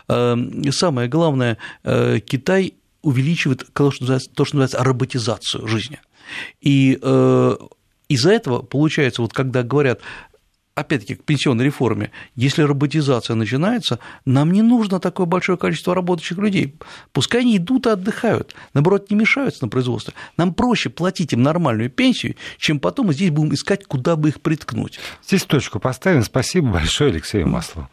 Эм, 0.08 0.62
и 0.62 0.72
самое 0.72 1.08
главное, 1.08 1.58
э, 1.84 2.20
Китай 2.20 2.74
увеличивает 3.02 3.66
то, 3.74 3.92
что 3.92 4.06
называется 4.06 4.84
роботизацию 4.84 5.68
жизни. 5.68 6.00
И 6.62 7.00
э, 7.02 7.56
из-за 8.10 8.32
этого 8.32 8.62
получается, 8.62 9.22
вот 9.22 9.34
когда 9.34 9.64
говорят, 9.64 10.02
опять-таки, 10.78 11.16
к 11.16 11.24
пенсионной 11.24 11.66
реформе, 11.66 12.12
если 12.36 12.62
роботизация 12.62 13.36
начинается, 13.36 14.00
нам 14.26 14.52
не 14.52 14.62
нужно 14.62 15.00
такое 15.00 15.26
большое 15.26 15.58
количество 15.58 15.96
работающих 15.96 16.38
людей. 16.38 16.76
Пускай 17.14 17.42
они 17.42 17.58
идут 17.58 17.88
и 17.88 17.90
отдыхают, 17.90 18.54
наоборот, 18.74 19.10
не 19.10 19.16
мешаются 19.18 19.66
на 19.66 19.70
производстве. 19.70 20.14
Нам 20.38 20.54
проще 20.54 20.90
платить 20.90 21.34
им 21.34 21.42
нормальную 21.42 21.90
пенсию, 21.90 22.36
чем 22.58 22.80
потом 22.80 23.08
мы 23.08 23.14
здесь 23.14 23.32
будем 23.32 23.54
искать, 23.54 23.86
куда 23.86 24.16
бы 24.16 24.30
их 24.30 24.42
приткнуть. 24.42 25.00
Здесь 25.26 25.44
точку 25.44 25.80
поставим. 25.80 26.24
Спасибо 26.24 26.72
большое 26.74 27.12
Алексею 27.12 27.48
Маслову. 27.48 27.90